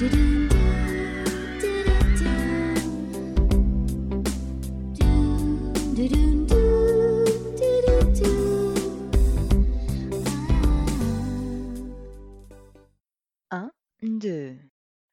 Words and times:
Un, 0.00 0.10
deux. 14.02 14.54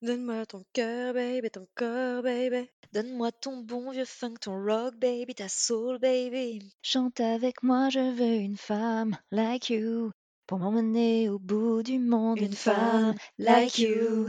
Donne-moi 0.03 0.45
ton 0.45 0.63
cœur, 0.71 1.15
baby, 1.15 1.49
ton 1.49 1.67
corps, 1.73 2.21
baby. 2.21 2.69
Donne-moi 2.93 3.31
ton 3.31 3.57
bon 3.57 3.89
vieux 3.89 4.05
funk, 4.05 4.35
ton 4.41 4.63
rock, 4.63 4.93
baby, 4.97 5.33
ta 5.33 5.49
soul, 5.49 5.97
baby. 5.97 6.71
Chante 6.83 7.19
avec 7.21 7.63
moi, 7.63 7.89
je 7.89 8.13
veux 8.13 8.35
une 8.35 8.57
femme 8.57 9.17
like 9.31 9.71
you. 9.71 10.11
Pour 10.45 10.59
m'emmener 10.59 11.27
au 11.29 11.39
bout 11.39 11.81
du 11.81 11.97
monde, 11.97 12.37
Une 12.37 12.53
femme 12.53 13.15
like 13.39 13.79
you. 13.79 14.27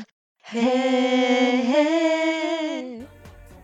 Hey, 0.48 1.73
hey. 1.74 3.02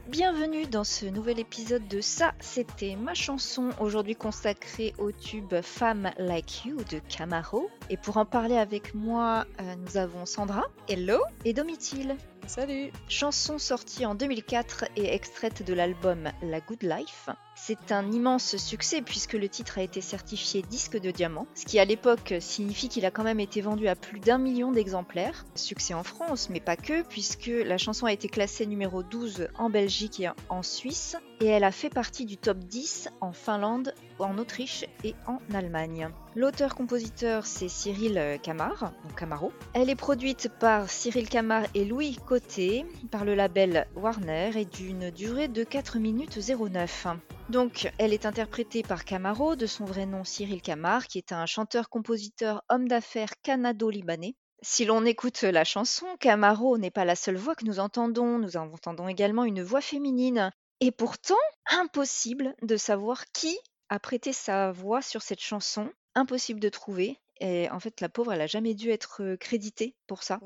Bienvenue 0.09 0.67
dans 0.67 0.83
ce 0.83 1.07
nouvel 1.07 1.39
épisode 1.39 1.87
de 1.87 2.01
Ça, 2.01 2.33
c'était 2.41 2.97
ma 2.97 3.15
chanson, 3.15 3.71
aujourd'hui 3.79 4.17
consacrée 4.17 4.93
au 4.99 5.13
tube 5.13 5.55
Femme 5.63 6.11
Like 6.19 6.65
You 6.65 6.79
de 6.91 6.99
Camaro. 7.09 7.71
Et 7.89 7.97
pour 7.97 8.17
en 8.17 8.25
parler 8.25 8.57
avec 8.57 8.97
moi, 8.97 9.47
euh, 9.61 9.77
nous 9.77 9.97
avons 9.97 10.27
Sandra, 10.27 10.65
hello, 10.89 11.21
et 11.45 11.53
Domitil. 11.53 12.17
Salut. 12.49 12.91
Chanson 13.09 13.61
sortie 13.61 14.05
en 14.05 14.17
2004 14.17 14.87
et 14.97 15.15
extraite 15.15 15.65
de 15.65 15.75
l'album 15.75 16.33
La 16.43 16.59
Good 16.59 16.83
Life. 16.83 17.29
C'est 17.65 17.93
un 17.93 18.11
immense 18.11 18.57
succès 18.57 19.03
puisque 19.03 19.35
le 19.35 19.49
titre 19.49 19.79
a 19.79 19.83
été 19.83 20.01
certifié 20.01 20.63
disque 20.63 21.01
de 21.01 21.13
diamant, 21.13 21.47
ce 21.55 21.65
qui 21.65 21.79
à 21.79 21.85
l'époque 21.85 22.35
signifie 22.41 22.89
qu'il 22.89 23.07
a 23.07 23.13
quand 23.13 23.23
même 23.23 23.39
été 23.39 23.61
vendu 23.61 23.87
à 23.87 23.95
plus 23.95 24.19
d'un 24.19 24.39
million 24.39 24.73
d'exemplaires. 24.73 25.45
Succès 25.55 25.95
en 25.95 26.03
France, 26.03 26.49
mais 26.51 26.59
pas 26.59 26.75
que, 26.75 27.03
puisque 27.03 27.47
la 27.47 27.79
chanson 27.79 28.07
a 28.07 28.13
été 28.13 28.27
classée 28.27 28.67
numéro 28.67 29.05
12 29.05 29.47
en 29.57 29.71
Belgique 29.71 30.19
et 30.19 30.31
en 30.49 30.65
Suisse, 30.65 31.17
et 31.41 31.47
elle 31.47 31.63
a 31.63 31.71
fait 31.71 31.89
partie 31.89 32.25
du 32.25 32.37
top 32.37 32.59
10 32.59 33.11
en 33.21 33.33
Finlande, 33.33 33.95
en 34.19 34.39
Autriche 34.39 34.85
et 35.05 35.15
en 35.29 35.39
Allemagne. 35.55 36.09
L'auteur-compositeur 36.35 37.47
c'est 37.47 37.69
Cyril 37.69 38.39
Camar, 38.43 38.93
donc 39.05 39.15
Camaro. 39.17 39.53
Elle 39.75 39.91
est 39.91 39.97
produite 39.97 40.49
par 40.59 40.91
Cyril 40.91 41.29
Camar 41.29 41.65
et 41.75 41.85
Louis 41.85 42.17
Côté 42.27 42.87
par 43.11 43.25
le 43.25 43.35
label 43.35 43.87
Warner 43.95 44.51
et 44.57 44.65
d'une 44.65 45.11
durée 45.11 45.49
de 45.49 45.63
4 45.63 45.99
minutes 45.99 46.39
09. 46.39 47.07
Donc, 47.53 47.93
elle 47.99 48.15
est 48.15 48.25
interprétée 48.25 48.83
par 48.83 49.05
Camaro, 49.05 49.57
de 49.57 49.67
son 49.67 49.85
vrai 49.85 50.07
nom 50.07 50.25
Cyril 50.25 50.63
Camar, 50.63 51.07
qui 51.07 51.19
est 51.19 51.33
un 51.33 51.45
chanteur-compositeur 51.45 52.63
homme 52.71 52.89
d'affaires 52.89 53.35
canado-libanais. 53.43 54.37
Si 54.63 54.87
l'on 54.87 55.05
écoute 55.05 55.43
la 55.43 55.63
chanson, 55.63 56.07
Camaro 56.19 56.79
n'est 56.79 56.91
pas 56.91 57.05
la 57.05 57.15
seule 57.15 57.37
voix 57.37 57.55
que 57.55 57.67
nous 57.67 57.79
entendons, 57.79 58.39
nous 58.39 58.57
entendons 58.57 59.07
également 59.07 59.45
une 59.45 59.63
voix 59.63 59.83
féminine. 59.83 60.51
Et 60.81 60.93
pourtant, 60.93 61.37
impossible 61.71 62.55
de 62.63 62.79
savoir 62.79 63.27
qui 63.33 63.55
a 63.91 64.01
prêté 64.01 64.33
sa 64.33 64.73
voix 64.73 65.03
sur 65.03 65.21
cette 65.21 65.43
chanson, 65.43 65.91
impossible 66.15 66.59
de 66.59 66.71
trouver. 66.71 67.19
Et 67.39 67.69
en 67.69 67.81
fait, 67.81 68.01
la 68.01 68.09
pauvre, 68.09 68.33
elle 68.33 68.41
a 68.41 68.47
jamais 68.47 68.73
dû 68.73 68.89
être 68.89 69.23
euh, 69.23 69.37
créditée 69.37 69.95
pour 70.07 70.23
ça. 70.23 70.41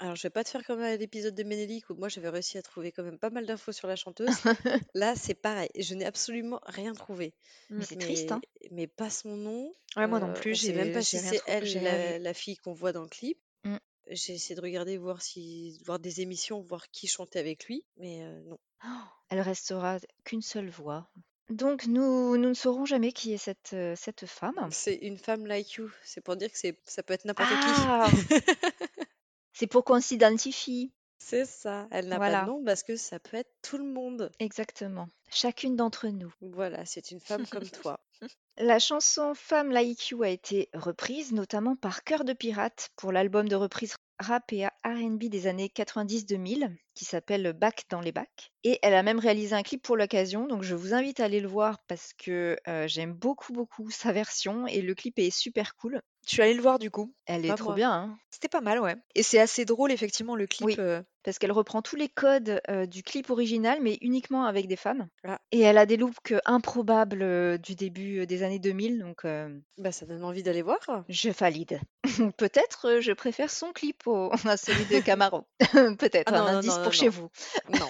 Alors, 0.00 0.14
je 0.14 0.22
vais 0.22 0.30
pas 0.30 0.44
te 0.44 0.50
faire 0.50 0.64
comme 0.64 0.80
à 0.80 0.96
l'épisode 0.96 1.34
de 1.34 1.42
Ménélique 1.42 1.90
où 1.90 1.94
moi 1.94 2.08
j'avais 2.08 2.28
réussi 2.28 2.56
à 2.56 2.62
trouver 2.62 2.92
quand 2.92 3.02
même 3.02 3.18
pas 3.18 3.30
mal 3.30 3.46
d'infos 3.46 3.72
sur 3.72 3.88
la 3.88 3.96
chanteuse. 3.96 4.28
Là, 4.94 5.16
c'est 5.16 5.34
pareil. 5.34 5.70
Je 5.76 5.94
n'ai 5.94 6.04
absolument 6.04 6.60
rien 6.66 6.92
trouvé. 6.92 7.34
Mais 7.70 7.84
c'est 7.84 7.96
triste, 7.96 8.30
hein. 8.30 8.40
Mais 8.70 8.86
pas 8.86 9.10
son 9.10 9.36
nom. 9.36 9.74
Ouais, 9.96 10.06
moi 10.06 10.20
non 10.20 10.32
plus, 10.32 10.52
on 10.52 10.54
sait 10.54 10.72
même 10.72 10.92
pas 10.92 11.02
si 11.02 11.18
c'est 11.18 11.42
elle, 11.46 11.64
la, 11.82 12.18
la 12.18 12.34
fille 12.34 12.56
qu'on 12.56 12.74
voit 12.74 12.92
dans 12.92 13.02
le 13.02 13.08
clip. 13.08 13.38
Mm. 13.64 13.76
J'ai 14.10 14.34
essayé 14.34 14.54
de 14.54 14.60
regarder, 14.60 14.96
voir 14.98 15.20
si, 15.20 15.80
voir 15.84 15.98
des 15.98 16.20
émissions, 16.20 16.62
voir 16.62 16.90
qui 16.90 17.08
chantait 17.08 17.40
avec 17.40 17.66
lui, 17.66 17.84
mais 17.96 18.22
euh, 18.22 18.40
non. 18.44 18.58
Elle 19.30 19.40
restera 19.40 19.98
qu'une 20.24 20.42
seule 20.42 20.70
voix. 20.70 21.10
Donc 21.50 21.86
nous, 21.86 22.36
nous 22.36 22.48
ne 22.48 22.54
saurons 22.54 22.84
jamais 22.84 23.10
qui 23.12 23.32
est 23.32 23.38
cette, 23.38 23.74
cette 23.96 24.26
femme. 24.26 24.68
C'est 24.70 24.96
une 24.96 25.18
femme 25.18 25.46
like 25.46 25.72
you. 25.72 25.90
C'est 26.04 26.20
pour 26.20 26.36
dire 26.36 26.52
que 26.52 26.58
c'est, 26.58 26.78
ça 26.84 27.02
peut 27.02 27.14
être 27.14 27.24
n'importe 27.24 27.50
Ah 27.50 28.08
qui. 28.10 28.34
C'est 29.58 29.66
pour 29.66 29.82
qu'on 29.82 30.00
s'identifie. 30.00 30.92
C'est 31.18 31.44
ça. 31.44 31.88
Elle 31.90 32.06
n'a 32.06 32.20
pas 32.20 32.42
de 32.42 32.46
nom 32.46 32.62
parce 32.64 32.84
que 32.84 32.94
ça 32.94 33.18
peut 33.18 33.36
être 33.36 33.50
tout 33.60 33.76
le 33.76 33.82
monde. 33.82 34.30
exactement. 34.38 35.08
Chacune 35.32 35.74
d'entre 35.74 36.06
nous. 36.06 36.32
Voilà, 36.40 36.86
c'est 36.86 37.10
une 37.10 37.18
femme 37.18 37.44
comme 37.44 37.68
toi. 37.82 37.98
La 38.56 38.78
chanson 38.78 39.34
Femme 39.34 39.72
Like 39.72 40.10
You 40.10 40.22
a 40.22 40.28
été 40.28 40.68
reprise 40.74 41.32
notamment 41.32 41.74
par 41.74 42.04
Cœur 42.04 42.22
de 42.22 42.34
Pirate 42.34 42.90
pour 42.94 43.10
l'album 43.10 43.48
de 43.48 43.56
reprise 43.56 43.96
rap 44.18 44.52
et 44.52 44.66
R&B 44.84 45.24
des 45.24 45.46
années 45.46 45.70
90-2000 45.74 46.74
qui 46.94 47.04
s'appelle 47.04 47.52
Back 47.52 47.84
dans 47.90 48.00
les 48.00 48.12
bacs. 48.12 48.52
Et 48.64 48.78
elle 48.82 48.94
a 48.94 49.02
même 49.02 49.18
réalisé 49.18 49.54
un 49.54 49.62
clip 49.62 49.82
pour 49.82 49.96
l'occasion, 49.96 50.46
donc 50.46 50.62
je 50.62 50.74
vous 50.74 50.94
invite 50.94 51.20
à 51.20 51.24
aller 51.24 51.40
le 51.40 51.48
voir 51.48 51.78
parce 51.86 52.12
que 52.14 52.56
euh, 52.66 52.88
j'aime 52.88 53.12
beaucoup 53.12 53.52
beaucoup 53.52 53.90
sa 53.90 54.12
version 54.12 54.66
et 54.66 54.80
le 54.82 54.94
clip 54.94 55.18
est 55.18 55.30
super 55.30 55.76
cool. 55.76 56.00
Je 56.26 56.34
suis 56.34 56.42
allée 56.42 56.54
le 56.54 56.62
voir 56.62 56.78
du 56.78 56.90
coup. 56.90 57.14
Elle 57.26 57.46
est 57.46 57.48
Pas 57.48 57.54
trop 57.56 57.68
moi. 57.70 57.74
bien, 57.76 57.92
hein 57.92 58.18
C'était 58.30 58.48
pas 58.48 58.60
mal, 58.60 58.80
ouais. 58.80 58.96
Et 59.14 59.22
c'est 59.22 59.38
assez 59.38 59.64
drôle, 59.64 59.92
effectivement, 59.92 60.36
le 60.36 60.46
clip. 60.46 60.66
Oui, 60.66 60.76
euh, 60.78 61.02
parce 61.28 61.38
qu'elle 61.38 61.52
reprend 61.52 61.82
tous 61.82 61.96
les 61.96 62.08
codes 62.08 62.62
euh, 62.70 62.86
du 62.86 63.02
clip 63.02 63.28
original, 63.28 63.80
mais 63.82 63.98
uniquement 64.00 64.44
avec 64.46 64.66
des 64.66 64.76
femmes. 64.76 65.08
Ah, 65.24 65.38
Et 65.52 65.60
elle 65.60 65.76
a 65.76 65.84
des 65.84 65.98
looks 65.98 66.32
improbables 66.46 67.20
euh, 67.20 67.58
du 67.58 67.74
début 67.74 68.26
des 68.26 68.42
années 68.44 68.58
2000, 68.58 68.98
donc 69.00 69.26
euh, 69.26 69.54
bah 69.76 69.92
ça 69.92 70.06
donne 70.06 70.24
envie 70.24 70.42
d'aller 70.42 70.62
voir. 70.62 70.78
je 71.10 71.28
valide. 71.28 71.80
Peut-être 72.38 72.86
euh, 72.88 73.00
je 73.02 73.12
préfère 73.12 73.50
son 73.50 73.72
clip 73.74 74.06
au- 74.06 74.30
à 74.46 74.56
celui 74.56 74.86
de 74.86 75.00
Camaro. 75.04 75.44
Ah 75.74 75.94
Peut-être 75.98 76.32
un 76.32 76.38
non, 76.38 76.44
non, 76.52 76.58
indice 76.60 76.76
non, 76.78 76.82
pour 76.82 76.92
chez 76.94 77.06
non. 77.06 77.10
vous. 77.12 77.28
Non. 77.78 77.86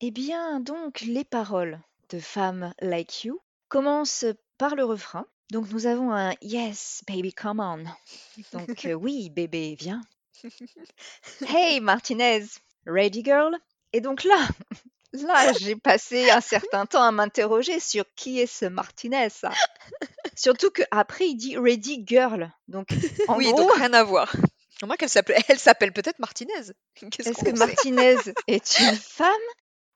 Eh 0.00 0.10
bien, 0.10 0.60
donc, 0.60 1.00
les 1.00 1.24
paroles 1.24 1.80
de 2.10 2.18
Femme 2.18 2.72
Like 2.80 3.24
You 3.24 3.40
commencent 3.68 4.26
par 4.58 4.76
le 4.76 4.84
refrain. 4.84 5.26
Donc, 5.50 5.70
nous 5.70 5.86
avons 5.86 6.12
un 6.12 6.34
Yes, 6.42 7.02
baby, 7.08 7.32
come 7.32 7.60
on. 7.60 7.84
Donc, 8.52 8.84
euh, 8.86 8.92
oui, 8.92 9.30
bébé, 9.30 9.76
viens. 9.78 10.02
Hey, 11.48 11.80
Martinez, 11.80 12.44
ready 12.86 13.24
girl? 13.24 13.56
Et 13.92 14.00
donc 14.00 14.24
là, 14.24 14.46
là, 15.12 15.52
j'ai 15.54 15.74
passé 15.74 16.30
un 16.30 16.40
certain 16.40 16.86
temps 16.86 17.02
à 17.02 17.10
m'interroger 17.10 17.80
sur 17.80 18.04
qui 18.14 18.40
est 18.40 18.46
ce 18.46 18.66
Martinez, 18.66 19.30
ça. 19.30 19.50
Surtout 20.36 20.70
qu'après, 20.70 21.28
il 21.28 21.36
dit 21.36 21.56
ready 21.56 22.04
girl. 22.06 22.52
Donc, 22.68 22.88
en 23.26 23.36
Oui, 23.36 23.46
gros, 23.46 23.62
donc 23.62 23.72
rien 23.74 23.92
à 23.94 24.04
voir. 24.04 24.32
Remarque, 24.80 25.02
elle 25.02 25.08
s'appelle, 25.08 25.42
elle 25.48 25.58
s'appelle 25.58 25.92
peut-être 25.92 26.18
Martinez. 26.20 26.52
Est-ce 27.02 27.44
que 27.44 27.58
Martinez 27.58 28.16
est 28.46 28.78
une 28.78 28.96
femme? 28.96 29.34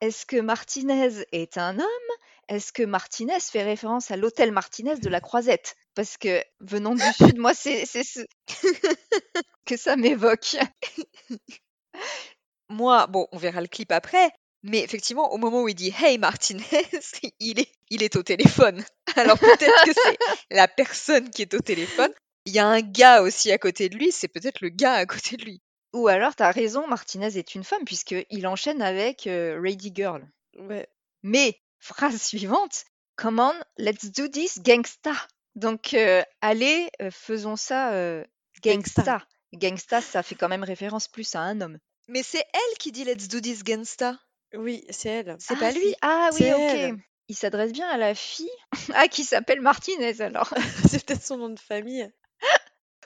Est-ce 0.03 0.27
que 0.27 0.41
Martinez 0.41 1.25
est 1.31 1.59
un 1.59 1.79
homme? 1.79 2.11
Est-ce 2.49 2.73
que 2.73 2.83
Martinez 2.83 3.39
fait 3.39 3.63
référence 3.63 4.11
à 4.11 4.17
l'hôtel 4.17 4.51
Martinez 4.51 4.97
de 4.97 5.09
la 5.09 5.21
Croisette? 5.21 5.77
Parce 5.95 6.17
que 6.17 6.43
venant 6.59 6.97
du 6.97 7.05
sud, 7.17 7.39
moi, 7.39 7.55
c'est 7.55 7.87
ce 7.87 8.27
que 9.65 9.77
ça 9.77 9.95
m'évoque. 9.95 10.57
Moi, 12.69 13.07
bon, 13.07 13.29
on 13.31 13.39
verra 13.39 13.61
le 13.61 13.69
clip 13.69 13.93
après. 13.93 14.31
Mais 14.65 14.81
effectivement, 14.81 15.33
au 15.33 15.37
moment 15.37 15.63
où 15.63 15.69
il 15.69 15.75
dit 15.77 15.95
Hey 15.97 16.19
Martinez, 16.19 16.65
il 17.39 17.61
est, 17.61 17.71
il 17.91 18.03
est 18.03 18.17
au 18.17 18.25
téléphone. 18.25 18.85
Alors 19.15 19.39
peut-être 19.39 19.85
que 19.85 19.93
c'est 19.93 20.19
la 20.51 20.67
personne 20.67 21.31
qui 21.31 21.43
est 21.43 21.55
au 21.55 21.61
téléphone. 21.61 22.11
Il 22.47 22.53
y 22.53 22.59
a 22.59 22.67
un 22.67 22.81
gars 22.81 23.23
aussi 23.23 23.53
à 23.53 23.59
côté 23.59 23.89
de 23.89 23.97
lui, 23.97 24.11
c'est 24.11 24.27
peut-être 24.27 24.63
le 24.63 24.71
gars 24.71 24.95
à 24.95 25.07
côté 25.07 25.37
de 25.37 25.45
lui. 25.45 25.63
Ou 25.93 26.09
alors, 26.09 26.35
t'as 26.35 26.51
raison, 26.51 26.87
Martinez 26.87 27.37
est 27.39 27.55
une 27.55 27.65
femme, 27.65 27.85
puisqu'il 27.85 28.47
enchaîne 28.47 28.81
avec 28.83 29.27
euh, 29.27 29.61
Ready 29.63 29.93
Girl. 29.95 30.27
Ouais. 30.59 30.89
Mais, 31.23 31.61
phrase 31.79 32.21
suivante, 32.21 32.85
Come 33.17 33.41
on, 33.41 33.55
let's 33.77 34.07
do 34.11 34.27
this 34.29 34.59
gangsta. 34.61 35.13
Donc, 35.55 35.93
euh, 35.93 36.23
allez, 36.41 36.89
euh, 37.03 37.11
faisons 37.11 37.57
ça 37.57 37.93
euh, 37.93 38.25
Gangsta. 38.63 39.03
gangsta. 39.03 39.27
Gangsta, 39.53 40.01
ça 40.01 40.23
fait 40.23 40.35
quand 40.35 40.49
même 40.49 40.65
référence 40.65 41.09
plus 41.09 41.35
à 41.35 41.41
un 41.41 41.61
homme. 41.61 41.79
Mais 42.09 42.23
c'est 42.23 42.45
elle 42.55 42.79
qui 42.79 42.91
dit 42.91 43.05
Let's 43.05 43.29
do 43.29 43.39
this 43.41 43.63
gangsta. 43.63 44.19
Oui, 44.55 44.85
c'est 44.89 45.11
elle. 45.11 45.37
C'est 45.39 45.55
Ah, 45.55 45.61
pas 45.61 45.73
lui. 45.73 45.81
si. 45.89 45.97
Ah 46.01 46.31
oui, 46.33 46.53
ok. 46.53 46.61
elle. 46.61 46.97
Il 47.29 47.37
s'adresse 47.37 47.73
bien 47.73 47.89
à 47.89 47.99
la 47.99 48.15
fille. 48.15 48.51
ah, 48.95 49.09
qui 49.09 49.25
s'appelle 49.25 49.61
Martinez 49.61 50.21
alors. 50.23 50.53
c'est 50.89 51.05
peut-être 51.05 51.23
son 51.23 51.37
nom 51.37 51.51
de 51.51 51.61
famille. 51.61 52.11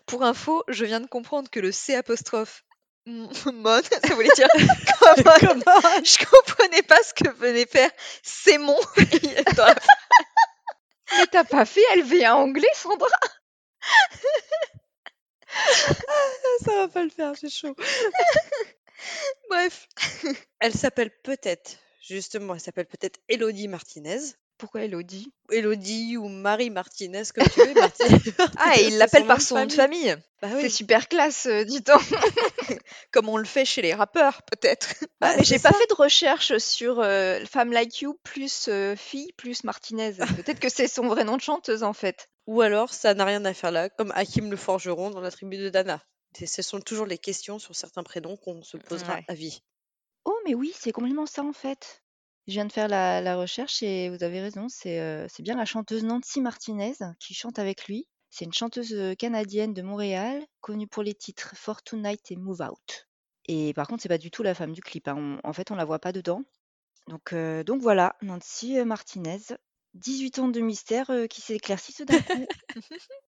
Pour 0.07 0.23
info, 0.23 0.63
je 0.69 0.85
viens 0.85 1.01
de 1.01 1.07
comprendre 1.09 1.51
que 1.51 1.59
le 1.61 1.73
C 1.73 1.95
apostrophe 1.97 2.65
mon, 3.07 3.83
ça 3.83 4.15
voulait 4.15 4.29
dire 4.35 4.49
comment. 5.01 5.37
Comment 5.41 6.05
Je 6.05 6.27
comprenais 6.27 6.83
pas 6.83 7.01
ce 7.05 7.15
que 7.15 7.31
venait 7.31 7.67
faire 7.67 7.91
c'est 8.23 8.59
mon 8.59 8.79
dans 9.57 9.65
la 9.65 9.75
Mais 11.17 11.27
t'as 11.31 11.45
pas 11.45 11.65
fait 11.65 11.85
LV1 11.95 12.33
anglais, 12.33 12.69
Sandra 12.75 13.07
Ça 16.65 16.77
va 16.77 16.89
pas 16.89 17.05
le 17.05 17.11
faire, 17.11 17.35
j'ai 17.41 17.49
chaud. 17.49 17.77
Bref. 19.49 19.87
Elle 20.59 20.75
s'appelle 20.75 21.13
peut-être, 21.23 21.79
justement, 22.01 22.55
elle 22.55 22.61
s'appelle 22.61 22.87
peut-être 22.87 23.21
Elodie 23.29 23.69
Martinez. 23.69 24.19
Pourquoi 24.59 24.83
Elodie? 24.85 25.33
Elodie 25.51 26.17
ou 26.17 26.29
Marie 26.29 26.71
Martinez, 26.71 27.23
comme 27.35 27.47
tu 27.49 27.61
veux. 27.61 27.75
Martinez. 27.75 28.19
Ah, 28.57 28.75
et 28.79 28.85
il 28.85 28.91
C'est 28.93 28.99
l'appelle 28.99 29.27
par 29.27 29.41
son 29.41 29.57
nom 29.59 29.67
de 29.67 29.73
famille, 29.73 30.17
Bah 30.41 30.49
C'est 30.53 30.63
oui. 30.65 30.71
super 30.71 31.09
classe, 31.09 31.47
euh, 31.47 31.65
dis 31.65 31.83
donc. 31.83 32.01
comme 33.13 33.29
on 33.29 33.37
le 33.37 33.45
fait 33.45 33.65
chez 33.65 33.83
les 33.83 33.95
rappeurs, 33.95 34.43
peut-être. 34.45 34.95
Ah, 35.03 35.07
Bah, 35.21 35.33
mais 35.37 35.45
c'est 35.45 35.55
j'ai 35.57 35.59
pas 35.59 35.73
ça. 35.73 35.79
fait 35.79 35.87
de 35.89 35.95
recherche 35.95 36.57
sur 36.59 37.01
euh, 37.01 37.41
Femme 37.45 37.73
Like 37.73 38.01
You 38.01 38.19
plus 38.23 38.67
euh, 38.69 38.97
fille 38.97 39.33
plus 39.37 39.65
Martinez. 39.65 40.13
Peut-être 40.37 40.61
que 40.61 40.69
c'est 40.69 40.89
son 40.89 41.07
vrai 41.09 41.25
nom 41.25 41.37
de 41.37 41.43
chanteuse 41.43 41.83
en 41.83 41.93
fait. 41.93 42.29
Ou 42.47 42.61
alors, 42.61 42.93
ça 42.95 43.13
n'a 43.15 43.25
rien 43.25 43.45
à 43.45 43.53
faire 43.55 43.71
là, 43.73 43.89
comme 43.91 44.13
Hakim 44.15 44.51
le 44.51 44.57
forgeron 44.57 45.11
dans 45.11 45.21
la 45.21 45.31
tribu 45.31 45.57
de 45.59 45.69
Dana. 45.69 46.03
C'est- 46.37 46.47
Ce 46.47 46.63
sont 46.63 46.81
toujours 46.81 47.07
les 47.07 47.19
questions 47.19 47.59
sur 47.59 47.75
certains 47.75 48.03
prénoms 48.03 48.37
qu'on 48.37 48.63
se 48.63 48.77
posera 48.77 49.15
Ouais. 49.15 49.25
à 49.29 49.35
vie. 49.35 49.63
Oh, 50.25 50.37
mais 50.45 50.55
oui, 50.55 50.73
c'est 50.79 50.93
complètement 50.93 51.27
ça 51.27 51.43
en 51.43 51.53
fait. 51.53 52.03
Je 52.47 52.53
viens 52.53 52.65
de 52.65 52.73
faire 52.73 52.89
la, 52.89 53.37
recherche 53.37 53.83
et 53.83 54.09
vous 54.09 54.23
avez 54.23 54.41
raison, 54.41 54.69
c'est 54.69 55.01
euh, 55.01 55.27
c'est 55.29 55.43
bien 55.43 55.57
la 55.57 55.65
chanteuse 55.65 56.05
Nancy 56.05 56.41
Martinez 56.41 56.95
qui 57.19 57.35
chante 57.35 57.59
avec 57.59 57.87
lui. 57.87 58.07
C'est 58.31 58.45
une 58.45 58.53
chanteuse 58.53 58.93
euh, 58.95 59.15
canadienne 59.15 59.75
de 59.75 59.83
Montréal, 59.83 60.45
connue 60.61 60.87
pour 60.87 61.03
les 61.03 61.15
titres 61.15 61.55
For 61.57 61.83
Tonight 61.83 62.31
et 62.31 62.37
Move 62.37 62.61
Out. 62.61 63.09
Et 63.47 63.73
par 63.75 63.89
contre, 63.89 64.03
c'est 64.03 64.09
pas 64.09 64.19
du 64.19 64.31
tout 64.31 64.43
la 64.43 64.55
femme 64.55 64.73
du 64.73 64.81
clip. 64.81 65.09
hein. 65.09 65.17
On- 65.43 65.49
en 65.49 65.53
fait, 65.53 65.71
on 65.71 65.75
la 65.75 65.85
voit 65.85 65.99
pas 65.99 66.13
dedans. 66.13 66.43
Donc, 67.09 67.33
euh, 67.33 67.65
donc 67.65 67.83
voilà, 67.83 68.17
Nancy 68.23 68.77
Martinez, 68.85 69.41
18 69.95 70.39
ans 70.39 70.49
de 70.49 70.61
mystère 70.61 71.11
euh, 71.11 71.27
qui 71.27 71.41
s'éclaircissent 71.41 72.03
d'un 72.03 72.21
coup. 72.23 72.47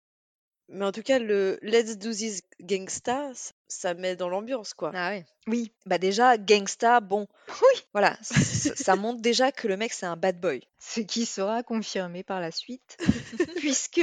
Mais 0.73 0.85
en 0.85 0.93
tout 0.93 1.03
cas, 1.03 1.19
le 1.19 1.59
Let's 1.63 1.99
Do 1.99 2.13
This 2.13 2.43
Gangsta, 2.61 3.31
ça, 3.69 3.95
met 3.95 4.17
dans 4.17 4.29
l'ambiance, 4.29 4.75
quoi. 4.75 4.91
Ah 4.95 5.13
oui. 5.13 5.25
Oui, 5.47 5.73
Bah 5.87 5.99
déjà, 5.99 6.39
gangsta, 6.39 7.01
bon, 7.01 7.27
oui. 7.49 7.81
voilà, 7.93 8.17
ça 8.23 8.97
montre 8.97 9.21
déjà 9.21 9.53
que 9.53 9.67
le 9.69 9.77
mec 9.77 9.93
c'est 9.93 10.07
un 10.07 10.17
bad 10.17 10.41
boy. 10.41 10.63
Ce 10.79 11.01
qui 11.01 11.27
sera 11.27 11.63
confirmé 11.63 12.23
par 12.23 12.41
la 12.41 12.51
suite, 12.51 12.97
puisque 13.57 14.01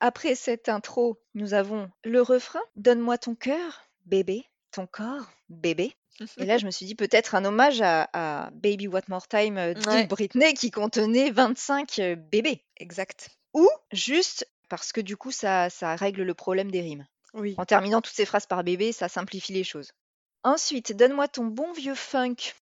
après 0.00 0.34
cette 0.34 0.68
intro, 0.68 1.18
nous 1.34 1.54
avons 1.54 1.90
le 2.04 2.22
refrain 2.22 2.62
Donne-moi 2.76 3.18
ton 3.18 3.34
cœur, 3.34 3.84
bébé, 4.06 4.44
ton 4.72 4.86
corps, 4.86 5.30
bébé. 5.48 5.94
Et 6.38 6.44
là, 6.44 6.58
je 6.58 6.66
me 6.66 6.70
suis 6.70 6.84
dit 6.86 6.94
peut-être 6.94 7.34
un 7.34 7.44
hommage 7.44 7.80
à, 7.82 8.08
à 8.12 8.50
Baby 8.50 8.88
What 8.88 9.02
More 9.08 9.26
Time 9.26 9.56
euh, 9.58 9.74
Ouais. 9.86 10.06
Britney 10.06 10.52
qui 10.54 10.70
contenait 10.70 11.30
25 11.30 11.98
euh, 11.98 12.14
bébés. 12.16 12.62
Exact. 12.76 13.30
Ou 13.54 13.68
juste 13.92 14.46
parce 14.70 14.92
que 14.92 15.02
du 15.02 15.18
coup, 15.18 15.30
ça, 15.30 15.68
ça 15.68 15.94
règle 15.96 16.22
le 16.22 16.34
problème 16.34 16.70
des 16.70 16.80
rimes. 16.80 17.06
Oui. 17.34 17.54
En 17.58 17.66
terminant 17.66 18.00
toutes 18.00 18.14
ces 18.14 18.24
phrases 18.24 18.46
par 18.46 18.64
bébé, 18.64 18.92
ça 18.92 19.08
simplifie 19.08 19.52
les 19.52 19.64
choses. 19.64 19.92
Ensuite, 20.42 20.96
donne-moi 20.96 21.28
ton 21.28 21.44
bon 21.44 21.72
vieux 21.72 21.94
funk, 21.94 22.36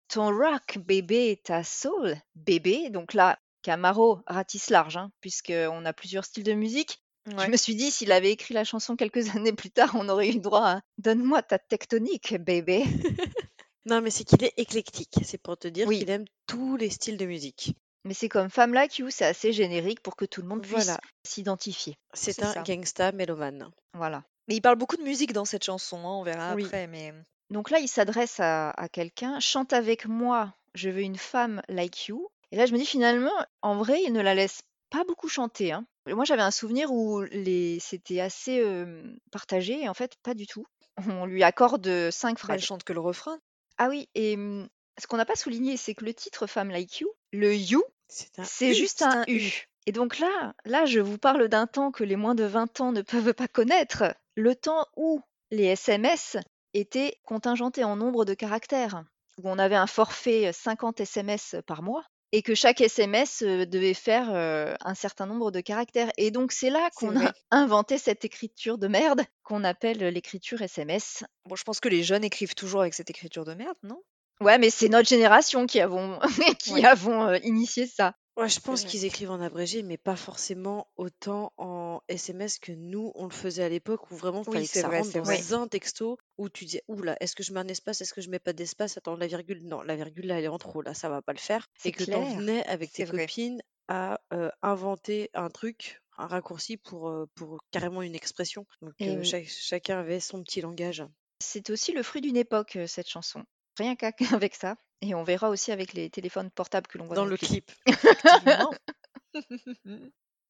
ton 0.08 0.36
rock, 0.36 0.78
bébé, 0.78 1.40
ta 1.44 1.62
soul, 1.62 2.16
bébé. 2.34 2.90
Donc 2.90 3.14
là, 3.14 3.38
Camaro 3.62 4.20
ratisse 4.26 4.68
large, 4.70 4.96
hein, 4.96 5.12
puisqu'on 5.20 5.84
a 5.84 5.92
plusieurs 5.92 6.24
styles 6.24 6.42
de 6.44 6.54
musique. 6.54 6.98
Je 7.26 7.46
me 7.46 7.56
suis 7.56 7.76
dit, 7.76 7.92
s'il 7.92 8.10
avait 8.10 8.32
écrit 8.32 8.52
la 8.52 8.64
chanson 8.64 8.96
quelques 8.96 9.28
années 9.36 9.52
plus 9.52 9.70
tard, 9.70 9.92
on 9.94 10.08
aurait 10.08 10.30
eu 10.30 10.40
droit 10.40 10.66
à 10.66 10.80
Donne-moi 10.98 11.42
ta 11.42 11.58
tectonique, 11.58 12.34
bébé. 12.40 12.84
Non, 13.84 14.00
mais 14.00 14.10
c'est 14.10 14.22
qu'il 14.22 14.44
est 14.44 14.54
éclectique. 14.58 15.14
C'est 15.24 15.42
pour 15.42 15.56
te 15.58 15.66
dire 15.66 15.88
Oui. 15.88 15.98
qu'il 15.98 16.10
aime 16.10 16.24
tous 16.46 16.76
les 16.76 16.88
styles 16.88 17.16
de 17.16 17.26
musique. 17.26 17.74
Mais 18.04 18.14
c'est 18.14 18.28
comme 18.28 18.50
Femme 18.50 18.74
Like 18.74 18.98
You, 18.98 19.10
c'est 19.10 19.24
assez 19.26 19.52
générique 19.52 20.00
pour 20.00 20.16
que 20.16 20.24
tout 20.24 20.42
le 20.42 20.48
monde 20.48 20.62
puisse 20.62 20.72
Voilà. 20.86 21.00
s'identifier. 21.24 21.96
C'est 22.14 22.32
C'est 22.32 22.42
un 22.42 22.52
ça. 22.52 22.62
gangsta 22.62 23.12
mélomane. 23.12 23.70
Voilà. 23.94 24.24
Mais 24.48 24.56
il 24.56 24.60
parle 24.60 24.76
beaucoup 24.76 24.96
de 24.96 25.02
musique 25.02 25.32
dans 25.32 25.44
cette 25.44 25.64
chanson, 25.64 25.98
hein, 25.98 26.16
on 26.18 26.22
verra 26.24 26.54
Oui. 26.54 26.64
après, 26.64 26.86
mais 26.88 27.14
Donc 27.50 27.70
là, 27.70 27.78
il 27.78 27.88
s'adresse 27.88 28.40
à, 28.40 28.70
à 28.70 28.88
quelqu'un, 28.88 29.38
chante 29.40 29.72
avec 29.72 30.06
moi, 30.06 30.52
je 30.74 30.90
veux 30.90 31.02
une 31.02 31.16
femme 31.18 31.62
like 31.68 32.08
you. 32.08 32.28
Et 32.50 32.56
là, 32.56 32.66
je 32.66 32.72
me 32.72 32.78
dis 32.78 32.86
finalement, 32.86 33.30
en 33.62 33.76
vrai, 33.76 34.02
il 34.04 34.12
ne 34.12 34.20
la 34.20 34.34
laisse 34.34 34.62
pas 34.90 35.04
beaucoup 35.04 35.28
chanter. 35.28 35.72
hein. 35.72 35.86
Moi, 36.06 36.24
j'avais 36.24 36.42
un 36.42 36.50
souvenir 36.50 36.90
où 36.92 37.20
les... 37.22 37.78
c'était 37.80 38.18
assez 38.20 38.58
euh, 38.60 39.14
partagé, 39.30 39.80
et 39.84 39.88
en 39.88 39.94
fait, 39.94 40.14
pas 40.24 40.34
du 40.34 40.46
tout. 40.48 40.66
On 41.22 41.24
lui 41.24 41.44
accorde 41.44 42.10
cinq 42.10 42.34
bah, 42.34 42.40
elle 42.40 42.46
phrases. 42.58 42.60
chante 42.62 42.82
que 42.84 42.92
le 42.92 43.00
refrain. 43.00 43.38
Ah 43.78 43.88
oui, 43.88 44.08
et 44.16 44.34
hum, 44.34 44.68
ce 45.00 45.06
qu'on 45.06 45.16
n'a 45.16 45.24
pas 45.24 45.36
souligné, 45.36 45.76
c'est 45.76 45.94
que 45.94 46.04
le 46.04 46.12
titre 46.12 46.46
Femme 46.48 46.70
like 46.70 47.00
you, 47.00 47.08
le 47.32 47.54
you, 47.54 47.82
C'est 48.08 48.74
juste 48.74 49.02
un 49.02 49.24
U. 49.26 49.66
Et 49.86 49.92
donc 49.92 50.18
là, 50.18 50.54
là, 50.64 50.84
je 50.84 51.00
vous 51.00 51.18
parle 51.18 51.48
d'un 51.48 51.66
temps 51.66 51.90
que 51.90 52.04
les 52.04 52.16
moins 52.16 52.34
de 52.34 52.44
20 52.44 52.80
ans 52.80 52.92
ne 52.92 53.02
peuvent 53.02 53.34
pas 53.34 53.48
connaître, 53.48 54.14
le 54.36 54.54
temps 54.54 54.86
où 54.96 55.20
les 55.50 55.64
SMS 55.64 56.36
étaient 56.74 57.18
contingentés 57.24 57.84
en 57.84 57.96
nombre 57.96 58.24
de 58.24 58.34
caractères, 58.34 59.04
où 59.38 59.50
on 59.50 59.58
avait 59.58 59.76
un 59.76 59.86
forfait 59.86 60.48
euh, 60.48 60.52
50 60.52 61.00
SMS 61.00 61.56
par 61.66 61.82
mois 61.82 62.04
et 62.32 62.42
que 62.42 62.54
chaque 62.54 62.80
SMS 62.80 63.42
euh, 63.42 63.66
devait 63.66 63.94
faire 63.94 64.32
euh, 64.32 64.74
un 64.80 64.94
certain 64.94 65.26
nombre 65.26 65.50
de 65.50 65.60
caractères. 65.60 66.10
Et 66.16 66.30
donc 66.30 66.52
c'est 66.52 66.70
là 66.70 66.88
qu'on 66.96 67.18
a 67.20 67.32
inventé 67.50 67.98
cette 67.98 68.24
écriture 68.24 68.78
de 68.78 68.88
merde 68.88 69.22
qu'on 69.42 69.64
appelle 69.64 69.98
l'écriture 69.98 70.62
SMS. 70.62 71.24
Bon, 71.46 71.56
je 71.56 71.64
pense 71.64 71.80
que 71.80 71.88
les 71.88 72.02
jeunes 72.02 72.24
écrivent 72.24 72.54
toujours 72.54 72.80
avec 72.80 72.94
cette 72.94 73.10
écriture 73.10 73.44
de 73.44 73.54
merde, 73.54 73.76
non? 73.82 74.02
Ouais, 74.42 74.58
mais 74.58 74.70
c'est 74.70 74.88
notre 74.88 75.08
génération 75.08 75.66
qui 75.66 75.80
avons, 75.80 76.18
qui 76.58 76.72
Ouais. 76.72 76.84
avons 76.84 77.24
euh, 77.28 77.38
initié 77.42 77.86
ça. 77.86 78.14
Ouais, 78.36 78.48
je 78.48 78.60
pense 78.60 78.84
qu'ils 78.84 79.04
écrivent 79.04 79.30
en 79.30 79.40
abrégé, 79.42 79.82
mais 79.82 79.98
pas 79.98 80.16
forcément 80.16 80.90
autant 80.96 81.52
en 81.58 82.00
SMS 82.08 82.58
que 82.58 82.72
nous, 82.72 83.12
on 83.14 83.24
le 83.24 83.30
faisait 83.30 83.62
à 83.62 83.68
l'époque, 83.68 84.10
où 84.10 84.16
vraiment, 84.16 84.42
il 84.42 84.46
Oui, 84.46 84.54
fallait 84.54 84.68
que 84.68 84.76
ça 84.76 84.88
vrai, 84.88 84.98
rentre 84.98 85.12
dans 85.12 85.22
vrai. 85.24 85.42
un 85.54 85.68
texto, 85.68 86.16
où 86.38 86.48
tu 86.48 86.64
dis, 86.64 86.80
oula, 86.88 87.16
est-ce 87.20 87.34
que 87.36 87.42
je 87.42 87.52
mets 87.52 87.60
un 87.60 87.68
espace, 87.68 88.00
est-ce 88.00 88.14
que 88.14 88.20
je 88.22 88.30
mets 88.30 88.38
pas 88.38 88.52
d'espace, 88.54 88.96
attends, 88.96 89.16
la 89.16 89.26
virgule, 89.26 89.62
non, 89.66 89.82
la 89.82 89.96
virgule, 89.96 90.26
là, 90.26 90.38
elle 90.38 90.44
est 90.44 90.48
en 90.48 90.58
trop, 90.58 90.80
là, 90.82 90.94
ça 90.94 91.08
va 91.10 91.20
pas 91.22 91.32
le 91.34 91.38
faire. 91.38 91.68
C'est 91.76 91.90
Et 91.90 91.92
que 91.92 92.04
t'en 92.04 92.24
venais 92.24 92.64
avec 92.66 92.92
tes 92.92 93.04
vrai. 93.04 93.26
copines 93.26 93.60
à 93.88 94.20
euh, 94.32 94.50
inventer 94.62 95.28
un 95.34 95.50
truc, 95.50 96.00
un 96.16 96.26
raccourci 96.26 96.78
pour, 96.78 97.08
euh, 97.10 97.26
pour 97.34 97.58
carrément 97.70 98.00
une 98.02 98.14
expression. 98.14 98.66
Donc, 98.80 98.94
Et 98.98 99.18
euh, 99.18 99.18
oui. 99.18 99.22
chaque- 99.22 99.48
chacun 99.48 99.98
avait 99.98 100.20
son 100.20 100.42
petit 100.42 100.62
langage. 100.62 101.04
C'est 101.40 101.68
aussi 101.68 101.92
le 101.92 102.02
fruit 102.02 102.22
d'une 102.22 102.38
époque, 102.38 102.78
cette 102.86 103.08
chanson. 103.10 103.44
Rien 103.78 103.96
qu'avec 103.96 104.18
ça. 104.54 104.76
Et 105.00 105.14
on 105.14 105.24
verra 105.24 105.50
aussi 105.50 105.72
avec 105.72 105.94
les 105.94 106.10
téléphones 106.10 106.50
portables 106.50 106.86
que 106.86 106.98
l'on 106.98 107.06
voit 107.06 107.16
Dans 107.16 107.24
dans 107.24 107.30
le 107.30 107.36
clip. 107.36 107.72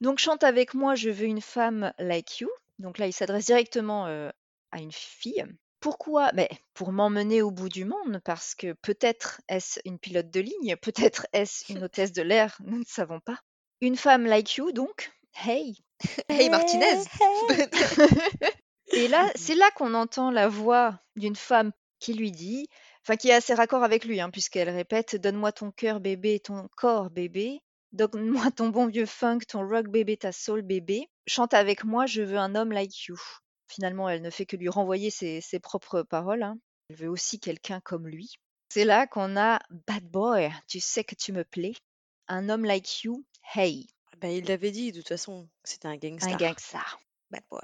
Donc 0.01 0.19
chante 0.19 0.45
avec 0.45 0.75
moi, 0.75 0.95
je 0.95 1.11
veux 1.11 1.27
une 1.27 1.41
femme 1.41 1.93
like 1.99 2.41
you. 2.41 2.51
Donc 2.79 2.99
là, 2.99 3.07
il 3.07 3.13
s'adresse 3.13 3.47
directement 3.47 4.07
euh, 4.07 4.31
à 4.73 4.81
une 4.81 4.93
fille. 4.93 5.45
Pourquoi? 5.81 6.33
Ben, 6.33 6.49
Pour 6.75 6.93
m'emmener 6.93 7.43
au 7.43 7.51
bout 7.51 7.69
du 7.69 7.85
monde, 7.85 8.21
parce 8.25 8.55
que 8.55 8.73
peut-être 8.83 9.41
est-ce 9.49 9.81
une 9.85 9.99
pilote 9.99 10.31
de 10.31 10.41
ligne, 10.41 10.77
peut-être 10.77 11.27
est-ce 11.33 11.73
une 11.73 11.85
hôtesse 11.85 12.13
de 12.13 12.23
l'air, 12.23 12.57
nous 12.65 12.79
ne 12.79 12.85
savons 12.87 13.21
pas. 13.21 13.39
Une 13.81 13.97
femme 13.97 14.27
like 14.27 14.57
you, 14.57 14.73
donc, 14.73 15.13
hey 15.45 15.77
hey 16.29 16.51
Martinez 16.51 17.05
hey. 17.21 17.67
Et 18.93 19.09
là, 19.09 19.31
c'est 19.35 19.55
là 19.55 19.71
qu'on 19.73 19.95
entend 19.95 20.31
la 20.31 20.49
voix 20.49 21.01
d'une 21.17 21.37
femme 21.37 21.73
qui 21.99 22.15
lui 22.15 22.33
dit, 22.33 22.69
enfin 23.03 23.17
qui 23.17 23.29
est 23.29 23.35
assez 23.35 23.55
raccord 23.55 23.83
avec 23.85 24.05
lui, 24.05 24.21
hein, 24.21 24.31
puisqu'elle 24.31 24.71
répète 24.71 25.17
Donne-moi 25.17 25.53
ton 25.53 25.71
cœur 25.71 26.01
bébé, 26.01 26.41
ton 26.41 26.69
corps 26.77 27.11
bébé, 27.11 27.61
donne-moi 27.93 28.51
ton 28.51 28.69
bon 28.69 28.87
vieux 28.87 29.07
funk, 29.07 29.41
ton 29.49 29.67
rock 29.69 29.89
bébé, 29.89 30.17
ta 30.17 30.33
soul 30.33 30.63
bébé, 30.63 31.09
chante 31.27 31.55
avec 31.55 31.85
moi, 31.85 32.07
je 32.07 32.23
veux 32.23 32.39
un 32.39 32.55
homme 32.55 32.73
like 32.73 33.07
you. 33.07 33.17
Finalement, 33.69 34.09
elle 34.09 34.23
ne 34.23 34.31
fait 34.31 34.47
que 34.47 34.57
lui 34.57 34.69
renvoyer 34.69 35.11
ses, 35.11 35.41
ses 35.41 35.59
propres 35.61 36.03
paroles. 36.03 36.43
hein. 36.43 36.59
Elle 36.91 36.97
veut 36.97 37.09
aussi 37.09 37.41
quelqu'un 37.41 37.81
comme 37.81 38.07
lui. 38.07 38.35
C'est 38.69 38.85
là 38.85 39.07
qu'on 39.07 39.37
a 39.37 39.61
Bad 39.87 40.05
Boy, 40.05 40.51
tu 40.69 40.81
sais 40.81 41.05
que 41.05 41.15
tu 41.15 41.33
me 41.33 41.45
plais. 41.45 41.73
Un 42.29 42.49
homme 42.49 42.65
like 42.65 43.03
you, 43.05 43.25
hey, 43.55 43.87
Bah, 44.19 44.29
il 44.29 44.45
l'avait 44.47 44.71
dit, 44.71 44.93
de 44.93 44.99
toute 44.99 45.09
façon, 45.09 45.49
c'était 45.65 45.89
un 45.89 45.93
un 45.93 46.37
gangster. 46.37 46.99
Bad 47.31 47.43
boy. 47.51 47.61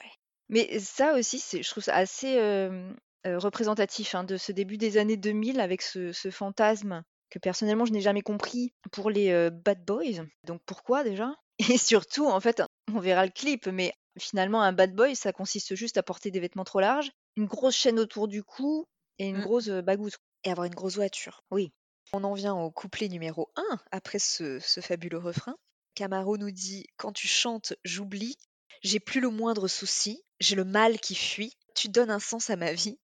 Mais 0.48 0.78
ça 0.78 1.14
aussi, 1.14 1.42
je 1.62 1.68
trouve 1.70 1.84
ça 1.84 1.94
assez 1.94 2.38
euh, 2.38 2.92
euh, 3.26 3.38
représentatif 3.38 4.14
hein, 4.14 4.24
de 4.24 4.36
ce 4.36 4.52
début 4.52 4.78
des 4.78 4.96
années 4.98 5.16
2000 5.16 5.60
avec 5.60 5.82
ce, 5.82 6.12
ce 6.12 6.30
fantasme 6.30 7.02
que 7.30 7.38
personnellement 7.38 7.84
je 7.84 7.92
n'ai 7.92 8.00
jamais 8.00 8.22
compris 8.22 8.72
pour 8.92 9.10
les 9.10 9.30
euh, 9.30 9.50
bad 9.50 9.84
boys. 9.84 10.24
Donc 10.44 10.62
pourquoi 10.66 11.04
déjà? 11.04 11.34
Et 11.58 11.78
surtout, 11.78 12.26
en 12.26 12.40
fait, 12.40 12.62
on 12.94 13.00
verra 13.00 13.26
le 13.26 13.32
clip, 13.32 13.66
mais 13.66 13.92
finalement 14.18 14.62
un 14.62 14.72
bad 14.72 14.94
boy, 14.94 15.14
ça 15.16 15.32
consiste 15.32 15.74
juste 15.74 15.98
à 15.98 16.02
porter 16.02 16.30
des 16.30 16.40
vêtements 16.40 16.64
trop 16.64 16.80
larges, 16.80 17.10
une 17.36 17.46
grosse 17.46 17.76
chaîne 17.76 17.98
autour 17.98 18.28
du 18.28 18.42
cou 18.42 18.86
et 19.18 19.28
une 19.28 19.38
Mm. 19.38 19.42
grosse 19.42 19.68
euh, 19.68 19.82
bagousse. 19.82 20.16
Et 20.44 20.50
avoir 20.52 20.66
une 20.66 20.74
grosse 20.74 20.94
voiture. 20.94 21.42
Oui. 21.50 21.72
On 22.12 22.22
en 22.22 22.32
vient 22.32 22.54
au 22.54 22.70
couplet 22.70 23.08
numéro 23.08 23.50
1, 23.56 23.62
après 23.90 24.20
ce, 24.20 24.60
ce 24.60 24.80
fabuleux 24.80 25.18
refrain. 25.18 25.56
Camaro 25.96 26.36
nous 26.38 26.52
dit 26.52 26.86
Quand 26.96 27.12
tu 27.12 27.26
chantes, 27.26 27.74
j'oublie, 27.82 28.36
j'ai 28.82 29.00
plus 29.00 29.20
le 29.20 29.30
moindre 29.30 29.66
souci, 29.66 30.22
j'ai 30.38 30.54
le 30.54 30.64
mal 30.64 31.00
qui 31.00 31.16
fuit, 31.16 31.52
tu 31.74 31.88
donnes 31.88 32.10
un 32.12 32.20
sens 32.20 32.50
à 32.50 32.56
ma 32.56 32.72
vie. 32.72 32.98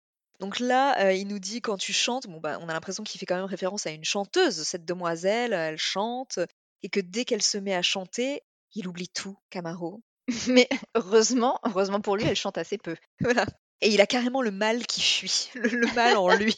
Donc 0.45 0.61
là, 0.61 1.03
euh, 1.03 1.15
il 1.15 1.27
nous 1.27 1.39
dit 1.39 1.63
quand 1.63 1.79
tu 1.79 1.95
chantes, 1.95 2.27
bon 2.27 2.39
bah 2.39 2.59
on 2.61 2.69
a 2.69 2.75
l'impression 2.75 3.03
qu'il 3.03 3.19
fait 3.19 3.25
quand 3.25 3.37
même 3.37 3.47
référence 3.47 3.87
à 3.87 3.93
une 3.93 4.05
chanteuse, 4.05 4.63
cette 4.65 4.85
demoiselle, 4.85 5.55
elle 5.55 5.79
chante, 5.79 6.39
et 6.83 6.91
que 6.91 7.01
dès 7.01 7.25
qu'elle 7.25 7.41
se 7.41 7.57
met 7.57 7.75
à 7.75 7.81
chanter, 7.81 8.43
il 8.75 8.87
oublie 8.87 9.09
tout, 9.09 9.39
Camaro. 9.49 10.03
Mais 10.49 10.69
heureusement, 10.95 11.59
heureusement 11.65 12.03
pour 12.03 12.19
lui, 12.19 12.27
elle 12.27 12.37
chante 12.37 12.59
assez 12.59 12.77
peu. 12.77 12.95
Voilà. 13.21 13.47
Et 13.81 13.89
il 13.89 14.03
a 14.03 14.07
carrément 14.07 14.43
le 14.43 14.51
mal 14.51 14.87
qui 14.87 15.01
fuit, 15.01 15.49
le, 15.55 15.67
le 15.67 15.95
mal 15.95 16.19
en 16.19 16.37
lui. 16.37 16.57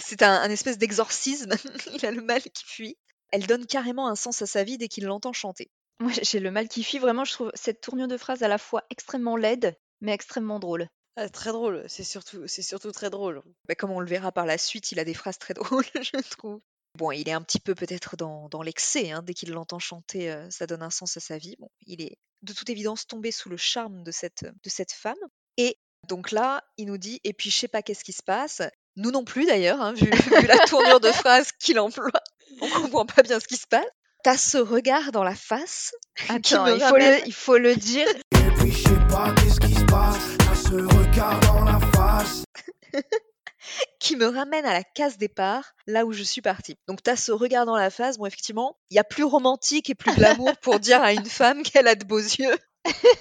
C'est 0.00 0.22
un, 0.22 0.32
un 0.32 0.48
espèce 0.48 0.78
d'exorcisme, 0.78 1.52
il 1.92 2.06
a 2.06 2.10
le 2.10 2.22
mal 2.22 2.40
qui 2.40 2.64
fuit. 2.64 2.96
Elle 3.30 3.46
donne 3.46 3.66
carrément 3.66 4.08
un 4.08 4.16
sens 4.16 4.40
à 4.40 4.46
sa 4.46 4.64
vie 4.64 4.78
dès 4.78 4.88
qu'il 4.88 5.04
l'entend 5.04 5.34
chanter. 5.34 5.70
Moi, 6.00 6.12
j'ai 6.22 6.40
le 6.40 6.50
mal 6.50 6.66
qui 6.66 6.82
fuit. 6.82 6.98
Vraiment, 6.98 7.26
je 7.26 7.32
trouve 7.34 7.50
cette 7.52 7.82
tournure 7.82 8.08
de 8.08 8.16
phrase 8.16 8.42
à 8.42 8.48
la 8.48 8.56
fois 8.56 8.84
extrêmement 8.88 9.36
laide, 9.36 9.76
mais 10.00 10.12
extrêmement 10.12 10.58
drôle. 10.58 10.88
Ah, 11.16 11.28
très 11.30 11.50
drôle, 11.50 11.84
c'est 11.88 12.04
surtout, 12.04 12.46
c'est 12.46 12.62
surtout 12.62 12.92
très 12.92 13.08
drôle. 13.08 13.42
Bah, 13.66 13.74
comme 13.74 13.90
on 13.90 14.00
le 14.00 14.06
verra 14.06 14.32
par 14.32 14.44
la 14.44 14.58
suite, 14.58 14.92
il 14.92 14.98
a 14.98 15.04
des 15.04 15.14
phrases 15.14 15.38
très 15.38 15.54
drôles, 15.54 15.84
je 15.94 16.28
trouve. 16.30 16.60
Bon, 16.96 17.10
il 17.10 17.28
est 17.28 17.32
un 17.32 17.42
petit 17.42 17.60
peu 17.60 17.74
peut-être 17.74 18.16
dans, 18.16 18.48
dans 18.48 18.62
l'excès, 18.62 19.10
hein, 19.10 19.22
dès 19.22 19.34
qu'il 19.34 19.50
l'entend 19.50 19.78
chanter, 19.78 20.30
euh, 20.30 20.48
ça 20.50 20.66
donne 20.66 20.82
un 20.82 20.90
sens 20.90 21.16
à 21.16 21.20
sa 21.20 21.36
vie. 21.36 21.56
Bon, 21.58 21.70
il 21.86 22.00
est 22.00 22.18
de 22.42 22.52
toute 22.52 22.70
évidence 22.70 23.06
tombé 23.06 23.32
sous 23.32 23.48
le 23.48 23.56
charme 23.56 24.02
de 24.02 24.10
cette, 24.10 24.44
de 24.44 24.70
cette 24.70 24.92
femme. 24.92 25.14
Et 25.58 25.78
donc 26.08 26.32
là, 26.32 26.62
il 26.76 26.86
nous 26.86 26.98
dit, 26.98 27.20
et 27.24 27.32
puis 27.32 27.50
je 27.50 27.56
sais 27.56 27.68
pas 27.68 27.82
qu'est-ce 27.82 28.04
qui 28.04 28.12
se 28.12 28.22
passe. 28.22 28.62
Nous 28.96 29.10
non 29.10 29.24
plus 29.24 29.46
d'ailleurs, 29.46 29.80
hein, 29.80 29.92
vu, 29.92 30.06
vu 30.06 30.46
la 30.46 30.58
tournure 30.66 31.00
de 31.00 31.12
phrase 31.12 31.50
qu'il 31.58 31.78
emploie, 31.78 32.10
on 32.60 32.68
comprend 32.70 33.06
pas 33.06 33.22
bien 33.22 33.40
ce 33.40 33.46
qui 33.46 33.56
se 33.56 33.66
passe. 33.66 33.84
T'as 34.22 34.38
ce 34.38 34.58
regard 34.58 35.12
dans 35.12 35.22
la 35.22 35.34
face 35.34 35.92
qui 36.16 36.32
Attends, 36.32 36.66
me 36.66 36.76
il 36.76 36.80
faut, 36.80 36.96
le, 36.96 37.26
il 37.26 37.32
faut 37.34 37.58
le 37.58 37.76
dire. 37.76 38.08
Et 38.08 38.50
puis 38.58 38.72
je 38.72 38.82
sais 38.84 39.08
pas 39.10 39.34
qu'est-ce 39.34 39.60
qui 39.60 39.74
se 39.74 39.84
passe, 39.84 40.35
ce 40.68 40.74
regard 40.74 41.38
dans 41.40 41.64
la 41.64 41.78
face. 41.94 42.42
qui 44.00 44.16
me 44.16 44.26
ramène 44.26 44.64
à 44.64 44.72
la 44.72 44.82
case 44.82 45.16
départ, 45.16 45.74
là 45.86 46.04
où 46.04 46.12
je 46.12 46.24
suis 46.24 46.40
partie. 46.40 46.76
Donc 46.88 47.04
t'as 47.04 47.14
ce 47.14 47.30
regard 47.30 47.66
dans 47.66 47.76
la 47.76 47.88
face, 47.88 48.18
bon 48.18 48.26
effectivement, 48.26 48.76
il 48.90 48.96
y 48.96 48.98
a 48.98 49.04
plus 49.04 49.22
romantique 49.22 49.90
et 49.90 49.94
plus 49.94 50.12
glamour 50.14 50.56
pour 50.62 50.80
dire 50.80 51.02
à 51.02 51.12
une 51.12 51.26
femme 51.26 51.62
qu'elle 51.62 51.86
a 51.86 51.94
de 51.94 52.04
beaux 52.04 52.18
yeux 52.18 52.56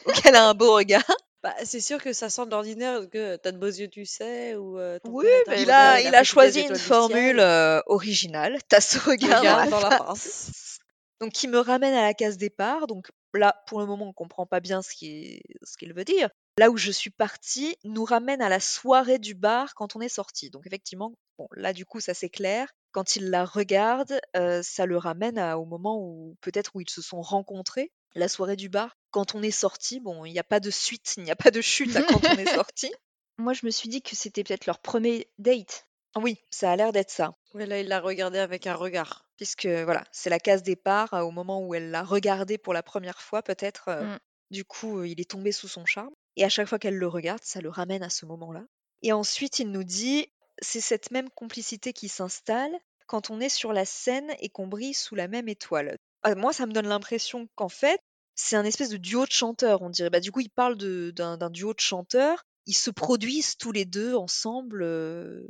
ou 0.07 0.11
qu'elle 0.11 0.35
a 0.35 0.47
un 0.47 0.55
beau 0.55 0.73
regard. 0.73 1.03
Bah, 1.43 1.53
c'est 1.63 1.81
sûr 1.81 2.01
que 2.01 2.13
ça 2.13 2.29
sent 2.29 2.45
de 2.47 2.51
l'ordinaire 2.51 3.01
que 3.11 3.35
t'as 3.35 3.51
de 3.51 3.57
beaux 3.57 3.67
yeux, 3.67 3.89
tu 3.89 4.05
sais, 4.05 4.55
ou 4.55 4.79
euh, 4.79 4.97
Oui, 5.03 5.27
mais 5.47 5.61
il 5.61 5.69
a, 5.69 6.01
il 6.01 6.25
choisi 6.25 6.61
une 6.61 6.75
formule 6.75 7.39
euh, 7.39 7.79
originale. 7.85 8.57
T'as 8.67 8.81
ce 8.81 8.97
regard, 8.97 9.43
dans 9.43 9.69
dans 9.69 9.79
la 9.81 9.89
la 9.89 9.97
face. 9.97 10.79
Donc 11.21 11.31
qui 11.33 11.47
me 11.47 11.59
ramène 11.59 11.93
à 11.93 12.01
la 12.01 12.15
case 12.15 12.37
départ. 12.37 12.87
Donc 12.87 13.11
là, 13.35 13.61
pour 13.67 13.79
le 13.79 13.85
moment, 13.85 14.07
on 14.09 14.13
comprend 14.13 14.47
pas 14.47 14.59
bien 14.59 14.81
ce 14.81 14.95
qu'il 14.95 15.41
ce 15.61 15.77
qu'il 15.77 15.93
veut 15.93 16.05
dire. 16.05 16.29
Là 16.57 16.69
où 16.71 16.77
je 16.77 16.91
suis 16.91 17.09
partie 17.09 17.75
nous 17.83 18.05
ramène 18.05 18.41
à 18.41 18.47
la 18.49 18.59
soirée 18.61 19.19
du 19.19 19.33
bar 19.35 19.75
quand 19.75 19.95
on 19.95 20.01
est 20.01 20.07
sorti. 20.09 20.49
Donc 20.49 20.65
effectivement, 20.65 21.11
bon, 21.37 21.47
là 21.53 21.73
du 21.73 21.85
coup, 21.85 21.99
ça 21.99 22.13
c'est 22.13 22.29
clair. 22.29 22.71
Quand 22.93 23.17
il 23.17 23.29
la 23.29 23.43
regarde, 23.43 24.19
euh, 24.37 24.61
ça 24.63 24.85
le 24.85 24.97
ramène 24.97 25.37
à- 25.37 25.57
au 25.57 25.65
moment 25.65 25.99
où 25.99 26.37
peut-être 26.39 26.71
où 26.75 26.81
ils 26.81 26.89
se 26.89 27.01
sont 27.01 27.21
rencontrés, 27.21 27.91
la 28.15 28.29
soirée 28.29 28.55
du 28.55 28.69
bar. 28.69 28.95
Quand 29.11 29.35
on 29.35 29.41
est 29.43 29.51
sorti, 29.51 29.99
bon, 29.99 30.23
il 30.23 30.31
n'y 30.31 30.39
a 30.39 30.43
pas 30.45 30.61
de 30.61 30.69
suite, 30.69 31.15
il 31.17 31.23
n'y 31.23 31.31
a 31.31 31.35
pas 31.35 31.51
de 31.51 31.59
chute 31.59 31.93
à 31.97 32.03
quand 32.03 32.23
on 32.25 32.37
est 32.37 32.45
sorti. 32.67 32.93
Moi, 33.37 33.51
je 33.51 33.65
me 33.65 33.71
suis 33.71 33.89
dit 33.89 34.01
que 34.01 34.15
c'était 34.15 34.45
peut-être 34.45 34.65
leur 34.65 34.79
premier 34.79 35.27
date. 35.37 35.87
Oui, 36.15 36.39
ça 36.49 36.71
a 36.71 36.75
l'air 36.77 36.93
d'être 36.93 37.09
ça. 37.11 37.35
Ouais, 37.53 37.65
là, 37.65 37.81
il 37.81 37.89
l'a 37.89 37.99
regardé 37.99 38.39
avec 38.39 38.65
un 38.67 38.75
regard. 38.75 39.25
puisque 39.35 39.65
voilà, 39.65 40.05
c'est 40.13 40.29
la 40.29 40.39
case 40.39 40.63
départ 40.63 41.13
euh, 41.13 41.19
au 41.19 41.31
moment 41.31 41.59
où 41.59 41.75
elle 41.75 41.91
l'a 41.91 42.03
regardé 42.03 42.57
pour 42.57 42.73
la 42.73 42.81
première 42.83 43.21
fois, 43.21 43.43
peut-être. 43.43 43.89
euh, 43.89 44.05
Mm. 44.15 44.19
Du 44.51 44.63
coup, 44.63 44.99
euh, 44.99 45.07
il 45.09 45.19
est 45.19 45.29
tombé 45.29 45.51
sous 45.51 45.67
son 45.67 45.85
charme. 45.85 46.13
Et 46.35 46.43
à 46.43 46.49
chaque 46.49 46.67
fois 46.67 46.79
qu'elle 46.79 46.97
le 46.97 47.07
regarde, 47.07 47.43
ça 47.43 47.61
le 47.61 47.69
ramène 47.69 48.03
à 48.03 48.09
ce 48.09 48.25
moment-là. 48.25 48.65
Et 49.01 49.13
ensuite, 49.13 49.59
il 49.59 49.71
nous 49.71 49.83
dit, 49.83 50.27
c'est 50.61 50.81
cette 50.81 51.11
même 51.11 51.29
complicité 51.29 51.93
qui 51.93 52.09
s'installe 52.09 52.75
quand 53.07 53.29
on 53.29 53.39
est 53.39 53.49
sur 53.49 53.73
la 53.73 53.85
scène 53.85 54.33
et 54.39 54.49
qu'on 54.49 54.67
brille 54.67 54.93
sous 54.93 55.15
la 55.15 55.27
même 55.27 55.47
étoile. 55.47 55.97
Ah, 56.23 56.35
moi, 56.35 56.53
ça 56.53 56.65
me 56.65 56.73
donne 56.73 56.87
l'impression 56.87 57.47
qu'en 57.55 57.69
fait, 57.69 57.99
c'est 58.33 58.55
un 58.55 58.65
espèce 58.65 58.89
de 58.89 58.97
duo 58.97 59.25
de 59.25 59.31
chanteurs, 59.31 59.81
on 59.81 59.89
dirait. 59.89 60.09
Bah, 60.09 60.19
du 60.19 60.31
coup, 60.31 60.41
il 60.41 60.49
parle 60.49 60.75
d'un 60.75 61.49
duo 61.49 61.73
de 61.73 61.79
chanteurs. 61.79 62.43
Ils 62.65 62.73
se 62.73 62.89
produisent 62.89 63.57
tous 63.57 63.71
les 63.71 63.85
deux 63.85 64.15
ensemble. 64.15 64.81
euh, 64.83 65.45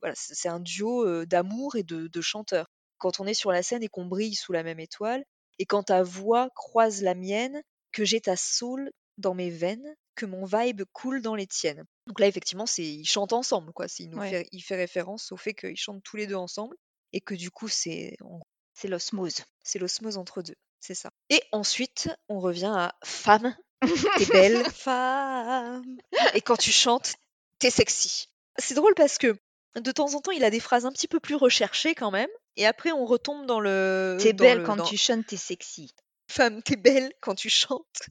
voilà, 0.00 0.14
c'est 0.14 0.34
c'est 0.34 0.48
un 0.48 0.60
duo 0.60 1.04
euh, 1.04 1.26
d'amour 1.26 1.74
et 1.76 1.82
de, 1.82 2.06
de 2.06 2.20
chanteurs 2.20 2.66
quand 2.98 3.20
on 3.20 3.26
est 3.26 3.34
sur 3.34 3.52
la 3.52 3.62
scène 3.62 3.82
et 3.82 3.88
qu'on 3.88 4.06
brille 4.06 4.34
sous 4.34 4.52
la 4.52 4.62
même 4.62 4.80
étoile, 4.80 5.24
et 5.58 5.64
quand 5.66 5.84
ta 5.84 6.02
voix 6.02 6.50
croise 6.54 7.02
la 7.02 7.14
mienne, 7.14 7.62
que 7.92 8.04
j'ai 8.04 8.20
ta 8.20 8.36
soul 8.36 8.90
dans 9.18 9.34
mes 9.34 9.50
veines, 9.50 9.94
que 10.14 10.26
mon 10.26 10.44
vibe 10.46 10.82
coule 10.92 11.20
dans 11.22 11.34
les 11.34 11.46
tiennes. 11.46 11.84
Donc 12.06 12.18
là, 12.20 12.26
effectivement, 12.26 12.66
c'est 12.66 12.84
ils 12.84 13.04
chantent 13.06 13.32
ensemble, 13.32 13.72
quoi. 13.72 13.86
Il 13.98 14.10
nous 14.10 14.18
Ouais. 14.18 14.30
fait, 14.30 14.48
il 14.52 14.60
fait 14.62 14.76
référence 14.76 15.30
au 15.32 15.36
fait 15.36 15.54
qu'ils 15.54 15.76
chantent 15.76 16.02
tous 16.02 16.16
les 16.16 16.26
deux 16.26 16.34
ensemble, 16.36 16.76
et 17.12 17.20
que 17.20 17.34
du 17.34 17.50
coup, 17.50 17.68
c'est 17.68 18.16
C'est 18.74 18.88
l'osmose. 18.88 19.44
c'est 19.62 19.78
l'osmose 19.78 20.16
entre 20.18 20.42
deux. 20.42 20.54
C'est 20.80 20.94
ça. 20.94 21.10
Et 21.30 21.42
ensuite, 21.52 22.08
on 22.28 22.38
revient 22.40 22.72
à 22.74 22.94
femme, 23.04 23.54
t'es 24.18 24.26
belle, 24.26 24.64
Femme. 24.74 25.98
et 26.34 26.40
quand 26.40 26.56
tu 26.56 26.70
chantes, 26.72 27.14
t'es 27.58 27.70
sexy. 27.70 28.28
C'est 28.58 28.74
drôle 28.74 28.94
parce 28.94 29.18
que 29.18 29.36
de 29.76 29.92
temps 29.92 30.14
en 30.14 30.20
temps, 30.20 30.32
il 30.32 30.44
a 30.44 30.50
des 30.50 30.60
phrases 30.60 30.86
un 30.86 30.92
petit 30.92 31.08
peu 31.08 31.20
plus 31.20 31.34
recherchées 31.34 31.94
quand 31.94 32.10
même, 32.10 32.28
et 32.56 32.66
après, 32.66 32.92
on 32.92 33.04
retombe 33.04 33.46
dans 33.46 33.60
le. 33.60 34.16
T'es 34.20 34.32
belle 34.32 34.58
le- 34.58 34.64
quand 34.64 34.76
dans- 34.76 34.84
tu 34.84 34.96
chantes, 34.96 35.26
t'es 35.26 35.36
sexy. 35.36 35.92
Femme, 36.30 36.62
t'es 36.62 36.76
belle 36.76 37.12
quand 37.20 37.34
tu 37.34 37.48
chantes, 37.48 38.02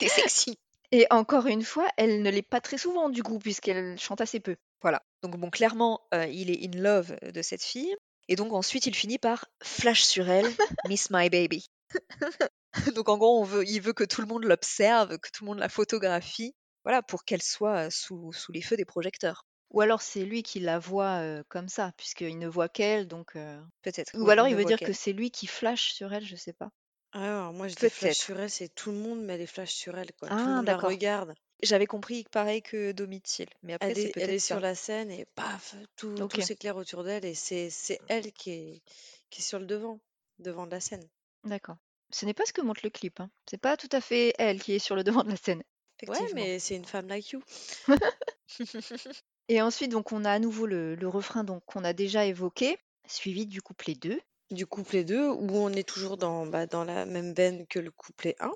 t'es 0.00 0.08
sexy. 0.08 0.58
Et 0.92 1.06
encore 1.10 1.46
une 1.46 1.62
fois, 1.62 1.86
elle 1.96 2.22
ne 2.22 2.30
l'est 2.30 2.42
pas 2.42 2.60
très 2.60 2.78
souvent 2.78 3.08
du 3.10 3.22
coup, 3.22 3.38
puisqu'elle 3.38 3.98
chante 3.98 4.20
assez 4.20 4.40
peu. 4.40 4.56
Voilà. 4.82 5.02
Donc 5.22 5.36
bon, 5.36 5.50
clairement, 5.50 6.00
euh, 6.14 6.26
il 6.26 6.50
est 6.50 6.66
in 6.66 6.80
love 6.80 7.16
de 7.22 7.42
cette 7.42 7.62
fille. 7.62 7.94
Et 8.28 8.36
donc 8.36 8.52
ensuite, 8.52 8.86
il 8.86 8.94
finit 8.94 9.18
par 9.18 9.46
flash 9.62 10.02
sur 10.02 10.28
elle, 10.28 10.46
Miss 10.88 11.10
My 11.10 11.30
Baby. 11.30 11.66
donc 12.94 13.08
en 13.08 13.18
gros, 13.18 13.40
on 13.40 13.44
veut, 13.44 13.64
il 13.66 13.80
veut 13.80 13.92
que 13.92 14.04
tout 14.04 14.20
le 14.20 14.26
monde 14.26 14.44
l'observe, 14.44 15.18
que 15.18 15.30
tout 15.32 15.44
le 15.44 15.50
monde 15.50 15.58
la 15.58 15.68
photographie, 15.68 16.54
voilà, 16.84 17.02
pour 17.02 17.24
qu'elle 17.24 17.42
soit 17.42 17.86
euh, 17.86 17.90
sous, 17.90 18.32
sous 18.32 18.52
les 18.52 18.62
feux 18.62 18.76
des 18.76 18.84
projecteurs. 18.84 19.44
Ou 19.70 19.80
alors 19.82 20.02
c'est 20.02 20.24
lui 20.24 20.42
qui 20.42 20.58
la 20.60 20.78
voit 20.80 21.20
euh, 21.20 21.42
comme 21.48 21.68
ça, 21.68 21.92
puisqu'il 21.96 22.38
ne 22.38 22.48
voit 22.48 22.68
qu'elle, 22.68 23.06
donc. 23.06 23.36
euh, 23.36 23.60
Peut-être. 23.82 24.10
Ou 24.14 24.28
alors 24.30 24.48
il 24.48 24.56
veut 24.56 24.64
dire 24.64 24.78
que 24.80 24.92
c'est 24.92 25.12
lui 25.12 25.30
qui 25.30 25.46
flash 25.46 25.92
sur 25.92 26.12
elle, 26.12 26.24
je 26.24 26.36
sais 26.36 26.52
pas. 26.52 26.70
Ah, 27.12 27.24
alors, 27.24 27.52
moi, 27.52 27.66
je 27.68 27.74
dis 27.74 27.80
flash 27.88 28.00
Peut-être. 28.00 28.14
sur 28.16 28.38
elle, 28.40 28.50
c'est 28.50 28.68
tout 28.74 28.90
le 28.92 28.98
monde 28.98 29.22
met 29.22 29.36
les 29.36 29.46
flashs 29.46 29.72
sur 29.74 29.98
elle, 29.98 30.12
quoi. 30.12 30.28
tout 30.28 30.34
Ah, 30.38 30.44
le 30.46 30.54
monde 30.56 30.66
la 30.66 30.74
d'accord. 30.74 30.90
regarde. 30.90 31.34
J'avais 31.62 31.86
compris 31.86 32.24
pareil 32.30 32.62
que 32.62 32.92
Domitil, 32.92 33.48
mais 33.62 33.74
après 33.74 33.90
Elle 33.90 33.96
c'est 33.96 34.02
est, 34.04 34.06
elle 34.06 34.12
peut-être 34.12 34.30
est 34.30 34.38
ça. 34.38 34.54
sur 34.54 34.60
la 34.60 34.74
scène 34.74 35.10
et 35.10 35.26
paf, 35.34 35.74
tout, 35.96 36.14
Ok. 36.20 36.34
tout 36.34 36.40
s'éclaire 36.40 36.76
autour 36.76 37.04
d'elle 37.04 37.24
et 37.26 37.34
c'est, 37.34 37.68
c'est 37.68 38.00
elle 38.08 38.32
qui 38.32 38.50
est, 38.52 38.82
qui 39.28 39.40
est 39.40 39.44
sur 39.44 39.58
le 39.58 39.66
devant, 39.66 40.00
devant 40.38 40.64
de 40.66 40.70
la 40.70 40.80
scène. 40.80 41.06
D'accord. 41.44 41.76
Ce 42.12 42.24
n'est 42.24 42.32
pas 42.32 42.46
ce 42.46 42.52
que 42.54 42.62
montre 42.62 42.80
le 42.82 42.88
clip. 42.90 43.20
Hein. 43.20 43.30
C'est 43.48 43.58
pas 43.60 43.76
tout 43.76 43.90
à 43.92 44.00
fait 44.00 44.32
elle 44.38 44.62
qui 44.62 44.72
est 44.72 44.78
sur 44.78 44.96
le 44.96 45.04
devant 45.04 45.22
de 45.22 45.30
la 45.30 45.36
scène. 45.36 45.62
Ouais, 46.06 46.16
Effectivement. 46.16 46.40
mais 46.40 46.58
c'est 46.58 46.76
une 46.76 46.84
femme 46.86 47.08
like 47.08 47.30
you. 47.32 47.42
Et 49.48 49.60
ensuite, 49.60 49.90
donc, 49.90 50.12
on 50.12 50.24
a 50.24 50.30
à 50.32 50.38
nouveau 50.38 50.64
le, 50.66 50.94
le 50.94 51.08
refrain 51.08 51.44
donc 51.44 51.62
qu'on 51.66 51.84
a 51.84 51.92
déjà 51.92 52.24
évoqué, 52.24 52.78
suivi 53.06 53.46
du 53.46 53.60
couplet 53.60 53.94
2. 53.94 54.18
Du 54.50 54.66
couplet 54.66 55.04
2, 55.04 55.28
où 55.28 55.48
on 55.56 55.70
est 55.72 55.88
toujours 55.88 56.16
dans, 56.16 56.44
bah, 56.46 56.66
dans 56.66 56.84
la 56.84 57.06
même 57.06 57.32
veine 57.34 57.66
que 57.68 57.78
le 57.78 57.90
couplet 57.90 58.34
1. 58.40 58.50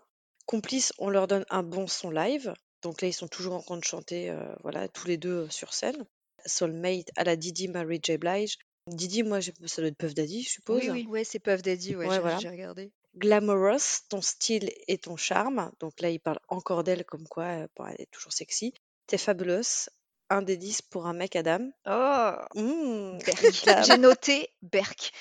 Complices, 0.46 0.92
on 0.98 1.08
leur 1.08 1.26
donne 1.28 1.44
un 1.50 1.62
bon 1.62 1.86
son 1.86 2.10
live. 2.10 2.52
Donc 2.82 3.00
là, 3.00 3.08
ils 3.08 3.12
sont 3.12 3.28
toujours 3.28 3.54
en 3.54 3.62
train 3.62 3.76
de 3.76 3.84
chanter, 3.84 4.28
euh, 4.30 4.54
voilà, 4.62 4.88
tous 4.88 5.06
les 5.06 5.16
deux 5.16 5.44
euh, 5.44 5.50
sur 5.50 5.72
scène. 5.72 6.04
Soulmate 6.46 7.10
à 7.16 7.24
la 7.24 7.36
Didi 7.36 7.68
Mary 7.68 8.00
J. 8.02 8.18
Blige. 8.18 8.58
Didi, 8.88 9.22
moi, 9.22 9.40
ça 9.40 9.52
doit 9.80 9.86
être 9.88 9.96
Puff 9.96 10.14
Daddy, 10.14 10.42
je 10.42 10.50
suppose. 10.50 10.82
Oui, 10.82 10.90
oui, 10.90 11.06
ouais, 11.06 11.24
c'est 11.24 11.38
Puff 11.38 11.62
Daddy, 11.62 11.96
ouais, 11.96 12.06
Ouais, 12.06 12.14
j'ai 12.16 12.20
voilà. 12.20 12.36
regardé. 12.50 12.90
Glamorous, 13.16 14.02
ton 14.10 14.20
style 14.20 14.70
et 14.88 14.98
ton 14.98 15.16
charme. 15.16 15.70
Donc 15.80 16.00
là, 16.00 16.10
il 16.10 16.18
parle 16.20 16.40
encore 16.48 16.84
d'elle 16.84 17.04
comme 17.04 17.26
quoi 17.28 17.44
euh, 17.44 17.66
bon, 17.76 17.86
elle 17.86 18.00
est 18.00 18.10
toujours 18.10 18.32
sexy. 18.32 18.74
T'es 19.06 19.16
fabuleuse. 19.16 19.88
Un 20.28 20.42
des 20.42 20.56
dix 20.56 20.82
pour 20.82 21.06
un 21.06 21.12
mec, 21.14 21.36
Adam. 21.36 21.70
Oh, 21.86 22.32
Mmh, 22.54 23.18
Berk. 23.24 23.62
Glam. 23.64 23.84
J'ai 23.84 23.98
noté 23.98 24.50
Berk. 24.62 25.12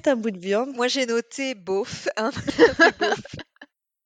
T'es 0.00 0.08
un 0.08 0.16
bout 0.16 0.30
de 0.30 0.38
viande. 0.38 0.74
Moi 0.74 0.88
j'ai 0.88 1.06
noté 1.06 1.54
beauf, 1.54 2.08
hein, 2.16 2.30
beauf. 2.98 3.20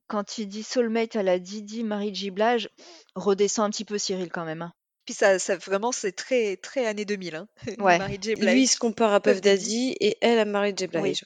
Quand 0.09 0.25
tu 0.25 0.47
dis 0.47 0.62
soulmate 0.62 1.16
à 1.16 1.23
la 1.23 1.38
Didi 1.38 1.83
Marie 1.85 2.14
J. 2.14 2.31
Blige, 2.31 2.69
redescends 3.14 3.64
un 3.64 3.71
petit 3.71 3.85
peu 3.85 3.99
Cyril 3.99 4.31
quand 4.31 4.45
même. 4.45 4.62
hein. 4.62 4.73
Puis 5.05 5.14
ça, 5.14 5.38
ça 5.38 5.57
vraiment 5.57 5.93
c'est 5.93 6.12
très 6.12 6.57
très 6.57 6.87
années 6.87 7.05
2000 7.05 7.37
hein. 7.37 7.49
Ouais. 7.78 7.99
Marie 7.99 8.19
J. 8.21 8.35
Lui, 8.35 8.40
il 8.40 8.52
Blige. 8.55 8.69
se 8.71 8.78
compare 8.78 9.12
à 9.14 9.21
Puff 9.21 9.40
Daddy. 9.40 9.97
Et 10.00 10.16
elle 10.21 10.38
à 10.38 10.45
Mary 10.45 10.75
J. 10.76 10.88
Oui. 10.95 11.00
Blige. 11.00 11.25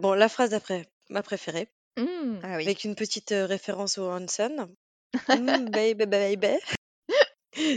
Bon, 0.00 0.12
la 0.14 0.28
phrase 0.28 0.50
d'après, 0.50 0.86
ma 1.10 1.22
préférée, 1.22 1.68
Hmm. 1.98 2.38
Ah 2.44 2.56
oui. 2.58 2.64
avec 2.64 2.84
une 2.84 2.94
petite 2.94 3.32
euh, 3.32 3.44
référence 3.46 3.98
au 3.98 4.08
Hanson. 4.10 4.68
Mm, 5.28 5.70
baby, 5.70 6.04
baby. 6.06 6.58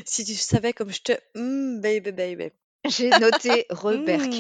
si 0.06 0.26
tu 0.26 0.36
savais 0.36 0.74
comme 0.74 0.92
je 0.92 1.02
te. 1.02 1.14
Mm, 1.36 1.80
baby, 1.82 2.12
baby. 2.12 2.52
J'ai 2.88 3.10
noté 3.10 3.66
Reberk. 3.70 4.32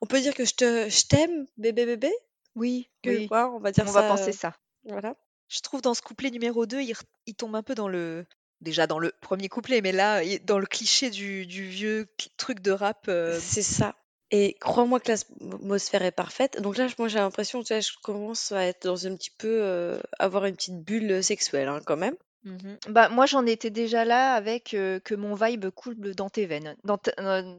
On 0.00 0.06
peut 0.06 0.20
dire 0.20 0.34
que 0.34 0.44
je 0.44 0.54
te, 0.54 0.88
je 0.88 1.06
t'aime, 1.06 1.46
bébé, 1.56 1.86
bébé? 1.86 2.12
Oui, 2.54 2.88
Que, 3.02 3.10
oui. 3.10 3.28
on 3.30 3.58
va 3.58 3.70
dire 3.72 3.84
On 3.86 3.92
ça. 3.92 4.00
va 4.02 4.08
penser 4.08 4.30
euh, 4.30 4.32
ça. 4.32 4.56
Voilà. 4.84 5.14
Je 5.48 5.60
trouve 5.60 5.82
dans 5.82 5.94
ce 5.94 6.02
couplet 6.02 6.30
numéro 6.30 6.66
2, 6.66 6.80
il, 6.80 7.34
tombe 7.34 7.54
un 7.56 7.62
peu 7.62 7.74
dans 7.74 7.88
le 7.88 8.26
déjà 8.60 8.86
dans 8.86 8.98
le 8.98 9.12
premier 9.20 9.48
couplet, 9.48 9.80
mais 9.80 9.92
là 9.92 10.20
dans 10.44 10.58
le 10.58 10.66
cliché 10.66 11.10
du, 11.10 11.46
du 11.46 11.64
vieux 11.68 12.06
truc 12.36 12.60
de 12.60 12.70
rap. 12.72 13.06
euh, 13.08 13.38
C'est 13.40 13.62
ça. 13.62 13.94
Et 14.32 14.54
crois-moi 14.60 15.00
que 15.00 15.10
l'atmosphère 15.10 16.02
est 16.02 16.12
parfaite. 16.12 16.60
Donc 16.62 16.76
là, 16.76 16.86
moi, 16.98 17.08
j'ai 17.08 17.18
l'impression, 17.18 17.62
tu 17.64 17.72
vois, 17.72 17.80
je 17.80 17.90
commence 18.02 18.52
à 18.52 18.64
être 18.64 18.84
dans 18.86 19.06
un 19.08 19.16
petit 19.16 19.30
peu, 19.36 19.48
euh, 19.62 20.00
avoir 20.20 20.44
une 20.46 20.54
petite 20.54 20.84
bulle 20.84 21.22
sexuelle, 21.22 21.66
hein, 21.66 21.80
quand 21.84 21.96
même. 21.96 22.14
mhm. 22.44 22.78
Bah, 22.90 23.08
moi, 23.08 23.26
j'en 23.26 23.44
étais 23.44 23.70
déjà 23.70 24.04
là 24.04 24.34
avec 24.34 24.72
euh, 24.74 25.00
que 25.00 25.16
mon 25.16 25.34
vibe 25.34 25.70
coule 25.70 25.96
dans 26.14 26.30
tes 26.30 26.46
veines, 26.46 26.76
dans, 26.84 26.98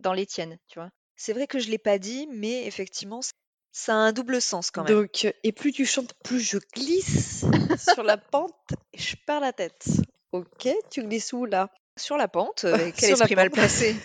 dans 0.01 0.13
les 0.13 0.25
tiennes, 0.25 0.57
tu 0.69 0.79
vois. 0.79 0.91
C'est 1.23 1.33
vrai 1.33 1.45
que 1.45 1.59
je 1.59 1.69
l'ai 1.69 1.77
pas 1.77 1.99
dit, 1.99 2.27
mais 2.31 2.65
effectivement, 2.65 3.19
ça 3.71 3.93
a 3.93 3.97
un 3.97 4.11
double 4.11 4.41
sens 4.41 4.71
quand 4.71 4.83
même. 4.83 4.95
Donc, 4.95 5.31
et 5.43 5.51
plus 5.51 5.71
tu 5.71 5.85
chantes, 5.85 6.15
plus 6.23 6.39
je 6.39 6.57
glisse 6.73 7.45
sur 7.93 8.01
la 8.01 8.17
pente 8.17 8.55
et 8.91 8.97
je 8.97 9.15
perds 9.27 9.39
la 9.39 9.53
tête. 9.53 9.85
Ok, 10.31 10.67
tu 10.89 11.03
glisses 11.03 11.31
où 11.31 11.45
là? 11.45 11.69
Sur 11.95 12.17
la 12.17 12.27
pente, 12.27 12.63
euh, 12.63 12.91
quel 12.97 13.11
esprit 13.11 13.35
mal 13.35 13.51
placé. 13.51 13.95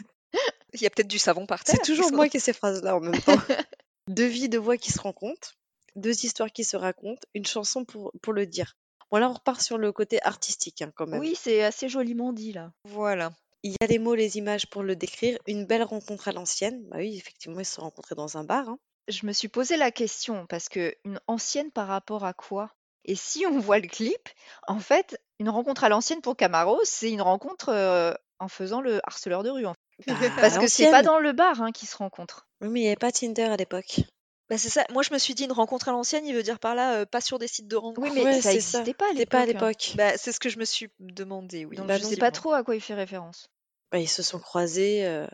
Il 0.75 0.83
y 0.83 0.87
a 0.87 0.91
peut-être 0.91 1.09
du 1.09 1.19
savon 1.19 1.47
par 1.47 1.65
terre. 1.65 1.77
C'est 1.77 1.91
toujours 1.91 2.13
moi 2.13 2.29
qui 2.29 2.37
ai 2.37 2.41
ces 2.41 2.53
phrases-là 2.53 2.95
en 2.95 3.01
même 3.01 3.19
temps. 3.19 3.33
deux 4.09 4.27
vies, 4.27 4.51
deux 4.51 4.59
voix 4.59 4.77
qui 4.77 4.93
se 4.93 5.01
rencontrent, 5.01 5.55
deux 5.95 6.27
histoires 6.27 6.53
qui 6.53 6.65
se 6.65 6.77
racontent, 6.77 7.27
une 7.33 7.47
chanson 7.47 7.87
pour, 7.87 8.13
pour 8.21 8.35
le 8.35 8.45
dire. 8.45 8.77
Bon, 9.11 9.17
là, 9.17 9.31
on 9.31 9.33
repart 9.33 9.63
sur 9.63 9.79
le 9.79 9.91
côté 9.91 10.23
artistique 10.23 10.83
hein, 10.83 10.93
quand 10.95 11.07
même. 11.07 11.21
Oui, 11.21 11.35
c'est 11.35 11.65
assez 11.65 11.89
joliment 11.89 12.35
dit 12.35 12.53
là. 12.53 12.73
Voilà. 12.85 13.33
Il 13.67 13.73
y 13.73 13.85
a 13.85 13.89
les 13.89 13.99
mots, 13.99 14.15
les 14.15 14.37
images 14.39 14.69
pour 14.71 14.85
le 14.85 14.95
décrire. 14.95 15.39
Une 15.49 15.65
belle 15.67 15.83
rencontre 15.83 16.29
à 16.29 16.33
l'ancienne. 16.33 16.85
Bah 16.89 16.99
oui, 16.99 17.17
effectivement, 17.17 17.59
ils 17.59 17.65
se 17.65 17.75
sont 17.75 17.83
rencontrés 17.83 18.15
dans 18.15 18.37
un 18.37 18.45
bar. 18.45 18.69
hein. 18.69 18.79
Je 19.09 19.27
me 19.27 19.33
suis 19.33 19.49
posé 19.49 19.77
la 19.77 19.91
question 19.91 20.47
parce 20.47 20.69
que 20.69 20.95
une 21.05 21.19
ancienne 21.27 21.73
par 21.73 21.89
rapport 21.89 22.25
à 22.25 22.33
quoi? 22.33 22.71
Et 23.05 23.17
si 23.17 23.45
on 23.45 23.59
voit 23.59 23.81
le 23.81 23.89
clip, 23.89 24.29
en 24.69 24.79
fait, 24.79 25.21
une 25.41 25.49
rencontre 25.49 25.83
à 25.83 25.89
l'ancienne 25.89 26.21
pour 26.21 26.37
Camaro, 26.37 26.79
c'est 26.85 27.11
une 27.11 27.23
rencontre 27.23 27.71
euh, 27.71 28.13
en 28.39 28.47
faisant 28.49 28.81
le 28.81 29.01
harceleur 29.05 29.43
de 29.43 29.51
rue. 29.51 29.67
en 29.67 29.75
fait. 30.05 30.13
Bah, 30.13 30.29
Parce 30.41 30.57
à 30.57 30.61
que 30.61 30.69
c'est 30.69 30.85
pas 30.85 31.03
l'ancienne. 31.03 31.05
dans 31.07 31.19
le 31.19 31.33
bar 31.33 31.61
hein, 31.63 31.73
qu'ils 31.73 31.89
se 31.89 31.97
rencontrent. 31.97 32.47
Oui, 32.61 32.69
mais 32.69 32.81
il 32.81 32.83
n'y 32.85 32.89
avait 32.89 32.97
pas 32.97 33.11
Tinder 33.11 33.43
à 33.45 33.57
l'époque. 33.57 34.01
Bah, 34.49 34.59
c'est 34.59 34.69
ça. 34.69 34.85
Moi, 34.93 35.03
je 35.03 35.13
me 35.13 35.19
suis 35.19 35.35
dit 35.35 35.45
une 35.45 35.51
rencontre 35.53 35.89
à 35.89 35.93
l'ancienne, 35.93 36.25
il 36.25 36.33
veut 36.35 36.45
dire 36.45 36.61
par 36.61 36.77
là, 36.77 36.99
euh, 36.99 37.05
pas 37.05 37.21
sur 37.21 37.41
des 37.41 37.49
sites 37.49 37.67
de 37.67 37.75
rencontres. 37.77 38.07
Oui, 38.09 38.13
mais 38.15 38.23
Ouais, 38.25 38.41
ça 38.41 38.53
c'est 38.53 38.61
ça. 38.61 38.79
n'existait 38.79 38.95
pas 38.95 39.07
à 39.07 39.09
C'était 39.11 39.27
pas 39.27 39.41
à 39.41 39.47
l'époque. 39.47 39.63
hein. 39.63 39.67
l'époque. 39.67 39.93
Bah, 39.97 40.17
c'est 40.19 40.31
ce 40.33 40.39
que 40.39 40.49
je 40.49 40.59
me 40.61 40.65
suis 40.65 40.89
demandé, 41.01 41.65
oui. 41.65 41.77
Donc 41.77 41.87
Bah 41.89 41.99
je 41.99 42.05
non. 42.05 42.09
sais 42.11 42.17
pas 42.17 42.31
trop 42.31 42.53
à 42.53 42.63
quoi 42.63 42.75
il 42.77 42.81
fait 42.81 42.95
référence. 42.95 43.49
Bah, 43.93 43.99
ils 43.99 44.09
se 44.09 44.23
sont 44.23 44.39
croisés. 44.41 45.07
euh, 45.07 45.27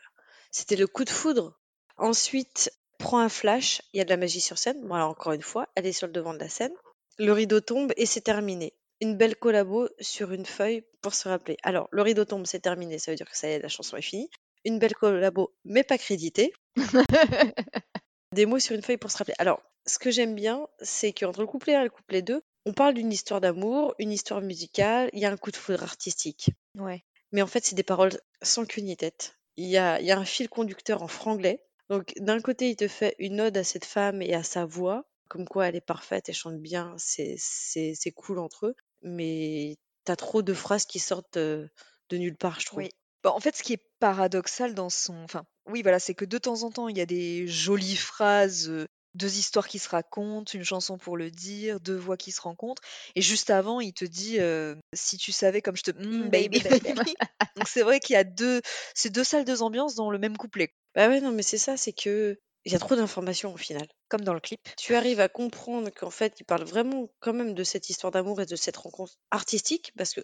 C'était 0.50 0.76
le 0.76 0.86
coup 0.86 1.04
de 1.04 1.10
foudre. 1.10 1.58
Ensuite, 1.96 2.72
prend 2.98 3.18
un 3.20 3.28
flash. 3.28 3.82
Il 3.92 3.98
y 3.98 4.00
a 4.00 4.04
de 4.04 4.10
la 4.10 4.16
magie 4.16 4.40
sur 4.40 4.58
scène. 4.58 4.80
Bon, 4.86 4.94
alors 4.94 5.10
encore 5.10 5.32
une 5.32 5.42
fois, 5.42 5.68
elle 5.74 5.86
est 5.86 5.92
sur 5.92 6.06
le 6.06 6.12
devant 6.12 6.34
de 6.34 6.38
la 6.38 6.48
scène. 6.48 6.72
Le 7.18 7.32
rideau 7.32 7.60
tombe 7.60 7.92
et 7.96 8.06
c'est 8.06 8.20
terminé. 8.22 8.72
Une 9.00 9.16
belle 9.16 9.36
collabo 9.36 9.88
sur 10.00 10.32
une 10.32 10.46
feuille 10.46 10.84
pour 11.00 11.14
se 11.14 11.28
rappeler. 11.28 11.56
Alors, 11.62 11.88
le 11.90 12.02
rideau 12.02 12.24
tombe, 12.24 12.46
c'est 12.46 12.60
terminé. 12.60 12.98
Ça 12.98 13.10
veut 13.10 13.16
dire 13.16 13.28
que 13.30 13.36
ça 13.36 13.48
y 13.48 13.52
est, 13.52 13.58
la 13.58 13.68
chanson 13.68 13.96
est 13.96 14.02
finie. 14.02 14.30
Une 14.64 14.78
belle 14.78 14.94
collabo, 14.94 15.52
mais 15.64 15.82
pas 15.82 15.98
créditée. 15.98 16.52
Des 18.32 18.46
mots 18.46 18.58
sur 18.60 18.74
une 18.74 18.82
feuille 18.82 18.96
pour 18.96 19.10
se 19.10 19.18
rappeler. 19.18 19.34
Alors, 19.38 19.60
ce 19.86 19.98
que 19.98 20.10
j'aime 20.10 20.34
bien, 20.34 20.66
c'est 20.80 21.12
qu'entre 21.12 21.40
le 21.40 21.46
couplet 21.46 21.74
1 21.74 21.80
et 21.80 21.84
le 21.84 21.90
couplet 21.90 22.22
2, 22.22 22.40
on 22.64 22.72
parle 22.72 22.94
d'une 22.94 23.12
histoire 23.12 23.40
d'amour, 23.40 23.94
une 23.98 24.12
histoire 24.12 24.40
musicale, 24.40 25.10
il 25.12 25.18
y 25.20 25.26
a 25.26 25.30
un 25.30 25.36
coup 25.36 25.50
de 25.50 25.56
foudre 25.56 25.82
artistique. 25.82 26.50
Ouais. 26.78 27.02
Mais 27.32 27.42
en 27.42 27.46
fait, 27.46 27.64
c'est 27.64 27.74
des 27.74 27.82
paroles 27.82 28.20
sans 28.42 28.64
queue 28.66 28.82
ni 28.82 28.96
tête. 28.96 29.38
Il 29.56 29.68
y 29.68 29.78
a, 29.78 30.00
il 30.00 30.06
y 30.06 30.12
a 30.12 30.18
un 30.18 30.24
fil 30.24 30.48
conducteur 30.48 31.02
en 31.02 31.08
franglais. 31.08 31.62
Donc, 31.88 32.12
d'un 32.18 32.40
côté, 32.40 32.70
il 32.70 32.76
te 32.76 32.88
fait 32.88 33.14
une 33.18 33.40
ode 33.40 33.56
à 33.56 33.64
cette 33.64 33.84
femme 33.84 34.22
et 34.22 34.34
à 34.34 34.42
sa 34.42 34.64
voix, 34.64 35.04
comme 35.28 35.46
quoi 35.46 35.68
elle 35.68 35.76
est 35.76 35.80
parfaite, 35.80 36.28
elle 36.28 36.34
chante 36.34 36.60
bien, 36.60 36.94
c'est 36.98 38.12
cool 38.14 38.38
entre 38.38 38.66
eux. 38.66 38.74
Mais 39.02 39.76
t'as 40.04 40.16
trop 40.16 40.42
de 40.42 40.54
phrases 40.54 40.86
qui 40.86 40.98
sortent 40.98 41.38
de, 41.38 41.70
de 42.10 42.16
nulle 42.16 42.36
part, 42.36 42.60
je 42.60 42.66
trouve. 42.66 42.78
Oui. 42.80 42.90
Bah, 43.22 43.32
en 43.32 43.40
fait, 43.40 43.56
ce 43.56 43.62
qui 43.62 43.74
est 43.74 43.84
paradoxal 43.98 44.74
dans 44.74 44.90
son... 44.90 45.16
Enfin, 45.22 45.44
oui, 45.66 45.82
voilà, 45.82 45.98
c'est 45.98 46.14
que 46.14 46.24
de 46.24 46.38
temps 46.38 46.62
en 46.62 46.70
temps, 46.70 46.88
il 46.88 46.98
y 46.98 47.00
a 47.00 47.06
des 47.06 47.46
jolies 47.46 47.96
phrases, 47.96 48.70
deux 49.14 49.38
histoires 49.38 49.68
qui 49.68 49.78
se 49.78 49.88
racontent, 49.88 50.50
une 50.54 50.64
chanson 50.64 50.98
pour 50.98 51.16
le 51.16 51.30
dire, 51.30 51.80
deux 51.80 51.96
voix 51.96 52.16
qui 52.16 52.32
se 52.32 52.40
rencontrent. 52.40 52.82
Et 53.14 53.22
juste 53.22 53.50
avant, 53.50 53.80
il 53.80 53.92
te 53.92 54.04
dit 54.04 54.38
euh, 54.40 54.74
Si 54.94 55.16
tu 55.18 55.32
savais 55.32 55.62
comme 55.62 55.76
je 55.76 55.82
te... 55.82 55.90
Mm, 55.90 56.26
Mm, 56.26 56.28
baby, 56.30 56.60
baby. 56.60 57.14
Donc 57.56 57.68
c'est 57.68 57.82
vrai 57.82 58.00
qu'il 58.00 58.14
y 58.14 58.16
a 58.16 58.24
deux... 58.24 58.60
C'est 58.94 59.10
deux 59.10 59.24
salles, 59.24 59.44
deux 59.44 59.62
ambiances 59.62 59.94
dans 59.94 60.10
le 60.10 60.18
même 60.18 60.36
couplet, 60.36 60.72
Bah 60.94 61.08
ouais, 61.08 61.20
non, 61.20 61.30
mais 61.32 61.42
c'est 61.42 61.58
ça, 61.58 61.76
c'est 61.76 61.92
que 61.92 62.38
il 62.64 62.70
y 62.72 62.76
a 62.76 62.78
trop 62.78 62.94
d'informations 62.94 63.52
au 63.52 63.56
final. 63.56 63.88
comme 64.08 64.20
dans 64.20 64.34
le 64.34 64.40
clip. 64.40 64.60
Tu 64.78 64.94
arrives 64.94 65.18
à 65.18 65.28
comprendre 65.28 65.90
qu'en 65.90 66.10
fait, 66.10 66.34
il 66.38 66.44
parle 66.44 66.62
vraiment 66.62 67.10
quand 67.18 67.32
même 67.32 67.54
de 67.54 67.64
cette 67.64 67.90
histoire 67.90 68.12
d'amour 68.12 68.40
et 68.40 68.46
de 68.46 68.54
cette 68.54 68.76
rencontre 68.76 69.14
artistique, 69.32 69.92
parce 69.98 70.14
que 70.14 70.20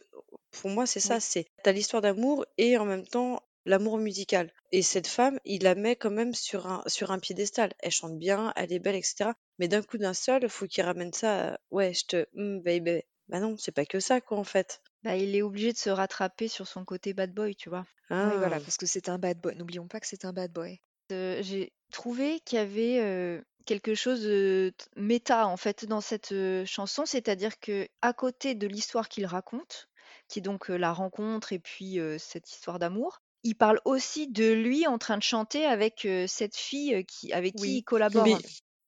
pour 0.53 0.71
moi, 0.71 0.87
c'est 0.87 1.01
ça, 1.01 1.17
Oui. 1.17 1.21
c'est 1.21 1.47
t'as 1.65 1.73
l'histoire 1.73 2.01
d'amour 2.01 2.47
et 2.57 2.79
en 2.79 2.85
même 2.85 3.05
temps 3.07 3.43
l'amour 3.69 3.99
musical. 3.99 4.53
Et 4.73 4.83
cette 4.83 5.07
femme, 5.07 5.39
il 5.45 5.63
la 5.63 5.75
met 5.75 5.95
quand 5.97 6.11
même 6.11 6.35
sur 6.35 6.67
un, 6.67 6.83
sur 6.87 7.11
un 7.13 7.19
piédestal. 7.19 7.73
Elle 7.81 7.93
chante 7.93 8.19
bien, 8.19 8.53
elle 8.57 8.73
est 8.73 8.79
belle, 8.79 8.97
etc. 8.97 9.31
Mais 9.59 9.69
d'un 9.69 9.83
coup 9.83 9.99
d'un 9.99 10.15
seul, 10.15 10.49
faut 10.49 10.67
qu'il 10.67 10.85
ramène 10.85 11.13
ça, 11.13 11.55
à, 11.55 11.59
ouais, 11.71 11.93
je 11.95 12.05
te, 12.07 12.27
hmm, 12.35 12.61
baby. 12.61 13.03
Bah 13.29 13.41
non, 13.41 13.57
c'est 13.59 13.73
pas 13.73 13.85
que 13.85 14.01
ça, 14.01 14.21
quoi, 14.21 14.39
en 14.39 14.45
fait. 14.45 14.81
Bah, 15.03 15.17
il 15.17 15.37
est 15.37 15.43
obligé 15.43 15.73
de 15.73 15.79
se 15.79 15.91
rattraper 15.91 16.49
sur 16.49 16.67
son 16.67 16.85
côté 16.85 17.13
bad 17.13 17.33
boy, 17.33 17.55
tu 17.55 17.69
vois. 17.69 17.85
Oui, 18.11 18.17
voilà, 18.39 18.57
Ah. 18.57 18.61
parce 18.61 18.79
que 18.79 18.87
c'est 18.87 19.09
un 19.11 19.19
bad 19.19 19.39
boy. 19.41 19.55
N'oublions 19.55 19.87
pas 19.87 20.01
que 20.01 20.07
c'est 20.07 20.25
un 20.25 20.33
bad 20.33 20.51
boy. 20.51 20.81
Euh, 21.13 21.39
j'ai 21.43 21.73
trouvé 21.93 22.41
qu'il 22.41 22.59
y 22.59 22.63
avait 22.63 22.99
euh, 23.01 23.41
quelque 23.67 23.95
chose 23.95 24.23
de 24.23 24.73
méta 24.97 25.47
en 25.47 25.57
fait 25.59 25.85
dans 25.85 26.01
cette 26.01 26.33
euh, 26.33 26.65
chanson, 26.67 27.05
c'est-à-dire 27.07 27.61
que 27.61 27.87
à 28.03 28.13
côté 28.15 28.55
de 28.55 28.67
l'histoire 28.67 29.09
qu'il 29.11 29.27
raconte, 29.27 29.89
qui 30.29 30.39
est 30.39 30.43
donc 30.43 30.71
euh, 30.71 30.77
la 30.77 30.93
rencontre 30.93 31.53
et 31.53 31.59
puis 31.59 31.99
euh, 32.01 32.17
cette 32.19 32.51
histoire 32.51 32.79
d'amour, 32.79 33.21
il 33.49 33.55
parle 33.55 33.81
aussi 33.85 34.29
de 34.29 34.53
lui 34.53 34.87
en 34.87 34.99
train 34.99 35.17
de 35.17 35.23
chanter 35.23 35.65
avec 35.67 36.05
euh, 36.05 36.27
cette 36.27 36.57
fille 36.57 36.95
euh, 36.95 37.03
qui, 37.03 37.33
avec 37.33 37.55
qui 37.55 37.63
Oui. 37.63 37.75
il 37.79 37.83
collabore. 37.83 38.27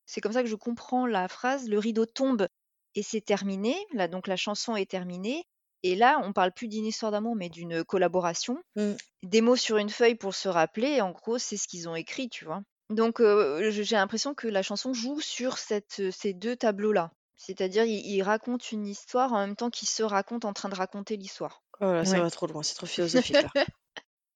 C'est 0.07 0.20
comme 0.20 0.33
ça 0.33 0.42
que 0.42 0.49
je 0.49 0.57
comprends 0.57 1.07
la 1.07 1.29
phrase, 1.29 1.68
le 1.68 1.79
rideau 1.79 2.05
tombe 2.07 2.46
et 2.94 3.03
c'est 3.03 3.20
terminé. 3.20 3.77
Là, 3.92 4.09
donc 4.09 4.27
la 4.27 4.37
chanson 4.37 4.75
est 4.77 4.90
terminée. 4.90 5.44
Et 5.83 5.94
là, 5.96 6.20
on 6.25 6.33
parle 6.33 6.53
plus 6.53 6.68
d'une 6.68 6.85
histoire 6.85 7.11
d'amour, 7.12 7.37
mais 7.37 7.49
d'une 7.49 7.85
collaboration. 7.85 8.59
Mm. 8.77 8.92
Des 9.23 9.40
mots 9.40 9.57
sur 9.57 9.77
une 9.79 9.88
feuille 9.88 10.14
pour 10.16 10.35
se 10.35 10.49
rappeler. 10.49 11.01
En 11.01 11.11
gros, 11.12 11.38
c'est 11.38 11.57
ce 11.57 11.66
qu'ils 11.68 11.88
ont 11.88 11.94
écrit, 11.94 12.29
tu 12.29 12.44
vois. 12.44 12.61
Donc, 12.90 13.20
euh, 13.20 13.70
je- 13.70 13.83
j'ai 13.83 13.96
l'impression 13.96 14.35
que 14.35 14.46
la 14.49 14.62
chanson 14.62 14.92
joue 14.92 15.20
sur 15.20 15.57
cette, 15.59 16.11
ces 16.11 16.35
deux 16.35 16.57
tableaux-là. 16.57 17.12
C'est-à-dire, 17.37 17.85
il, 17.85 18.05
il 18.05 18.23
raconte 18.23 18.73
une 18.73 18.87
histoire 18.87 19.33
en 19.33 19.38
même 19.38 19.57
temps 19.57 19.70
qu'il 19.70 19.88
se 19.88 20.03
raconte 20.03 20.44
en 20.44 20.53
train 20.53 20.68
de 20.68 20.75
raconter 20.75 21.16
l'histoire. 21.16 21.62
Oh 21.81 21.85
là, 21.85 22.05
ça 22.05 22.16
Ouais. 22.16 22.20
va 22.20 22.31
trop 22.31 22.46
loin, 22.46 22.62
c'est 22.62 22.75
trop 22.75 22.87
philosophique 23.33 23.37
là. 23.55 23.64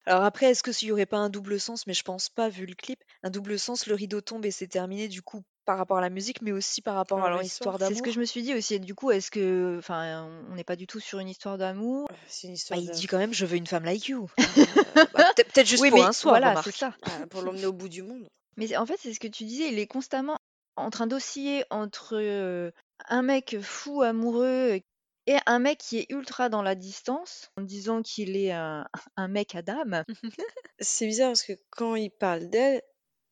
Alors 0.05 0.23
après, 0.23 0.47
est-ce 0.47 0.61
qu'il 0.63 0.87
n'y 0.87 0.91
aurait 0.91 1.05
pas 1.05 1.17
un 1.17 1.29
double 1.29 1.59
sens? 1.59 1.87
Mais 1.87 1.93
je 1.93 2.03
pense 2.03 2.29
pas, 2.29 2.49
vu 2.49 2.65
le 2.65 2.75
clip. 2.75 2.99
Un 3.23 3.29
double 3.29 3.57
sens, 3.57 3.87
le 3.87 3.95
rideau 3.95 4.21
tombe 4.21 4.45
et 4.45 4.51
c'est 4.51 4.67
terminé, 4.67 5.07
du 5.07 5.21
coup, 5.21 5.41
par 5.65 5.77
rapport 5.77 5.97
à 5.97 6.01
la 6.01 6.09
musique, 6.11 6.41
mais 6.43 6.51
aussi 6.51 6.81
par 6.81 6.95
rapport 6.95 7.17
à 7.19 7.21
leur 7.21 7.29
leur 7.37 7.43
histoire 7.43 7.73
histoire. 7.75 7.89
C'est 7.89 7.95
ce 7.95 8.01
que 8.01 8.05
d'amour. 8.09 8.13
je 8.13 8.19
me 8.19 8.25
suis 8.25 8.43
dit 8.43 8.53
aussi. 8.53 8.79
Du 8.79 8.93
coup, 8.93 9.09
est-ce 9.11 9.31
que, 9.31 9.77
enfin, 9.79 10.29
on 10.51 10.55
n'est 10.55 10.63
pas 10.63 10.75
du 10.75 10.85
tout 10.85 10.99
sur 10.99 11.19
une 11.19 11.27
histoire 11.29 11.57
d'amour? 11.57 12.07
C'est 12.27 12.47
une 12.47 12.53
Bah, 12.53 12.55
histoire 12.55 12.79
il 12.79 12.87
de- 12.87 12.93
dit 12.93 13.07
quand 13.07 13.17
même, 13.17 13.33
je 13.33 13.45
veux 13.47 13.57
une 13.57 13.65
femme 13.67 13.83
like 13.85 14.07
you. 14.07 14.27
Euh, 14.39 14.43
Bah, 15.13 15.25
peut- 15.35 15.43
Peut-être 15.43 15.67
juste 15.67 15.81
Oui, 15.81 15.89
pour 15.89 15.99
mais 15.99 16.05
un 16.05 16.13
soir, 16.13 16.33
voilà, 16.33 16.49
remarque. 16.49 16.65
c'est 16.71 16.77
ça. 16.77 16.93
bah, 17.03 17.11
pour 17.29 17.41
l'emmener 17.41 17.65
au 17.65 17.73
bout 17.73 17.89
du 17.89 18.03
monde. 18.03 18.27
Mais 18.57 18.75
en 18.77 18.85
fait, 18.85 18.97
c'est 18.99 19.13
ce 19.13 19.19
que 19.19 19.27
tu 19.27 19.43
disais, 19.43 19.69
il 19.69 19.79
est 19.79 19.87
constamment 19.87 20.37
en 20.77 20.89
train 20.91 21.07
d'osciller 21.07 21.63
entre 21.71 22.15
euh, 22.15 22.69
un 23.07 23.21
mec 23.23 23.57
fou 23.61 24.01
amoureux 24.03 24.79
et 25.27 25.37
un 25.45 25.59
mec 25.59 25.79
qui 25.79 25.99
est 25.99 26.05
ultra 26.09 26.49
dans 26.49 26.61
la 26.61 26.75
distance, 26.75 27.49
en 27.57 27.61
disant 27.61 28.01
qu'il 28.01 28.35
est 28.37 28.51
un, 28.51 28.87
un 29.17 29.27
mec 29.27 29.55
à 29.55 29.61
dame. 29.61 30.03
C'est 30.79 31.07
bizarre 31.07 31.29
parce 31.29 31.43
que 31.43 31.53
quand 31.69 31.95
il 31.95 32.11
parle 32.11 32.49
d'elle, 32.49 32.81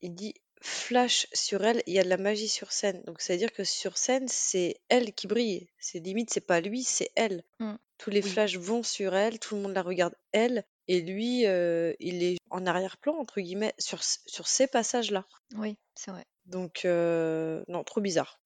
il 0.00 0.14
dit 0.14 0.34
flash 0.60 1.26
sur 1.34 1.62
elle, 1.64 1.82
il 1.86 1.92
y 1.94 1.98
a 1.98 2.04
de 2.04 2.08
la 2.08 2.16
magie 2.16 2.48
sur 2.48 2.72
scène. 2.72 3.02
Donc 3.06 3.20
ça 3.20 3.34
veut 3.34 3.38
dire 3.38 3.52
que 3.52 3.64
sur 3.64 3.98
scène, 3.98 4.28
c'est 4.28 4.80
elle 4.88 5.12
qui 5.12 5.26
brille. 5.26 5.68
C'est 5.78 5.98
limite, 6.00 6.30
c'est 6.32 6.40
pas 6.40 6.60
lui, 6.60 6.82
c'est 6.82 7.10
elle. 7.16 7.42
Mm. 7.60 7.74
Tous 7.98 8.10
les 8.10 8.22
Oui. 8.22 8.30
flashs 8.30 8.56
vont 8.56 8.82
sur 8.82 9.14
elle, 9.14 9.38
tout 9.38 9.54
le 9.56 9.60
monde 9.62 9.74
la 9.74 9.82
regarde 9.82 10.14
elle, 10.32 10.64
et 10.88 11.00
lui, 11.00 11.46
euh, 11.46 11.92
il 12.00 12.22
est 12.22 12.36
en 12.50 12.66
arrière-plan, 12.66 13.14
entre 13.16 13.40
guillemets, 13.40 13.74
sur, 13.78 14.02
sur 14.02 14.48
ces 14.48 14.66
passages-là. 14.66 15.26
Oui, 15.56 15.76
c'est 15.94 16.10
vrai. 16.10 16.24
Donc, 16.46 16.84
euh, 16.84 17.62
non, 17.68 17.84
trop 17.84 18.00
bizarre. 18.00 18.40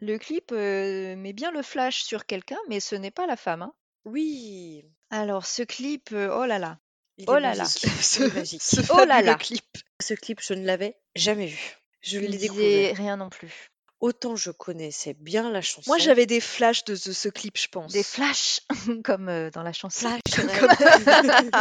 Le 0.00 0.16
clip 0.18 0.50
euh, 0.52 1.14
met 1.16 1.32
bien 1.32 1.50
le 1.50 1.62
flash 1.62 2.02
sur 2.02 2.26
quelqu'un, 2.26 2.58
mais 2.68 2.80
ce 2.80 2.94
n'est 2.94 3.10
pas 3.10 3.26
la 3.26 3.36
femme. 3.36 3.62
hein. 3.62 3.74
Oui, 4.06 4.84
Alors, 5.10 5.44
ce 5.46 5.62
clip, 5.62 6.10
euh, 6.12 6.34
oh 6.34 6.46
là 6.46 6.58
là. 6.58 6.78
il 7.18 7.26
Oh 7.28 7.36
est 7.36 7.40
là 7.40 7.54
là. 7.54 7.64
magique. 7.64 7.84
Il 8.18 8.22
est 8.24 8.34
magique. 8.34 8.62
Ce 8.62 8.80
Oh 8.92 8.96
là 8.98 9.06
fabuleux 9.06 9.26
là. 9.26 9.34
clip. 9.34 9.64
Ce 10.00 10.14
clip, 10.14 10.40
je 10.40 10.54
ne 10.54 10.64
l'avais 10.64 10.96
jamais 11.14 11.46
vu. 11.46 11.76
Je 12.00 12.18
Il 12.18 12.22
l'ai 12.30 12.38
disait 12.38 12.48
découvert. 12.48 12.96
rien 12.96 13.16
non 13.18 13.28
plus. 13.28 13.70
Autant 14.00 14.34
je 14.36 14.50
connaissais 14.50 15.12
bien 15.12 15.50
la 15.50 15.60
chanson. 15.60 15.90
Moi, 15.90 15.98
j'avais 15.98 16.24
des 16.24 16.40
flashs 16.40 16.84
de 16.86 16.94
ce, 16.94 17.12
ce 17.12 17.28
clip, 17.28 17.58
je 17.58 17.68
pense. 17.68 17.92
Des 17.92 18.02
flashs, 18.02 18.60
comme 19.04 19.28
euh, 19.28 19.50
dans 19.50 19.62
la 19.62 19.74
chanson. 19.74 20.08
Flash, 20.08 20.46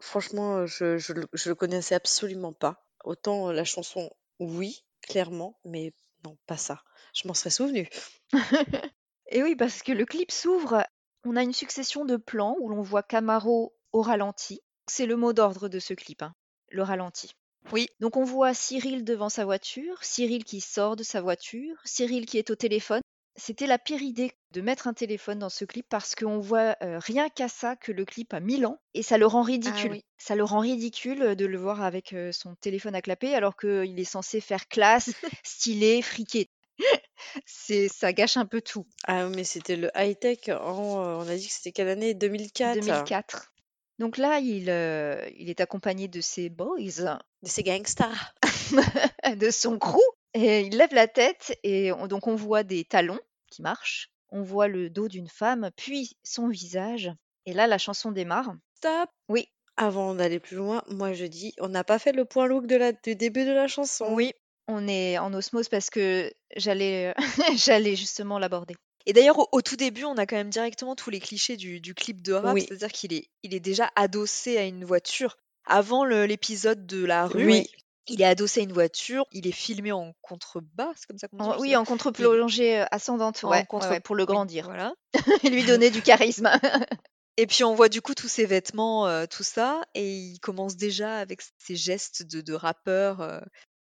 Franchement, 0.00 0.66
je, 0.66 0.98
je, 0.98 1.12
le- 1.12 1.28
je 1.32 1.48
le 1.48 1.54
connaissais 1.54 1.94
absolument 1.94 2.52
pas. 2.52 2.84
Autant 3.04 3.52
la 3.52 3.64
chanson, 3.64 4.10
oui, 4.40 4.84
clairement, 5.02 5.58
mais 5.64 5.92
non, 6.24 6.36
pas 6.46 6.56
ça. 6.56 6.82
Je 7.14 7.26
m'en 7.28 7.34
serais 7.34 7.50
souvenu. 7.50 7.88
Et 9.30 9.42
oui, 9.42 9.56
parce 9.56 9.82
que 9.82 9.92
le 9.92 10.06
clip 10.06 10.30
s'ouvre, 10.30 10.84
on 11.24 11.36
a 11.36 11.42
une 11.42 11.52
succession 11.52 12.04
de 12.04 12.16
plans 12.16 12.56
où 12.60 12.68
l'on 12.68 12.82
voit 12.82 13.02
Camaro 13.02 13.74
au 13.92 14.02
ralenti. 14.02 14.60
C'est 14.86 15.06
le 15.06 15.16
mot 15.16 15.32
d'ordre 15.32 15.68
de 15.68 15.78
ce 15.78 15.94
clip, 15.94 16.22
hein, 16.22 16.34
le 16.70 16.82
ralenti. 16.82 17.32
Oui. 17.72 17.88
Donc 18.00 18.16
on 18.16 18.24
voit 18.24 18.54
Cyril 18.54 19.04
devant 19.04 19.28
sa 19.28 19.44
voiture, 19.44 20.02
Cyril 20.02 20.44
qui 20.44 20.60
sort 20.60 20.96
de 20.96 21.02
sa 21.02 21.20
voiture, 21.20 21.76
Cyril 21.84 22.24
qui 22.26 22.38
est 22.38 22.50
au 22.50 22.54
téléphone. 22.54 23.02
c'était 23.36 23.66
la 23.66 23.78
pire 23.78 24.02
idée 24.02 24.32
de 24.52 24.60
mettre 24.60 24.88
un 24.88 24.94
téléphone 24.94 25.38
dans 25.38 25.50
ce 25.50 25.64
clip 25.64 25.86
parce 25.88 26.14
qu'on 26.14 26.40
voit 26.40 26.76
euh, 26.82 26.98
rien 26.98 27.28
qu'à 27.28 27.48
ça 27.48 27.76
que 27.76 27.92
le 27.92 28.04
clip 28.04 28.32
a 28.32 28.40
1000 28.40 28.66
ans 28.66 28.80
et 28.94 29.02
ça 29.02 29.18
le 29.18 29.26
rend 29.26 29.42
ridicule. 29.42 29.92
oui. 29.92 30.04
Ça 30.16 30.34
le 30.34 30.44
rend 30.44 30.60
ridicule 30.60 31.22
euh, 31.22 31.34
de 31.34 31.44
le 31.44 31.58
voir 31.58 31.82
avec 31.82 32.14
euh, 32.14 32.32
son 32.32 32.54
téléphone 32.56 32.94
à 32.94 33.02
clapper 33.02 33.34
alors 33.34 33.56
qu'il 33.56 34.00
est 34.00 34.04
censé 34.04 34.40
faire 34.40 34.66
classe, 34.68 35.10
stylé, 35.44 36.00
friqué. 36.00 36.48
C'est, 37.46 37.88
ça 37.88 38.12
gâche 38.12 38.36
un 38.36 38.46
peu 38.46 38.60
tout. 38.60 38.86
Ah 39.04 39.28
mais 39.28 39.44
c'était 39.44 39.76
le 39.76 39.90
high-tech 39.94 40.48
en, 40.48 41.02
euh, 41.04 41.16
on 41.24 41.28
a 41.28 41.36
dit 41.36 41.46
que 41.48 41.52
c'était 41.52 41.72
quelle 41.72 41.88
année? 41.88 42.14
2004. 42.14 42.74
2004. 42.80 43.52
Donc 43.98 44.16
là, 44.16 44.38
il, 44.38 44.70
euh, 44.70 45.28
il 45.36 45.50
est 45.50 45.60
accompagné 45.60 46.06
de 46.08 46.20
ses 46.20 46.48
boys, 46.50 46.78
De 46.78 47.48
ces 47.48 47.62
gangsters. 47.64 48.34
de 49.36 49.50
son 49.50 49.78
crew, 49.78 49.98
et 50.34 50.60
il 50.60 50.76
lève 50.76 50.94
la 50.94 51.08
tête 51.08 51.58
et 51.64 51.90
on- 51.92 52.06
donc 52.06 52.26
on 52.28 52.36
voit 52.36 52.62
des 52.62 52.84
talons 52.84 53.18
qui 53.50 53.62
marchent, 53.62 54.10
on 54.30 54.42
voit 54.42 54.68
le 54.68 54.88
dos 54.88 55.08
d'une 55.08 55.28
femme, 55.28 55.70
puis 55.76 56.16
son 56.22 56.48
visage. 56.48 57.10
Et 57.46 57.52
là, 57.54 57.66
la 57.66 57.78
chanson 57.78 58.12
démarre. 58.12 58.52
Stop. 58.76 59.10
Oui, 59.28 59.48
Avant 59.76 60.14
d'aller 60.14 60.38
plus 60.38 60.56
loin, 60.56 60.82
moi 60.88 61.12
je 61.12 61.24
dis, 61.24 61.54
on 61.58 61.68
n'a 61.68 61.82
pas 61.82 61.98
fait 61.98 62.12
le 62.12 62.24
point 62.24 62.46
look 62.46 62.66
de 62.66 62.76
la, 62.76 62.92
du 62.92 63.16
début 63.16 63.44
de 63.44 63.52
la 63.52 63.66
chanson. 63.68 64.14
Oui. 64.14 64.32
On 64.68 64.86
est 64.86 65.18
en 65.18 65.32
osmose 65.34 65.68
parce 65.68 65.90
que 65.90 66.32
j'allais, 66.56 67.14
j'allais 67.56 67.96
justement 67.96 68.38
l'aborder. 68.38 68.76
Et 69.06 69.12
d'ailleurs, 69.12 69.38
au, 69.38 69.48
au 69.52 69.62
tout 69.62 69.76
début, 69.76 70.04
on 70.04 70.16
a 70.18 70.26
quand 70.26 70.36
même 70.36 70.50
directement 70.50 70.94
tous 70.94 71.10
les 71.10 71.20
clichés 71.20 71.56
du, 71.56 71.80
du 71.80 71.94
clip 71.94 72.20
de 72.22 72.34
rap, 72.34 72.54
Oui. 72.54 72.66
c'est-à-dire 72.68 72.92
qu'il 72.92 73.12
est, 73.14 73.28
il 73.42 73.54
est 73.54 73.60
déjà 73.60 73.90
adossé 73.96 74.58
à 74.58 74.64
une 74.64 74.84
voiture. 74.84 75.36
Avant 75.64 76.04
l'épisode 76.04 76.86
de 76.86 77.04
la 77.04 77.26
rue, 77.26 77.46
Oui. 77.46 77.70
il 78.06 78.20
est 78.22 78.26
adossé 78.26 78.60
à 78.60 78.62
une 78.64 78.72
voiture, 78.72 79.26
il 79.32 79.46
est 79.46 79.52
filmé 79.52 79.92
en 79.92 80.12
contrebas, 80.22 80.92
c'est 80.96 81.06
comme 81.06 81.18
ça 81.18 81.28
qu'on 81.28 81.36
dit 81.38 81.58
oui, 81.60 81.76
en 81.76 81.84
contre-plongée 81.84 82.80
euh, 82.80 82.84
ascendante, 82.90 83.44
En 83.44 83.50
ouais, 83.50 83.58
ouais, 83.58 83.66
contre- 83.66 83.90
ouais, 83.90 84.00
pour 84.00 84.14
le 84.14 84.22
Oui, 84.24 84.26
grandir, 84.28 84.64
Voilà. 84.66 84.92
et 85.44 85.50
lui 85.50 85.64
donner 85.64 85.90
du 85.90 86.02
charisme. 86.02 86.50
Et 87.40 87.46
puis 87.46 87.62
on 87.62 87.72
voit 87.74 87.88
du 87.88 88.02
coup 88.02 88.14
tous 88.14 88.26
ses 88.26 88.46
vêtements, 88.46 89.06
euh, 89.06 89.26
tout 89.30 89.44
ça, 89.44 89.80
et 89.94 90.12
il 90.16 90.40
commence 90.40 90.74
déjà 90.76 91.18
avec 91.18 91.40
ses 91.58 91.76
gestes 91.76 92.24
de, 92.24 92.40
de 92.40 92.52
rappeur. 92.52 93.20
euh. 93.20 93.38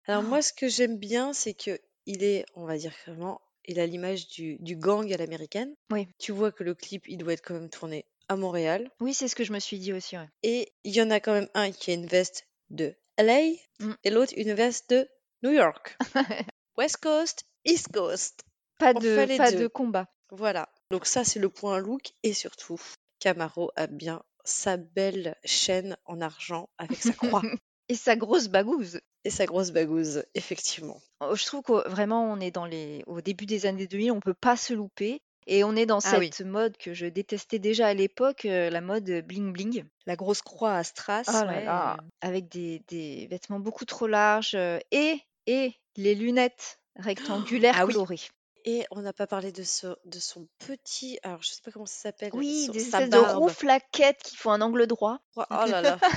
Alors 0.07 0.23
moi, 0.23 0.43
ce 0.43 0.53
que 0.53 0.69
j'aime 0.69 0.99
bien, 0.99 1.33
c'est 1.33 1.55
que 1.55 1.81
il 2.07 2.23
est, 2.23 2.45
on 2.55 2.67
va 2.67 2.77
dire 2.77 2.93
vraiment, 3.07 3.40
il 3.64 3.81
a 3.81 3.87
l'image 3.87 4.29
du, 4.29 4.57
du 4.61 4.77
gang 4.77 5.11
à 5.12 5.17
l'américaine. 5.17 5.75
Oui. 5.90 6.07
Tu 6.19 6.33
vois 6.33 6.53
que 6.53 6.62
le 6.64 6.75
clip, 6.75 7.05
il 7.09 7.17
doit 7.19 7.33
être 7.33 7.43
quand 7.45 7.55
même 7.55 7.71
tourné 7.71 8.05
à 8.29 8.37
Montréal. 8.37 8.90
Oui, 9.01 9.14
c'est 9.14 9.29
ce 9.29 9.35
que 9.37 9.45
je 9.45 9.53
me 9.53 9.59
suis 9.61 9.79
dit 9.79 9.93
aussi. 9.93 10.17
ouais. 10.19 10.29
Et 10.43 10.73
il 10.85 10.95
y 10.95 11.01
en 11.03 11.11
a 11.11 11.21
quand 11.21 11.33
même 11.33 11.49
un 11.55 11.71
qui 11.73 11.90
a 11.90 11.95
une 11.95 12.07
veste 12.07 12.47
de 12.71 12.95
LA 13.19 13.53
Mm. 13.81 13.93
et 14.05 14.11
l'autre 14.11 14.33
une 14.37 14.53
veste 14.53 14.90
de 14.90 15.09
New 15.43 15.51
York. 15.53 15.97
West 16.79 16.99
Coast, 16.99 17.45
East 17.64 17.88
Coast. 17.93 18.45
Pas 18.79 18.93
On 18.95 19.01
fait 19.01 19.27
de, 19.27 19.33
les 19.33 19.37
pas 19.37 19.51
deux. 19.53 19.59
de 19.61 19.67
combat. 19.69 20.09
Voilà. 20.31 20.69
Donc 20.90 21.07
ça, 21.07 21.25
c'est 21.25 21.38
le 21.40 21.49
point 21.49 21.79
look. 21.79 22.12
Et 22.23 22.33
surtout, 22.35 22.81
Camaro 23.21 23.71
a 23.77 23.87
bien 23.87 24.23
sa 24.45 24.77
belle 24.77 25.37
chaîne 25.45 25.97
en 26.05 26.21
argent 26.21 26.69
avec 26.79 26.99
sa 27.01 27.12
croix 27.12 27.43
Et 27.88 27.95
sa 27.95 28.17
grosse 28.17 28.49
bagouze. 28.49 29.01
Et 29.24 29.30
sa 29.30 29.46
grosse 29.46 29.70
bagouze, 29.70 30.24
effectivement. 30.34 31.00
Oh, 31.20 31.34
Je 31.34 31.44
trouve 31.46 31.62
que 31.62 31.88
vraiment, 31.88 32.30
on 32.30 32.40
est 32.40 32.50
dans 32.50 32.66
les... 32.66 33.02
au 33.06 33.20
début 33.20 33.46
des 33.46 33.66
années 33.66 33.87
2000, 33.87 34.12
on 34.12 34.20
peut 34.20 34.34
pas 34.34 34.56
se 34.56 34.72
louper. 34.74 35.20
Et 35.46 35.62
on 35.62 35.76
est 35.76 35.84
dans 35.84 35.98
Ah 36.04 36.18
oui. 36.18 36.30
cette 36.32 36.46
mode 36.46 36.74
que 36.78 36.94
je 36.94 37.04
détestais 37.04 37.58
déjà 37.58 37.88
à 37.88 37.92
l'époque, 37.94 38.46
euh, 38.46 38.70
la 38.70 38.80
mode 38.80 39.04
bling 39.26 39.52
bling. 39.52 39.84
La 40.06 40.16
grosse 40.16 40.40
croix 40.40 40.74
à 40.74 40.84
strass, 40.84 41.26
Oh 41.28 41.32
là 41.32 41.46
ouais, 41.46 41.64
là, 41.66 41.92
euh, 41.94 42.02
avec 42.22 42.48
des, 42.48 42.82
des 42.88 43.26
vêtements 43.30 43.60
beaucoup 43.60 43.84
trop 43.84 44.06
larges 44.06 44.54
euh, 44.54 44.78
et, 44.90 45.20
et 45.46 45.74
les 45.96 46.14
lunettes 46.14 46.78
rectangulaires 46.96 47.74
Ah 47.76 47.84
oui. 47.84 47.92
colorées. 47.92 48.20
Et 48.64 48.87
on 48.90 49.02
n'a 49.02 49.12
pas 49.12 49.26
parlé 49.26 49.52
de, 49.52 49.62
ce, 49.62 49.88
de 50.06 50.18
son 50.18 50.48
petit. 50.58 51.18
Alors, 51.22 51.42
je 51.42 51.48
sais 51.48 51.60
pas 51.62 51.70
comment 51.70 51.84
ça 51.84 52.00
s'appelle. 52.04 52.30
Oui, 52.32 52.64
son- 52.64 52.72
des 52.72 52.78
sa 52.80 53.02
espèces 53.02 53.10
de 53.10 53.18
ronds 53.18 53.48
flaquettes 53.48 54.22
qui 54.22 54.37
font 54.37 54.52
un 54.52 54.62
angle 54.62 54.87
droit. 54.87 55.18
Oh 55.37 55.42
là 55.50 55.82
là. 55.82 55.98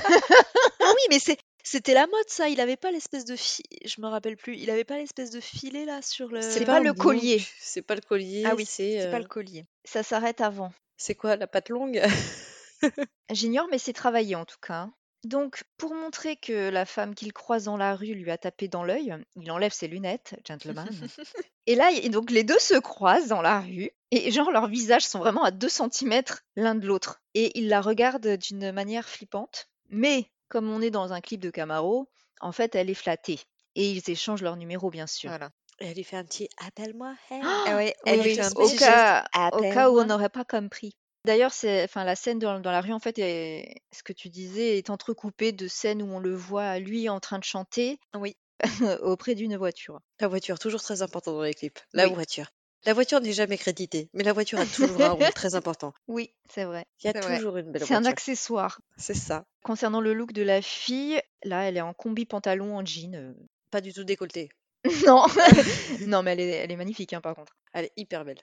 Ah 0.80 0.92
oui, 0.94 1.02
mais 1.10 1.18
c'est 1.18 1.36
c'était 1.68 1.94
la 1.94 2.06
mode 2.06 2.28
ça. 2.28 2.48
Il 2.48 2.60
avait 2.60 2.76
pas 2.76 2.90
l'espèce 2.90 3.24
de 3.24 3.36
fi... 3.36 3.62
je 3.84 4.00
me 4.00 4.06
rappelle 4.06 4.36
plus. 4.36 4.56
Il 4.56 4.70
avait 4.70 4.84
pas 4.84 4.96
l'espèce 4.96 5.30
de 5.30 5.40
filet 5.40 5.84
là 5.84 6.00
sur 6.02 6.28
le. 6.28 6.40
C'est 6.40 6.64
pas 6.64 6.80
le 6.80 6.94
collier. 6.94 7.44
C'est 7.60 7.82
pas 7.82 7.94
le 7.94 8.00
collier. 8.00 8.44
Ah 8.46 8.54
oui, 8.54 8.64
c'est 8.64 9.00
c'est 9.00 9.10
pas 9.10 9.16
euh, 9.16 9.20
le 9.20 9.28
collier. 9.28 9.66
Ça 9.84 10.02
s'arrête 10.02 10.40
avant. 10.40 10.72
c'est 10.96 11.14
quoi 11.14 11.36
la 11.36 11.46
patte 11.46 11.68
longue? 11.68 12.02
J'ignore, 13.30 13.68
mais 13.70 13.78
c'est 13.78 13.92
travaillé 13.92 14.34
en 14.34 14.44
tout 14.44 14.58
cas. 14.62 14.88
Donc, 15.24 15.64
pour 15.76 15.94
montrer 15.94 16.36
que 16.36 16.70
la 16.70 16.86
femme 16.86 17.14
qu'il 17.14 17.32
croise 17.32 17.64
dans 17.64 17.76
la 17.76 17.96
rue 17.96 18.14
lui 18.14 18.30
a 18.30 18.38
tapé 18.38 18.68
dans 18.68 18.84
l'œil, 18.84 19.16
il 19.36 19.50
enlève 19.50 19.72
ses 19.72 19.88
lunettes, 19.88 20.36
gentleman. 20.46 20.88
et 21.66 21.74
là, 21.74 21.90
et 21.90 22.08
donc 22.08 22.30
les 22.30 22.44
deux 22.44 22.58
se 22.58 22.78
croisent 22.78 23.28
dans 23.28 23.42
la 23.42 23.60
rue, 23.60 23.90
et 24.12 24.30
genre 24.30 24.52
leurs 24.52 24.68
visages 24.68 25.06
sont 25.06 25.18
vraiment 25.18 25.42
à 25.42 25.50
2 25.50 25.68
cm 25.68 26.22
l'un 26.54 26.76
de 26.76 26.86
l'autre. 26.86 27.20
Et 27.34 27.58
ils 27.58 27.68
la 27.68 27.80
regardent 27.80 28.36
d'une 28.36 28.70
manière 28.70 29.08
flippante. 29.08 29.68
Mais, 29.90 30.30
comme 30.48 30.70
on 30.70 30.80
est 30.80 30.90
dans 30.90 31.12
un 31.12 31.20
clip 31.20 31.40
de 31.40 31.50
Camaro, 31.50 32.08
en 32.40 32.52
fait, 32.52 32.74
elle 32.74 32.90
est 32.90 32.94
flattée. 32.94 33.40
Et 33.74 33.90
ils 33.90 34.10
échangent 34.10 34.42
leur 34.42 34.56
numéro, 34.56 34.90
bien 34.90 35.06
sûr. 35.06 35.30
Voilà. 35.30 35.50
Elle 35.78 35.94
lui 35.94 36.04
fait 36.04 36.16
un 36.16 36.24
petit 36.24 36.48
appelle-moi. 36.58 37.14
Hey. 37.30 37.40
Ah 37.44 37.76
ouais, 37.76 37.94
Oui, 38.04 38.12
elle 38.12 38.20
oui, 38.20 38.34
fait 38.34 38.40
un 38.42 38.50
au, 38.50 38.68
cas, 38.70 39.24
au 39.52 39.60
cas 39.60 39.90
où 39.90 40.00
on 40.00 40.04
n'aurait 40.04 40.28
pas 40.28 40.44
compris. 40.44 40.96
D'ailleurs, 41.24 41.52
c'est, 41.52 41.84
enfin, 41.84 42.04
la 42.04 42.16
scène 42.16 42.38
dans, 42.38 42.58
dans 42.60 42.72
la 42.72 42.80
rue, 42.80 42.92
en 42.92 42.98
fait, 42.98 43.18
est- 43.18 43.82
ce 43.92 44.02
que 44.02 44.12
tu 44.12 44.28
disais, 44.28 44.78
est 44.78 44.90
entrecoupée 44.90 45.52
de 45.52 45.68
scènes 45.68 46.02
où 46.02 46.06
on 46.12 46.18
le 46.20 46.34
voit 46.34 46.78
lui 46.78 47.08
en 47.08 47.20
train 47.20 47.38
de 47.38 47.44
chanter 47.44 47.98
Oui. 48.14 48.36
auprès 49.02 49.34
d'une 49.34 49.56
voiture. 49.56 50.00
La 50.20 50.28
voiture, 50.28 50.58
toujours 50.58 50.82
très 50.82 51.02
important 51.02 51.32
dans 51.32 51.42
les 51.42 51.54
clips. 51.54 51.78
La 51.92 52.06
Oui. 52.08 52.14
voiture. 52.14 52.46
La 52.86 52.94
voiture 52.94 53.20
n'est 53.20 53.32
jamais 53.32 53.58
créditée, 53.58 54.08
mais 54.14 54.22
la 54.22 54.32
voiture 54.32 54.58
a 54.60 54.64
toujours 54.66 55.00
un 55.02 55.10
rôle 55.10 55.32
très 55.34 55.54
important. 55.56 55.92
Oui, 56.06 56.32
c'est 56.48 56.64
vrai. 56.64 56.86
Il 57.02 57.06
y 57.06 57.10
a 57.10 57.20
vrai. 57.20 57.36
toujours 57.36 57.56
une 57.56 57.72
belle 57.72 57.82
C'est 57.84 57.94
un 57.94 57.98
voiture. 58.00 58.12
accessoire. 58.12 58.80
C'est 58.96 59.14
ça. 59.14 59.44
Concernant 59.64 60.00
le 60.00 60.14
look 60.14 60.32
de 60.32 60.42
la 60.42 60.62
fille, 60.62 61.20
là, 61.44 61.62
elle 61.68 61.76
est 61.76 61.80
en 61.82 61.92
combi 61.92 62.24
pantalon 62.24 62.76
en 62.76 62.84
jean. 62.86 63.14
euh. 63.16 63.32
Pas 63.70 63.80
du 63.80 63.92
tout 63.92 64.04
décolleté. 64.04 64.48
non, 65.06 65.26
non, 66.06 66.22
mais 66.22 66.32
elle 66.32 66.40
est, 66.40 66.50
elle 66.50 66.70
est 66.72 66.76
magnifique, 66.76 67.12
hein, 67.12 67.20
par 67.20 67.34
contre. 67.34 67.56
Elle 67.74 67.86
est 67.86 67.92
hyper 67.96 68.24
belle. 68.24 68.40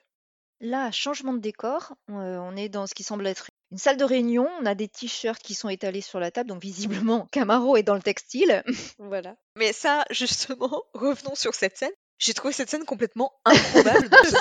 Là, 0.60 0.90
changement 0.90 1.32
de 1.34 1.38
décor. 1.38 1.94
euh, 2.10 2.38
on 2.38 2.56
est 2.56 2.68
dans 2.68 2.86
ce 2.86 2.94
qui 2.94 3.02
semble 3.02 3.26
être 3.26 3.48
une 3.72 3.78
salle 3.78 3.96
de 3.96 4.04
réunion. 4.04 4.48
On 4.60 4.66
a 4.66 4.74
des 4.74 4.88
t-shirts 4.88 5.42
qui 5.42 5.54
sont 5.54 5.68
étalés 5.68 6.00
sur 6.00 6.20
la 6.20 6.30
table, 6.30 6.48
donc 6.48 6.62
visiblement, 6.62 7.26
Camaro 7.32 7.76
est 7.76 7.82
dans 7.82 7.94
le 7.94 8.02
textile. 8.02 8.62
Voilà. 8.98 9.36
Mais 9.56 9.72
ça, 9.72 10.04
justement, 10.10 10.84
revenons 10.94 11.34
sur 11.34 11.54
cette 11.54 11.76
scène. 11.76 11.90
J'ai 12.18 12.34
trouvé 12.34 12.52
cette 12.52 12.70
scène 12.70 12.84
complètement 12.84 13.32
improbable 13.44 14.08
dans 14.08 14.24
ce. 14.24 14.36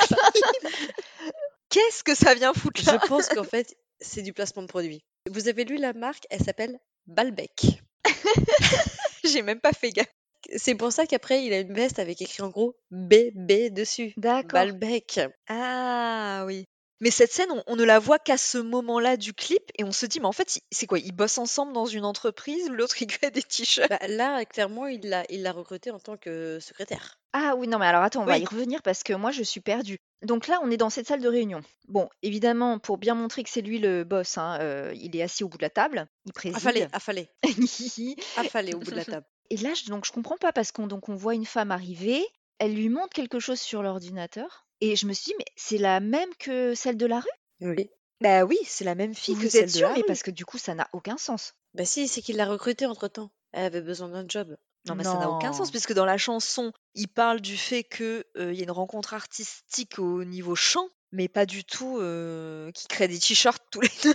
Qu'est-ce 1.70 2.04
que 2.04 2.16
ça 2.16 2.34
vient 2.36 2.54
foutre 2.54 2.86
là? 2.86 3.00
Je 3.02 3.08
pense 3.08 3.28
qu'en 3.28 3.44
fait, 3.44 3.76
c'est 4.00 4.22
du 4.22 4.34
placement 4.34 4.62
de 4.62 4.68
produit. 4.68 5.04
Vous 5.30 5.48
avez 5.48 5.66
lu 5.66 5.78
la 5.78 5.94
marque, 5.94 6.26
elle 6.30 6.44
s'appelle 6.44 6.80
Balbec. 7.08 7.82
J'ai 9.24 9.42
même 9.42 9.60
pas 9.60 9.74
fait 9.74 9.90
gaffe. 9.90 10.08
C'est 10.56 10.76
pour 10.76 10.92
ça 10.92 11.06
qu'après, 11.08 11.44
il 11.44 11.54
a 11.54 11.60
une 11.60 11.74
veste 11.74 12.00
avec 12.00 12.22
écrit 12.22 12.44
en 12.44 12.50
gros 12.50 12.76
BB 12.92 13.72
dessus. 13.72 14.14
D'accord. 14.18 14.52
Balbec. 14.52 15.20
Ah 15.48 16.44
oui. 16.46 16.66
Mais 17.02 17.12
cette 17.12 17.32
scène, 17.32 17.52
on, 17.52 17.62
on 17.68 17.76
ne 17.76 17.84
la 17.84 18.00
voit 18.00 18.20
qu'à 18.20 18.38
ce 18.38 18.58
moment-là 18.58 19.18
du 19.18 19.34
clip 19.34 19.62
et 19.78 19.84
on 19.84 19.92
se 19.92 20.06
dit, 20.06 20.20
mais 20.20 20.26
en 20.28 20.32
fait, 20.32 20.60
c'est 20.72 20.88
quoi 20.88 20.98
Ils 21.00 21.12
bossent 21.12 21.38
ensemble 21.38 21.74
dans 21.74 21.86
une 21.86 22.06
entreprise 22.06 22.70
L'autre, 22.70 22.96
il 23.02 23.08
crée 23.08 23.32
des 23.32 23.44
t-shirts 23.44 23.90
Bah, 23.90 24.00
là, 24.08 24.46
clairement, 24.46 24.88
il 24.88 25.02
l'a 25.10 25.24
il 25.30 25.42
l'a 25.44 25.52
recruté 25.52 25.92
en 25.92 26.00
tant 26.00 26.16
que 26.18 26.60
secrétaire. 26.60 27.20
Ah 27.34 27.56
oui, 27.58 27.68
non, 27.68 27.80
mais 27.80 27.86
alors 27.86 28.02
attends, 28.04 28.22
on 28.24 28.26
va 28.26 28.36
Oui. 28.36 28.44
y 28.44 28.46
revenir 28.46 28.82
parce 28.82 29.04
que 29.04 29.12
moi, 29.14 29.32
je 29.32 29.44
suis 29.44 29.60
perdue. 29.60 29.98
Donc 30.22 30.48
là, 30.48 30.60
on 30.64 30.72
est 30.72 30.78
dans 30.78 30.90
cette 30.90 31.08
salle 31.08 31.20
de 31.22 31.28
réunion. 31.28 31.62
Bon, 31.90 32.10
évidemment, 32.24 32.80
pour 32.80 32.98
bien 32.98 33.14
montrer 33.14 33.44
que 33.44 33.50
c'est 33.50 33.62
lui 33.62 33.78
le 33.80 34.06
boss, 34.06 34.38
hein, 34.38 34.58
euh, 34.62 34.94
il 34.96 35.16
est 35.18 35.22
assis 35.22 35.44
au 35.44 35.50
bout 35.50 35.58
de 35.58 35.64
la 35.64 35.70
table, 35.70 36.08
il 36.26 36.32
Affalé, 36.56 36.88
préside. 36.88 36.90
affalé, 36.94 37.30
affalé 38.38 38.74
au 38.74 38.80
bout 38.80 38.92
de 38.92 38.96
la 38.96 39.06
table. 39.06 39.26
Et 39.50 39.58
là, 39.58 39.74
je, 39.74 39.86
donc, 39.90 40.06
je 40.06 40.12
comprends 40.12 40.38
pas 40.38 40.54
parce 40.54 40.72
qu'on 40.72 40.88
donc 40.88 41.10
on 41.10 41.16
voit 41.16 41.36
une 41.36 41.46
femme 41.46 41.72
arriver, 41.72 42.26
elle 42.58 42.74
lui 42.74 42.90
montre 42.90 43.10
quelque 43.14 43.40
chose 43.40 43.60
sur 43.60 43.84
l'ordinateur, 43.84 44.65
et 44.82 44.96
je 44.96 45.06
me 45.06 45.14
suis 45.14 45.26
dit, 45.32 45.36
mais 45.38 45.46
c'est 45.56 45.78
la 45.78 46.00
même 46.00 46.34
que 46.40 46.74
celle 46.76 46.98
de 46.98 47.06
la 47.06 47.20
rue? 47.20 47.30
Oui. 47.62 47.90
Bah 48.22 48.44
oui, 48.44 48.58
c'est 48.66 48.86
la 48.86 48.96
même 48.96 49.14
fille 49.14 49.36
que 49.38 49.50
celle 49.50 49.66
êtes 49.66 49.76
de 49.76 49.82
la 49.82 49.90
Mais 49.90 49.96
rue. 50.02 50.04
parce 50.08 50.24
que 50.24 50.32
du 50.32 50.46
coup, 50.46 50.58
ça 50.58 50.74
n'a 50.74 50.88
aucun 50.94 51.18
sens. 51.18 51.54
Bah 51.74 51.86
si, 51.86 52.08
c'est 52.08 52.22
qu'il 52.22 52.38
l'a 52.38 52.46
recruté 52.46 52.86
entre-temps. 52.86 53.30
Elle 53.52 53.66
avait 53.66 53.82
besoin 53.82 54.10
d'un 54.10 54.26
job. 54.28 54.56
Non, 54.88 54.96
mais 54.96 55.04
ça 55.04 55.18
n'a 55.18 55.30
aucun 55.30 55.52
sens, 55.52 55.72
puisque 55.72 55.94
dans 55.94 56.06
la 56.06 56.18
chanson, 56.18 56.72
il 56.94 57.08
parle 57.08 57.42
du 57.42 57.58
fait 57.58 57.84
qu'il 57.84 58.24
y 58.38 58.60
a 58.60 58.64
une 58.64 58.72
rencontre 58.72 59.14
artistique 59.16 59.98
au 59.98 60.24
niveau 60.24 60.56
chant, 60.56 60.88
mais 61.12 61.28
pas 61.28 61.46
du 61.48 61.64
tout 61.64 61.98
euh, 62.00 62.72
qui 62.72 62.88
crée 62.88 63.08
des 63.08 63.18
t-shirts 63.18 63.64
tous 63.72 63.82
les 63.82 63.90
deux. 64.04 64.14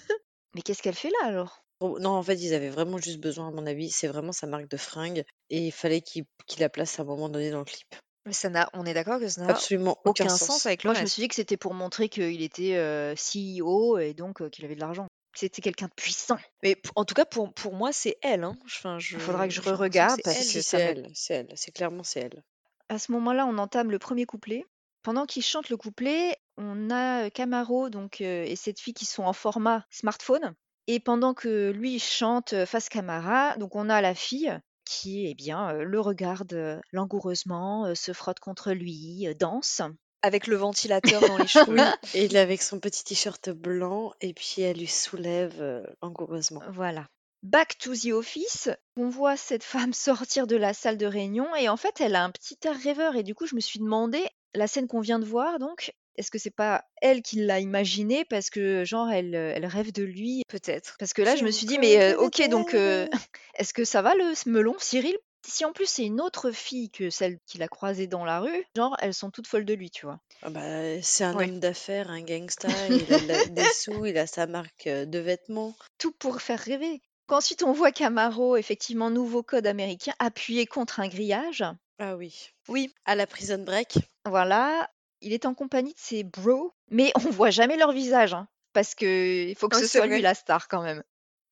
Mais 0.55 0.63
qu'est-ce 0.63 0.83
qu'elle 0.83 0.95
fait 0.95 1.11
là 1.11 1.27
alors? 1.29 1.65
Oh, 1.81 1.99
Non, 1.99 2.11
en 2.11 2.23
fait, 2.23 2.37
ils 2.37 2.55
avaient 2.55 2.71
vraiment 2.71 2.99
juste 2.99 3.19
besoin, 3.21 3.49
à 3.49 3.51
mon 3.51 3.67
avis. 3.67 3.91
C'est 3.91 4.07
vraiment 4.09 4.33
sa 4.33 4.47
marque 4.47 4.69
de 4.69 4.77
fringues. 4.77 5.25
Et 5.49 5.67
il 5.67 5.73
fallait 5.73 6.03
qu'il 6.03 6.25
qu'il 6.47 6.61
la 6.61 6.69
place 6.69 6.99
à 6.99 7.03
un 7.03 7.07
moment 7.07 7.29
donné 7.29 7.51
dans 7.51 7.59
le 7.61 7.65
clip. 7.65 7.95
Mais 8.27 8.33
ça 8.33 8.51
n'a, 8.51 8.69
on 8.75 8.85
est 8.85 8.93
d'accord 8.95 9.19
que 9.19 9.29
ça 9.29 9.43
n'a 9.43 9.51
Absolument 9.51 9.99
aucun, 10.05 10.25
aucun 10.25 10.29
sens. 10.37 10.47
sens 10.49 10.67
avec 10.67 10.85
Moi, 10.85 10.95
je 10.95 11.01
me 11.03 11.07
suis 11.07 11.23
dit 11.23 11.29
que 11.29 11.35
c'était 11.35 11.57
pour 11.57 11.73
montrer 11.75 12.09
qu'il 12.09 12.43
était 12.43 12.77
euh, 12.77 13.15
CEO 13.17 13.99
et 13.99 14.13
donc 14.15 14.43
euh, 14.43 14.49
qu'il 14.51 14.65
avait 14.65 14.75
de 14.75 14.81
l'argent. 14.81 15.07
C'était 15.35 15.63
quelqu'un 15.63 15.87
de 15.87 15.93
puissant. 15.95 16.37
Mais 16.63 16.75
p- 16.75 16.91
en 16.97 17.05
tout 17.05 17.15
cas, 17.15 17.25
pour, 17.25 17.53
pour 17.55 17.73
moi, 17.73 17.93
c'est 17.93 18.19
elle. 18.21 18.45
Hein. 18.45 18.57
Enfin, 18.65 18.99
je, 18.99 19.15
Il 19.15 19.21
faudra 19.21 19.47
que 19.49 19.55
je 19.55 19.63
j'ai 19.63 19.71
l'impression 19.71 19.77
re-regarde 19.79 20.17
c'est 20.17 20.23
parce 20.23 20.37
que 20.39 20.43
Si, 20.45 20.63
ça 20.63 20.77
c'est 20.79 20.83
elle, 20.85 21.11
c'est 21.15 21.35
elle. 21.35 21.49
C'est 21.55 21.71
clairement 21.71 22.03
c'est 22.03 22.21
elle. 22.21 22.43
À 22.89 22.99
ce 22.99 23.13
moment-là, 23.13 23.47
on 23.47 23.57
entame 23.59 23.91
le 23.91 23.99
premier 23.99 24.27
couplet. 24.27 24.67
Pendant 25.03 25.25
qu'il 25.25 25.43
chante 25.43 25.71
le 25.71 25.77
couplet, 25.79 26.37
on 26.59 26.91
a 26.91 27.25
euh, 27.27 27.31
Camaro 27.31 27.89
donc, 27.89 28.21
euh, 28.21 28.45
et 28.45 28.55
cette 28.57 28.81
fille 28.81 28.93
qui 28.93 29.07
sont 29.07 29.23
en 29.23 29.33
format 29.33 29.87
smartphone. 29.89 30.55
Et 30.89 30.99
pendant 31.01 31.33
que 31.33 31.71
lui 31.71 31.99
chante 32.01 32.53
euh, 32.53 32.67
face 32.67 32.89
Camara, 32.91 33.57
donc 33.57 33.77
on 33.77 33.89
a 33.89 34.01
la 34.03 34.15
fille 34.15 34.53
qui 34.85 35.27
eh 35.27 35.35
bien, 35.35 35.71
euh, 35.71 35.85
le 35.85 36.01
regarde 36.01 36.53
euh, 36.53 36.81
langoureusement, 36.93 37.87
euh, 37.87 37.95
se 37.95 38.13
frotte 38.13 38.41
contre 38.41 38.73
lui, 38.73 39.27
danse. 39.39 39.83
Avec 40.23 40.47
le 40.47 40.57
ventilateur 40.57 41.21
dans 41.23 41.39
les 41.39 41.47
cheveux. 41.47 41.77
Oui, 41.77 42.11
et 42.15 42.25
il 42.27 42.37
est 42.37 42.41
avec 42.41 42.63
son 42.63 42.79
petit 42.79 43.05
t-shirt 43.05 43.51
blanc 43.51 44.13
et 44.21 44.35
puis 44.35 44.61
elle 44.61 44.79
lui 44.79 44.87
soulève 44.87 45.87
langoureusement. 46.03 46.61
Voilà. 46.73 47.07
Back 47.43 47.79
to 47.79 47.95
the 47.95 48.13
office, 48.13 48.69
on 48.97 49.09
voit 49.09 49.39
cette 49.39 49.65
femme 49.65 49.93
sortir 49.95 50.47
de 50.47 50.57
la 50.57 50.75
salle 50.75 50.99
de 50.99 51.07
réunion 51.07 51.55
et 51.57 51.71
en 51.71 51.79
fait 51.79 52.01
elle 52.01 52.17
a 52.17 52.25
un 52.25 52.31
petit 52.31 52.59
air 52.65 52.79
rêveur 52.79 53.17
et 53.17 53.23
du 53.23 53.35
coup 53.35 53.47
je 53.47 53.55
me 53.55 53.61
suis 53.61 53.81
demandé, 53.81 54.23
la 54.55 54.67
scène 54.67 54.89
qu'on 54.89 55.01
vient 55.01 55.19
de 55.19 55.25
voir 55.25 55.59
donc, 55.59 55.95
est-ce 56.21 56.31
que 56.31 56.39
c'est 56.39 56.51
pas 56.55 56.85
elle 57.01 57.23
qui 57.23 57.37
l'a 57.45 57.61
imaginé 57.61 58.25
parce 58.27 58.51
que 58.51 58.85
genre 58.85 59.11
elle, 59.11 59.35
euh, 59.35 59.53
elle 59.57 59.65
rêve 59.65 59.91
de 59.91 60.03
lui 60.03 60.43
Peut-être? 60.49 60.97
Parce 60.99 61.15
que 61.15 61.23
là 61.23 61.35
je 61.35 61.45
me 61.45 61.51
suis 61.51 61.65
dit 61.67 61.79
mais 61.79 62.01
euh, 62.03 62.17
ok 62.19 62.47
donc 62.49 62.75
euh, 62.75 63.09
est-ce 63.55 63.73
que 63.73 63.85
ça 63.85 64.03
va 64.03 64.15
le 64.15 64.35
ce 64.35 64.49
melon? 64.51 64.75
Cyril 64.79 65.17
Si 65.47 65.65
en 65.65 65.73
plus 65.73 65.87
c'est 65.87 66.05
une 66.05 66.21
autre 66.21 66.51
fille 66.51 66.91
que 66.91 67.09
celle 67.09 67.39
qu'il 67.47 67.63
a 67.63 67.69
croisée 67.69 68.07
dans 68.07 68.27
la 68.27 68.41
rue, 68.41 68.65
genre 68.77 68.95
elles 69.01 69.15
sont 69.15 69.31
toutes 69.31 69.47
folles 69.47 69.65
de 69.65 69.73
lui 69.75 69.91
tu 69.91 70.05
vois? 70.05 70.21
Ah 70.43 70.51
bah, 70.51 71.03
c'est 71.03 71.25
un 71.25 71.35
homme 71.39 71.59
d'affaires, 71.59 72.11
un 72.11 72.21
gangsta, 72.23 72.69
il 72.89 73.13
a 73.13 73.19
la- 73.19 73.45
des 73.47 73.65
sous, 73.69 74.05
il 74.05 74.19
a 74.19 74.27
sa 74.27 74.47
marque 74.47 74.87
de 74.89 75.19
vêtements. 75.19 75.75
Tout 75.99 76.13
pour 76.13 76.43
faire 76.43 76.61
rêver. 76.61 77.01
Ensuite 77.29 77.63
on 77.63 77.73
voit 77.73 77.93
Camaro, 77.93 78.57
effectivement 78.57 79.09
nouveau 79.09 79.43
code 79.43 79.67
américain, 79.67 80.13
appuyé 80.19 80.67
contre 80.67 81.01
un 81.01 81.09
grillage. 81.09 81.65
Ah 81.99 82.17
oui. 82.17 82.51
Oui. 82.69 82.93
À 83.05 83.15
la 83.15 83.27
prison 83.27 83.63
break. 83.63 83.99
Voilà, 84.27 84.91
il 85.21 85.33
est 85.33 85.47
en 85.47 85.55
compagnie 85.55 85.95
de 85.95 85.99
ses 85.99 86.25
bros, 86.25 86.73
mais 86.91 87.13
on 87.17 87.31
voit 87.31 87.51
jamais 87.51 87.77
leur 87.77 87.93
visage, 87.93 88.35
hein, 88.35 88.49
parce 88.73 88.95
que 88.95 89.49
il 89.49 89.55
faut 89.55 89.69
que 89.69 89.77
ce 89.77 89.87
soit 89.87 90.07
vrai. 90.07 90.17
lui 90.17 90.23
la 90.23 90.35
star 90.35 90.69
quand 90.69 90.83
même. 90.83 91.03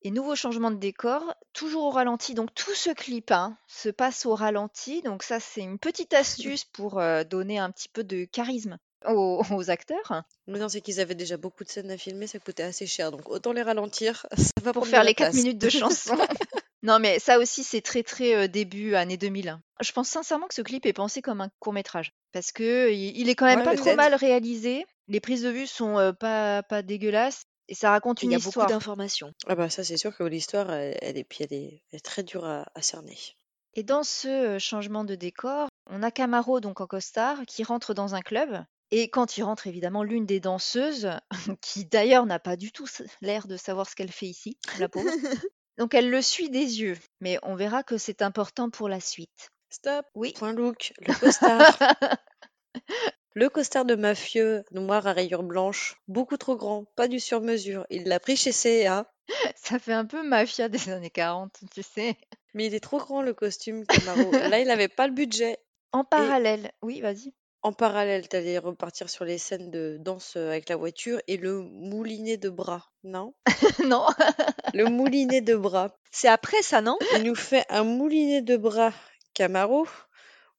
Et 0.02 0.12
nouveau 0.12 0.36
changement 0.36 0.70
de 0.70 0.76
décor, 0.76 1.34
toujours 1.52 1.84
au 1.84 1.90
ralenti. 1.90 2.34
Donc 2.34 2.54
tout 2.54 2.74
ce 2.74 2.90
clip 2.90 3.32
hein, 3.32 3.58
se 3.66 3.88
passe 3.88 4.26
au 4.26 4.34
ralenti. 4.36 5.02
Donc 5.02 5.24
ça, 5.24 5.40
c'est 5.40 5.60
une 5.60 5.78
petite 5.78 6.14
astuce 6.14 6.64
pour 6.64 7.00
euh, 7.00 7.24
donner 7.24 7.58
un 7.58 7.72
petit 7.72 7.88
peu 7.88 8.04
de 8.04 8.24
charisme 8.24 8.78
aux, 9.06 9.42
aux 9.50 9.70
acteurs, 9.70 10.22
Mais 10.46 10.58
non, 10.60 10.68
c'est 10.68 10.80
qu'ils 10.80 11.00
avaient 11.00 11.16
déjà 11.16 11.36
beaucoup 11.36 11.64
de 11.64 11.68
scènes 11.68 11.90
à 11.90 11.98
filmer, 11.98 12.28
ça 12.28 12.38
coûtait 12.38 12.62
assez 12.62 12.86
cher. 12.86 13.10
Donc 13.10 13.28
autant 13.28 13.52
les 13.52 13.62
ralentir, 13.62 14.26
ça 14.36 14.50
va 14.62 14.72
pour 14.72 14.86
faire 14.86 15.02
les 15.02 15.14
4 15.14 15.30
place. 15.30 15.42
minutes 15.42 15.58
de 15.58 15.68
chanson. 15.68 16.16
Non, 16.82 16.98
mais 16.98 17.18
ça 17.18 17.38
aussi, 17.38 17.64
c'est 17.64 17.80
très 17.80 18.02
très 18.02 18.34
euh, 18.34 18.48
début 18.48 18.94
années 18.94 19.16
2000. 19.16 19.48
hein. 19.48 19.62
Je 19.80 19.92
pense 19.92 20.08
sincèrement 20.08 20.46
que 20.48 20.54
ce 20.54 20.62
clip 20.62 20.86
est 20.86 20.92
pensé 20.92 21.22
comme 21.22 21.40
un 21.40 21.50
court 21.60 21.72
métrage, 21.72 22.12
parce 22.32 22.52
que 22.52 22.90
il 22.92 23.16
il 23.16 23.28
est 23.28 23.34
quand 23.34 23.46
même 23.46 23.58
Ouais, 23.58 23.64
pas 23.64 23.74
trop 23.74 23.84
peut-être. 23.84 23.96
mal 23.96 24.14
réalisé. 24.14 24.84
Les 25.08 25.20
prises 25.20 25.42
de 25.42 25.48
vue 25.50 25.66
sont 25.66 25.98
euh, 25.98 26.12
pas 26.12 26.62
pas 26.62 26.82
dégueulasses 26.82 27.42
et 27.68 27.74
ça 27.74 27.90
raconte 27.90 28.22
Il 28.22 28.26
une 28.26 28.32
y 28.32 28.34
a 28.34 28.38
beaucoup 28.38 28.48
histoire. 28.48 28.68
d'informations. 28.68 29.32
Ah 29.46 29.54
bah 29.54 29.70
ça 29.70 29.84
c'est 29.84 29.96
sûr 29.96 30.16
que 30.16 30.24
l'histoire, 30.24 30.72
elle, 30.72 30.96
elle 31.00 31.16
est, 31.18 31.24
puis 31.24 31.44
elle 31.44 31.52
est, 31.52 31.82
elle 31.92 31.96
est 31.98 32.00
très 32.04 32.22
dure 32.22 32.44
à, 32.44 32.66
à 32.74 32.82
cerner. 32.82 33.18
Et 33.74 33.82
dans 33.82 34.02
ce 34.02 34.58
changement 34.58 35.04
de 35.04 35.14
décor, 35.14 35.68
on 35.90 36.02
a 36.02 36.10
Camaro, 36.10 36.60
donc 36.60 36.80
en 36.80 36.86
costard, 36.86 37.44
qui 37.46 37.62
rentre 37.62 37.94
dans 37.94 38.14
un 38.14 38.20
club. 38.22 38.64
Et 38.90 39.10
quand 39.10 39.36
il 39.36 39.42
rentre, 39.42 39.66
évidemment, 39.66 40.02
l'une 40.02 40.26
des 40.26 40.40
danseuses, 40.40 41.10
qui 41.60 41.84
d'ailleurs 41.84 42.26
n'a 42.26 42.38
pas 42.38 42.56
du 42.56 42.72
tout 42.72 42.86
s- 42.86 43.02
l'air 43.20 43.46
de 43.46 43.56
savoir 43.56 43.88
ce 43.88 43.94
qu'elle 43.94 44.10
fait 44.12 44.26
ici, 44.26 44.56
la 44.78 44.88
pauvre. 44.88 45.12
Donc 45.78 45.94
elle 45.94 46.10
le 46.10 46.20
suit 46.22 46.50
des 46.50 46.80
yeux, 46.80 46.98
mais 47.20 47.38
on 47.42 47.54
verra 47.54 47.82
que 47.82 47.98
c'est 47.98 48.22
important 48.22 48.68
pour 48.68 48.88
la 48.88 49.00
suite. 49.00 49.50
Stop 49.70 50.06
Oui. 50.14 50.32
Point 50.32 50.52
look, 50.52 50.92
le 51.00 51.14
costard. 51.20 51.78
le 53.34 53.48
costard 53.48 53.84
de 53.84 53.94
mafieux, 53.94 54.64
noir 54.72 55.06
à 55.06 55.12
rayures 55.12 55.42
blanches, 55.42 55.96
beaucoup 56.08 56.36
trop 56.36 56.56
grand, 56.56 56.84
pas 56.96 57.08
du 57.08 57.20
sur-mesure. 57.20 57.86
Il 57.90 58.04
l'a 58.04 58.18
pris 58.18 58.36
chez 58.36 58.52
C&A, 58.52 59.06
Ça 59.56 59.78
fait 59.78 59.92
un 59.92 60.06
peu 60.06 60.26
mafia 60.26 60.68
des 60.68 60.88
années 60.88 61.10
40, 61.10 61.60
tu 61.72 61.82
sais. 61.82 62.16
mais 62.54 62.66
il 62.66 62.74
est 62.74 62.80
trop 62.80 62.98
grand 62.98 63.22
le 63.22 63.34
costume 63.34 63.86
Camaro. 63.86 64.32
Là, 64.32 64.58
il 64.60 64.66
n'avait 64.66 64.88
pas 64.88 65.06
le 65.06 65.12
budget. 65.12 65.58
En 65.92 66.04
parallèle, 66.04 66.72
oui, 66.82 67.00
vas-y. 67.00 67.32
En 67.62 67.72
parallèle, 67.72 68.28
t'allais 68.28 68.58
repartir 68.58 69.10
sur 69.10 69.24
les 69.24 69.38
scènes 69.38 69.70
de 69.70 69.96
danse 70.00 70.36
euh, 70.36 70.50
avec 70.50 70.68
la 70.68 70.76
voiture 70.76 71.20
et 71.26 71.36
le 71.36 71.60
moulinet 71.62 72.36
de 72.36 72.48
bras, 72.50 72.90
non? 73.02 73.34
Non, 73.84 74.06
Le 74.74 74.84
moulinet 74.84 75.40
de 75.40 75.56
bras. 75.56 75.96
C'est 76.12 76.28
après 76.28 76.62
ça, 76.62 76.80
non? 76.80 76.96
Il 77.16 77.24
nous 77.24 77.34
fait 77.34 77.64
un 77.68 77.82
moulinet 77.84 78.42
de 78.42 78.56
bras 78.56 78.92
Camaro 79.34 79.86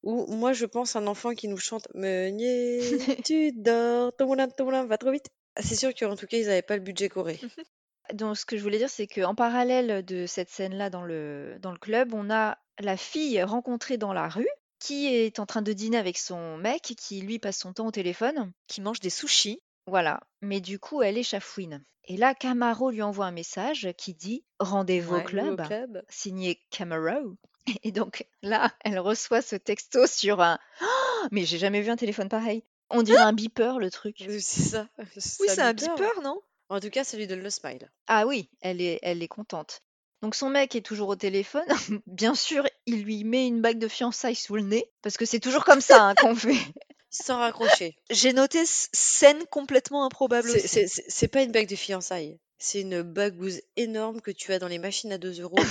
où 0.04 0.26
moi 0.34 0.54
je 0.54 0.66
pense 0.66 0.96
un 0.96 1.08
enfant 1.08 1.34
qui 1.34 1.48
nous 1.48 1.58
chante 1.58 1.88
Meunier, 1.94 2.80
tu 3.26 3.52
dors, 3.54 4.16
ton 4.16 4.28
moulin, 4.28 4.48
ton 4.48 4.66
moulin 4.66 4.86
va 4.86 4.98
trop 4.98 5.12
vite. 5.12 5.30
Ah, 5.56 5.62
C'est 5.62 5.76
sûr 5.76 5.94
qu'en 5.94 6.16
tout 6.16 6.28
cas 6.28 6.38
ils 6.38 6.48
n'avaient 6.48 6.62
pas 6.62 6.76
le 6.76 6.84
budget 6.84 7.10
coré. 7.10 7.40
donc 8.14 8.38
ce 8.38 8.46
que 8.46 8.58
je 8.58 8.62
voulais 8.64 8.78
dire, 8.78 8.90
c'est 8.90 9.08
qu'en 9.08 9.36
parallèle 9.36 10.04
de 10.06 10.26
cette 10.26 10.50
scène-là 10.50 10.90
dans 10.90 11.04
le, 11.04 11.58
dans 11.62 11.72
le 11.72 11.78
club, 11.78 12.14
on 12.14 12.30
a 12.30 12.58
la 12.80 12.98
fille 12.98 13.42
rencontrée 13.44 13.98
dans 13.98 14.14
la 14.14 14.28
rue 14.28 14.50
qui 14.80 15.08
est 15.08 15.40
en 15.40 15.46
train 15.46 15.62
de 15.62 15.74
dîner 15.74 15.98
avec 15.98 16.18
son 16.18 16.58
mec 16.58 16.82
qui 16.98 17.22
lui 17.22 17.40
passe 17.40 17.60
son 17.60 17.74
temps 17.74 17.88
au 17.88 17.92
téléphone. 17.92 18.52
Qui 18.68 18.82
mange 18.82 19.00
des 19.00 19.10
sushis. 19.10 19.62
Voilà, 19.88 20.22
mais 20.42 20.62
du 20.62 20.80
coup 20.80 21.02
elle 21.02 21.18
est 21.18 21.24
chafouine. 21.24 21.84
Et 22.06 22.18
là, 22.18 22.34
Camaro 22.34 22.90
lui 22.90 23.04
envoie 23.04 23.28
un 23.28 23.32
message 23.32 23.90
qui 23.98 24.16
dit 24.16 24.44
Rendez-vous 24.60 25.14
au 25.14 25.18
Ouais, 25.18 25.24
club, 25.24 25.60
Au 25.62 25.64
club. 25.64 26.04
signé 26.10 26.60
Camaro. 26.72 27.36
Et 27.84 27.92
donc 27.92 28.26
là, 28.42 28.72
elle 28.84 28.98
reçoit 29.00 29.42
ce 29.44 29.56
texto 29.56 30.08
sur 30.08 30.42
un. 30.42 30.58
Oh, 30.82 31.28
mais 31.32 31.46
j'ai 31.46 31.60
jamais 31.60 31.82
vu 31.82 31.90
un 31.92 31.96
téléphone 31.98 32.30
pareil. 32.30 32.64
On 32.90 33.04
dirait 33.04 33.20
un 33.22 33.34
beeper 33.34 33.78
le 33.78 33.92
truc. 33.92 34.16
C'est 34.40 34.40
ça. 34.40 34.88
Oui, 34.98 35.48
c'est 35.48 35.62
un 35.62 35.74
beeper, 35.74 36.22
non? 36.24 36.42
En 36.70 36.80
tout 36.80 36.90
cas, 36.90 37.04
ça 37.04 37.18
lui 37.18 37.28
donne 37.28 37.42
le 37.42 37.50
smile. 37.52 37.92
Ah 38.08 38.26
oui, 38.26 38.50
elle 38.62 38.82
est, 38.82 38.98
elle 39.04 39.22
est 39.22 39.28
contente. 39.28 39.82
Donc 40.22 40.36
son 40.36 40.50
mec 40.50 40.76
est 40.76 40.82
toujours 40.86 41.10
au 41.10 41.16
téléphone. 41.16 41.66
Bien 42.08 42.36
sûr, 42.36 42.66
il 42.86 43.04
lui 43.04 43.24
met 43.24 43.48
une 43.48 43.62
bague 43.62 43.80
de 43.80 43.88
fiançailles 43.88 44.36
sous 44.36 44.56
le 44.56 44.64
nez, 44.64 44.92
parce 45.02 45.18
que 45.18 45.26
c'est 45.26 45.40
toujours 45.40 45.64
comme 45.64 45.82
ça 45.82 46.04
hein, 46.04 46.16
qu'on 46.16 46.36
fait. 46.36 46.58
Sans 47.12 47.38
raccrocher. 47.40 47.96
J'ai 48.12 48.34
noté 48.34 48.60
scène 48.66 49.44
complètement 49.50 50.06
improbable 50.06 50.48
C'est- 50.50 51.28
pas 51.28 51.42
une 51.42 51.52
bague 51.52 51.68
de 51.68 51.76
fiançailles. 51.76 52.38
C'est 52.60 52.82
une 52.82 53.02
bagouze 53.02 53.62
énorme 53.78 54.22
que 54.22 54.32
tu 54.32 54.52
as 54.54 54.60
dans 54.60 54.68
les 54.68 54.78
machines 54.80 55.12
à 55.14 55.18
2 55.18 55.42
euros 55.42 55.58
où 55.58 55.64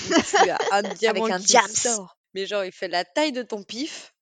tu 0.43 0.51
as 0.51 0.59
un 0.73 0.83
diamant 0.95 1.27
un 1.27 1.39
qui 1.39 1.57
sort. 1.77 2.17
Mais 2.35 2.47
genre, 2.47 2.65
il 2.65 2.73
fait 2.73 2.89
la 2.89 3.05
taille 3.05 3.33
de 3.33 3.43
ton 3.43 3.63
pif. 3.63 4.15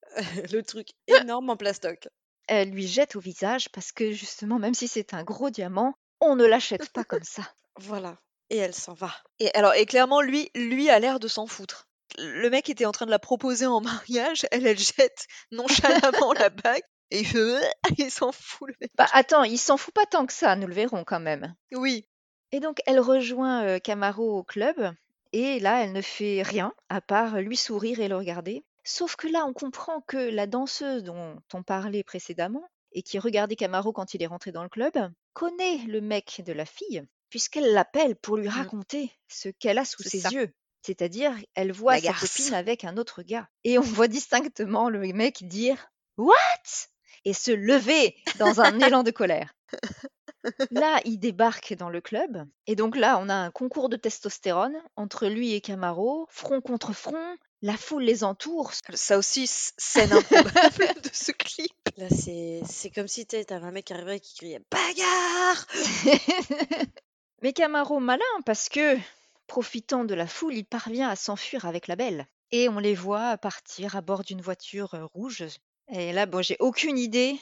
le 0.51 0.61
truc 0.61 0.89
énorme 1.07 1.49
en 1.49 1.57
plastoc. 1.57 2.07
Elle 2.47 2.69
lui 2.69 2.87
jette 2.87 3.15
au 3.15 3.19
visage 3.19 3.69
parce 3.69 3.91
que 3.91 4.11
justement, 4.11 4.59
même 4.59 4.73
si 4.73 4.87
c'est 4.87 5.13
un 5.13 5.23
gros 5.23 5.49
diamant, 5.49 5.95
on 6.21 6.35
ne 6.35 6.45
l'achète 6.45 6.89
pas 6.91 7.03
comme 7.03 7.23
ça. 7.23 7.43
Voilà. 7.77 8.19
Et 8.49 8.57
elle 8.57 8.73
s'en 8.73 8.93
va. 8.93 9.13
Et 9.39 9.53
alors, 9.53 9.73
et 9.73 9.85
clairement, 9.85 10.21
lui, 10.21 10.49
lui 10.55 10.89
a 10.89 10.99
l'air 10.99 11.19
de 11.19 11.27
s'en 11.27 11.47
foutre. 11.47 11.87
Le 12.17 12.49
mec 12.49 12.69
était 12.69 12.85
en 12.85 12.91
train 12.91 13.05
de 13.05 13.11
la 13.11 13.19
proposer 13.19 13.65
en 13.65 13.81
mariage, 14.21 14.45
elle, 14.51 14.65
elle 14.65 14.79
jette 14.79 15.27
nonchalamment 15.51 16.33
la 16.33 16.49
bague 16.63 16.83
et 17.11 17.19
il, 17.19 17.27
fait, 17.27 17.71
il 17.97 18.11
s'en 18.11 18.31
fout 18.31 18.69
le 18.69 18.75
mec. 18.81 18.91
Bah 18.97 19.07
attends, 19.11 19.43
il 19.43 19.57
s'en 19.57 19.77
fout 19.77 19.93
pas 19.93 20.05
tant 20.05 20.25
que 20.25 20.33
ça, 20.33 20.55
nous 20.55 20.67
le 20.67 20.73
verrons 20.73 21.03
quand 21.03 21.19
même. 21.19 21.55
Oui, 21.73 22.07
Et 22.51 22.59
donc 22.59 22.79
elle 22.85 22.99
rejoint 22.99 23.63
euh, 23.63 23.79
Camaro 23.79 24.39
au 24.39 24.43
club 24.43 24.93
et 25.33 25.59
là 25.59 25.83
elle 25.83 25.93
ne 25.93 26.01
fait 26.01 26.41
rien 26.41 26.73
à 26.89 27.01
part 27.01 27.41
lui 27.41 27.57
sourire 27.57 27.99
et 27.99 28.07
le 28.07 28.17
regarder. 28.17 28.63
Sauf 28.83 29.15
que 29.15 29.27
là 29.27 29.45
on 29.45 29.53
comprend 29.53 30.01
que 30.01 30.17
la 30.17 30.47
danseuse 30.47 31.03
dont 31.03 31.37
on 31.53 31.63
parlait 31.63 32.03
précédemment 32.03 32.63
et 32.93 33.03
qui 33.03 33.19
regardait 33.19 33.57
Camaro 33.57 33.91
quand 33.91 34.13
il 34.13 34.23
est 34.23 34.27
rentré 34.27 34.51
dans 34.51 34.63
le 34.63 34.69
club 34.69 34.93
connaît 35.33 35.79
le 35.87 36.01
mec 36.01 36.41
de 36.45 36.53
la 36.53 36.65
fille 36.65 37.05
puisqu'elle 37.29 37.71
l'appelle 37.73 38.15
pour 38.15 38.37
lui 38.37 38.47
raconter 38.49 39.11
ce 39.27 39.49
qu'elle 39.49 39.77
a 39.77 39.85
sous 39.85 40.03
C'est 40.03 40.09
ses 40.09 40.19
ça. 40.21 40.29
yeux. 40.29 40.51
C'est-à-dire 40.85 41.33
elle 41.55 41.71
voit 41.71 41.95
La 41.95 41.99
sa 42.01 42.07
garce. 42.07 42.21
copine 42.37 42.53
avec 42.53 42.83
un 42.85 42.97
autre 42.97 43.21
gars. 43.23 43.49
Et 43.63 43.77
on 43.77 43.81
voit 43.81 44.07
distinctement 44.07 44.89
le 44.89 44.99
mec 45.13 45.43
dire 45.47 45.89
What? 46.17 46.33
et 47.25 47.33
se 47.33 47.51
lever 47.51 48.15
dans 48.39 48.61
un 48.61 48.79
élan 48.79 49.03
de 49.03 49.11
colère. 49.11 49.53
Là, 50.71 51.01
il 51.03 51.17
débarque 51.19 51.73
dans 51.73 51.89
le 51.89 51.99
club. 51.99 52.47
Et 52.67 52.75
donc 52.77 52.95
là, 52.95 53.19
on 53.21 53.27
a 53.27 53.33
un 53.35 53.51
concours 53.51 53.89
de 53.89 53.97
testostérone 53.97 54.77
entre 54.95 55.27
lui 55.27 55.53
et 55.53 55.59
Camaro, 55.61 56.25
front 56.29 56.61
contre 56.61 56.93
front. 56.93 57.35
La 57.63 57.75
foule 57.75 58.03
les 58.03 58.23
entoure. 58.23 58.71
ça 58.93 59.17
aussi, 59.17 59.43
s- 59.43 59.73
scène 59.77 60.13
improbable 60.13 61.01
de 61.03 61.09
ce 61.11 61.31
clip. 61.33 61.73
Là, 61.97 62.07
c'est 62.09 62.61
c'est 62.69 62.91
comme 62.91 63.07
si 63.07 63.25
t'avais 63.25 63.65
un 63.65 63.71
mec 63.71 63.85
qui 63.85 63.93
arriverait 63.93 64.17
et 64.17 64.19
qui 64.21 64.35
criait 64.35 64.61
Bagarre 64.71 65.65
Mais 67.43 67.53
Camaro 67.53 67.99
malin 67.99 68.23
parce 68.45 68.67
que, 68.67 68.97
profitant 69.45 70.05
de 70.05 70.15
la 70.15 70.27
foule, 70.27 70.55
il 70.55 70.65
parvient 70.65 71.09
à 71.09 71.15
s'enfuir 71.15 71.65
avec 71.65 71.87
la 71.87 71.95
belle. 71.95 72.27
Et 72.51 72.69
on 72.69 72.79
les 72.79 72.95
voit 72.95 73.37
partir 73.37 73.95
à 73.95 74.01
bord 74.01 74.23
d'une 74.23 74.41
voiture 74.41 74.93
euh, 74.95 75.05
rouge. 75.05 75.45
Et 75.91 76.13
là, 76.13 76.25
bon, 76.25 76.41
j'ai 76.41 76.57
aucune 76.59 76.97
idée 76.97 77.39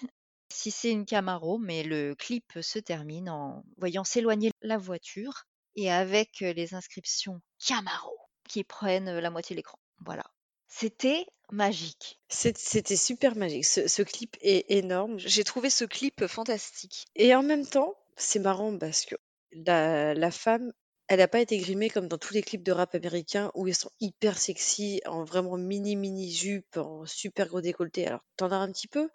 si 0.51 0.71
c'est 0.71 0.91
une 0.91 1.05
Camaro, 1.05 1.57
mais 1.57 1.83
le 1.83 2.15
clip 2.15 2.59
se 2.61 2.79
termine 2.79 3.29
en 3.29 3.63
voyant 3.77 4.03
s'éloigner 4.03 4.51
la 4.61 4.77
voiture 4.77 5.45
et 5.75 5.91
avec 5.91 6.41
euh, 6.41 6.53
les 6.53 6.73
inscriptions 6.73 7.41
Camaro 7.65 8.17
qui 8.47 8.63
prennent 8.63 9.09
euh, 9.09 9.21
la 9.21 9.29
moitié 9.29 9.53
de 9.53 9.59
l'écran. 9.59 9.79
Voilà. 10.05 10.25
C'était 10.67 11.25
magique. 11.51 12.19
C'était 12.27 12.95
super 12.95 13.35
magique. 13.35 13.65
Ce, 13.65 13.87
ce 13.87 14.01
clip 14.01 14.35
est 14.41 14.65
énorme. 14.69 15.17
J'ai 15.19 15.43
trouvé 15.43 15.69
ce 15.69 15.85
clip 15.85 16.27
fantastique. 16.27 17.05
Et 17.15 17.33
en 17.33 17.43
même 17.43 17.65
temps, 17.65 17.95
c'est 18.17 18.39
marrant 18.39 18.77
parce 18.77 19.05
que 19.05 19.15
la, 19.65 20.13
la 20.13 20.31
femme, 20.31 20.71
elle 21.07 21.19
n'a 21.19 21.27
pas 21.27 21.39
été 21.39 21.57
grimée 21.57 21.89
comme 21.89 22.07
dans 22.07 22.17
tous 22.17 22.33
les 22.33 22.41
clips 22.41 22.63
de 22.63 22.71
rap 22.71 22.95
américains 22.95 23.51
où 23.53 23.67
ils 23.67 23.75
sont 23.75 23.91
hyper 23.99 24.37
sexy, 24.37 25.01
en 25.05 25.23
vraiment 25.23 25.57
mini 25.57 25.95
mini 25.95 26.31
jupe, 26.31 26.77
en 26.77 27.05
super 27.05 27.47
gros 27.47 27.61
décolleté. 27.61 28.07
Alors, 28.07 28.21
t'en 28.37 28.51
as 28.51 28.55
un 28.57 28.71
petit 28.71 28.87
peu, 28.87 29.09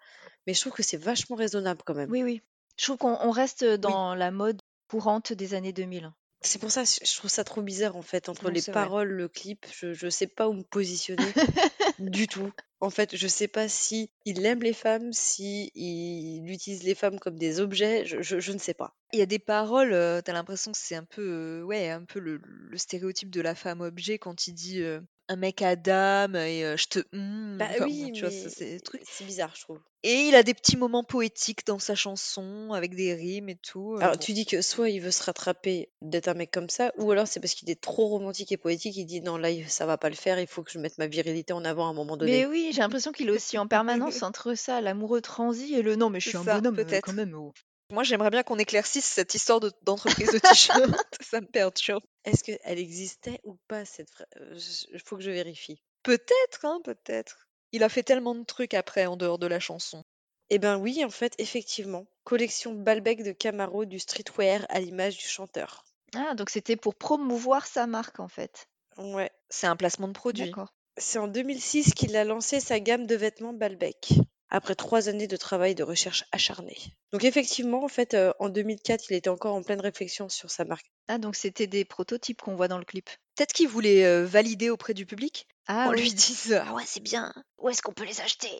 mais 0.47 0.53
je 0.53 0.61
trouve 0.61 0.73
que 0.73 0.83
c'est 0.83 0.97
vachement 0.97 1.35
raisonnable 1.35 1.81
quand 1.85 1.93
même. 1.95 2.09
Oui, 2.11 2.23
oui. 2.23 2.41
Je 2.77 2.85
trouve 2.85 2.97
qu'on 2.97 3.17
on 3.21 3.31
reste 3.31 3.63
dans 3.65 4.15
la 4.15 4.31
mode 4.31 4.59
courante 4.89 5.33
des 5.33 5.53
années 5.53 5.73
2000. 5.73 6.11
C'est 6.41 6.59
pour 6.59 6.71
ça, 6.71 6.83
je 6.83 7.05
je 7.05 7.15
trouve 7.17 7.29
ça 7.29 7.43
trop 7.43 7.61
bizarre 7.61 7.95
en 7.95 8.01
fait, 8.01 8.27
entre 8.29 8.45
Non, 8.45 8.49
les 8.49 8.61
vrai. 8.61 8.71
paroles, 8.71 9.09
le 9.09 9.27
clip, 9.27 9.65
je, 9.71 9.93
je 9.93 10.09
sais 10.09 10.27
pas 10.27 10.49
où 10.49 10.53
me 10.53 10.63
positionner 10.63 11.23
du 11.99 12.27
tout. 12.27 12.51
En 12.81 12.89
fait, 12.89 13.15
je 13.15 13.27
sais 13.27 13.47
pas 13.47 13.69
si 13.69 14.09
il 14.25 14.43
aime 14.45 14.63
les 14.63 14.73
femmes, 14.73 15.13
si 15.13 15.71
il 15.75 16.49
utilise 16.49 16.83
les 16.83 16.95
femmes 16.95 17.19
comme 17.19 17.37
des 17.37 17.59
objets, 17.59 18.05
je, 18.05 18.51
ne 18.51 18.57
sais 18.57 18.73
pas. 18.73 18.95
Il 19.13 19.19
y 19.19 19.21
a 19.21 19.27
des 19.27 19.39
paroles, 19.39 19.91
t'as 20.23 20.33
l'impression 20.33 20.71
que 20.71 20.77
c'est 20.79 20.95
un 20.95 21.05
peu, 21.05 21.61
ouais, 21.61 21.89
un 21.89 22.03
peu 22.03 22.19
le, 22.19 22.41
stéréotype 22.75 23.29
de 23.29 23.41
la 23.41 23.53
femme 23.53 23.81
objet 23.81 24.17
quand 24.17 24.47
il 24.47 24.53
dit 24.53 24.83
un 25.31 25.35
mec 25.37 25.61
à 25.61 25.75
dame 25.75 26.35
et 26.35 26.63
euh, 26.65 26.75
je 26.77 26.87
te. 26.87 26.99
hmm, 27.13 27.57
Bah 27.57 27.67
enfin, 27.71 27.85
oui, 27.85 28.11
tu 28.13 28.21
vois, 28.21 28.29
mais 28.29 28.35
ça, 28.43 28.49
c'est 28.49 28.65
des 28.71 28.79
trucs. 28.81 29.01
c'est 29.09 29.23
bizarre, 29.25 29.53
je 29.55 29.61
trouve. 29.61 29.79
Et 30.03 30.15
il 30.29 30.35
a 30.35 30.41
des 30.41 30.55
petits 30.55 30.77
moments 30.77 31.03
poétiques 31.03 31.65
dans 31.67 31.77
sa 31.77 31.93
chanson 31.93 32.73
avec 32.73 32.95
des 32.95 33.13
rimes 33.13 33.49
et 33.49 33.55
tout. 33.55 33.93
euh, 33.93 33.99
Alors, 34.01 34.13
bon. 34.13 34.19
tu 34.19 34.33
dis 34.33 34.47
que 34.47 34.61
soit 34.63 34.89
il 34.89 34.99
veut 34.99 35.11
se 35.11 35.21
rattraper 35.23 35.89
d'être 36.01 36.27
un 36.27 36.33
mec 36.33 36.49
comme 36.51 36.69
ça, 36.69 36.91
ou 36.97 37.11
alors 37.11 37.27
c'est 37.27 37.39
parce 37.39 37.53
qu'il 37.53 37.69
est 37.69 37.79
trop 37.79 38.07
romantique 38.07 38.51
et 38.51 38.57
poétique, 38.57 38.97
il 38.97 39.05
dit 39.05 39.21
non, 39.21 39.37
là, 39.37 39.51
il- 39.51 39.69
ça 39.69 39.85
va 39.85 39.97
pas 39.99 40.09
le 40.09 40.15
faire, 40.15 40.39
il 40.39 40.47
faut 40.47 40.63
que 40.63 40.71
je 40.71 40.79
mette 40.79 40.97
ma 40.97 41.05
virilité 41.07 41.53
en 41.53 41.63
avant 41.63 41.85
à 41.87 41.89
un 41.91 41.93
moment 41.93 42.17
donné. 42.17 42.31
Mais 42.31 42.45
oui, 42.47 42.71
j'ai 42.73 42.81
l'impression 42.81 43.11
qu'il 43.11 43.27
est 43.29 43.31
aussi 43.31 43.57
en 43.59 43.67
permanence 43.67 44.23
entre 44.23 44.55
ça, 44.55 44.81
l'amoureux 44.81 45.21
transi 45.21 45.75
et 45.75 45.83
le 45.83 45.95
non, 45.95 46.09
mais 46.09 46.19
je 46.19 46.25
C'est 46.25 46.29
suis 46.31 46.37
un 46.39 46.43
ça, 46.45 46.55
bonhomme 46.59 46.79
euh, 46.79 46.83
peut-être. 46.83 47.05
quand 47.05 47.13
même. 47.13 47.35
oh. 47.35 47.53
Moi, 47.91 48.03
j'aimerais 48.03 48.29
bien 48.29 48.43
qu'on 48.43 48.57
éclaircisse 48.57 49.05
cette 49.05 49.33
histoire 49.35 49.59
de- 49.59 49.71
d'entreprise 49.83 50.31
de, 50.31 50.39
t-shirt. 50.39 50.81
ça 51.21 51.41
me 51.41 51.45
perturbe. 51.47 52.03
Est-ce 52.25 52.43
qu'elle 52.43 52.79
existait 52.79 53.39
ou 53.43 53.57
pas 53.67 53.85
cette 53.85 54.09
fra- 54.09 54.25
euh, 54.37 54.57
Il 54.93 54.99
faut 54.99 55.17
que 55.17 55.23
je 55.23 55.31
vérifie. 55.31 55.81
Peut-être, 56.03 56.65
hein, 56.65 56.79
peut-être. 56.83 57.47
Il 57.73 57.83
a 57.83 57.89
fait 57.89 58.03
tellement 58.03 58.35
de 58.35 58.43
trucs 58.43 58.73
après 58.73 59.05
en 59.05 59.15
dehors 59.17 59.37
de 59.39 59.47
la 59.47 59.59
chanson. 59.59 60.03
Eh 60.49 60.59
ben 60.59 60.77
oui, 60.77 61.03
en 61.05 61.09
fait, 61.09 61.33
effectivement. 61.37 62.05
Collection 62.23 62.73
Balbec 62.73 63.23
de 63.23 63.31
Camaro 63.31 63.85
du 63.85 63.99
streetwear 63.99 64.65
à 64.69 64.79
l'image 64.79 65.17
du 65.17 65.25
chanteur. 65.27 65.85
Ah, 66.15 66.33
donc 66.35 66.49
c'était 66.49 66.75
pour 66.75 66.95
promouvoir 66.95 67.65
sa 67.67 67.87
marque 67.87 68.19
en 68.19 68.27
fait. 68.27 68.67
Ouais. 68.97 69.31
C'est 69.49 69.67
un 69.67 69.77
placement 69.77 70.09
de 70.09 70.13
produit. 70.13 70.45
D'accord. 70.47 70.73
C'est 70.97 71.19
en 71.19 71.27
2006 71.29 71.93
qu'il 71.93 72.15
a 72.17 72.25
lancé 72.25 72.59
sa 72.59 72.81
gamme 72.81 73.07
de 73.07 73.15
vêtements 73.15 73.53
Balbec, 73.53 74.13
après 74.51 74.75
trois 74.75 75.09
années 75.09 75.27
de 75.27 75.37
travail 75.37 75.73
de 75.75 75.83
recherche 75.83 76.25
acharné. 76.31 76.77
Donc 77.13 77.23
effectivement, 77.23 77.83
en 77.83 77.87
fait, 77.87 78.13
euh, 78.13 78.33
en 78.39 78.49
2004, 78.49 79.09
il 79.09 79.15
était 79.15 79.29
encore 79.29 79.55
en 79.55 79.63
pleine 79.63 79.81
réflexion 79.81 80.29
sur 80.29 80.51
sa 80.51 80.65
marque. 80.65 80.91
Ah, 81.07 81.17
donc 81.17 81.35
c'était 81.35 81.67
des 81.67 81.85
prototypes 81.85 82.41
qu'on 82.41 82.55
voit 82.55 82.67
dans 82.67 82.77
le 82.77 82.85
clip. 82.85 83.09
Peut-être 83.35 83.53
qu'il 83.53 83.67
voulait 83.67 84.05
euh, 84.05 84.25
valider 84.25 84.69
auprès 84.69 84.93
du 84.93 85.05
public? 85.05 85.47
Ah 85.67 85.85
on 85.87 85.91
oui. 85.91 86.01
lui 86.01 86.13
dise 86.13 86.61
Ah 86.65 86.73
ouais, 86.73 86.83
c'est 86.85 87.01
bien. 87.03 87.33
Où 87.57 87.69
est-ce 87.69 87.81
qu'on 87.81 87.93
peut 87.93 88.05
les 88.05 88.21
acheter 88.21 88.59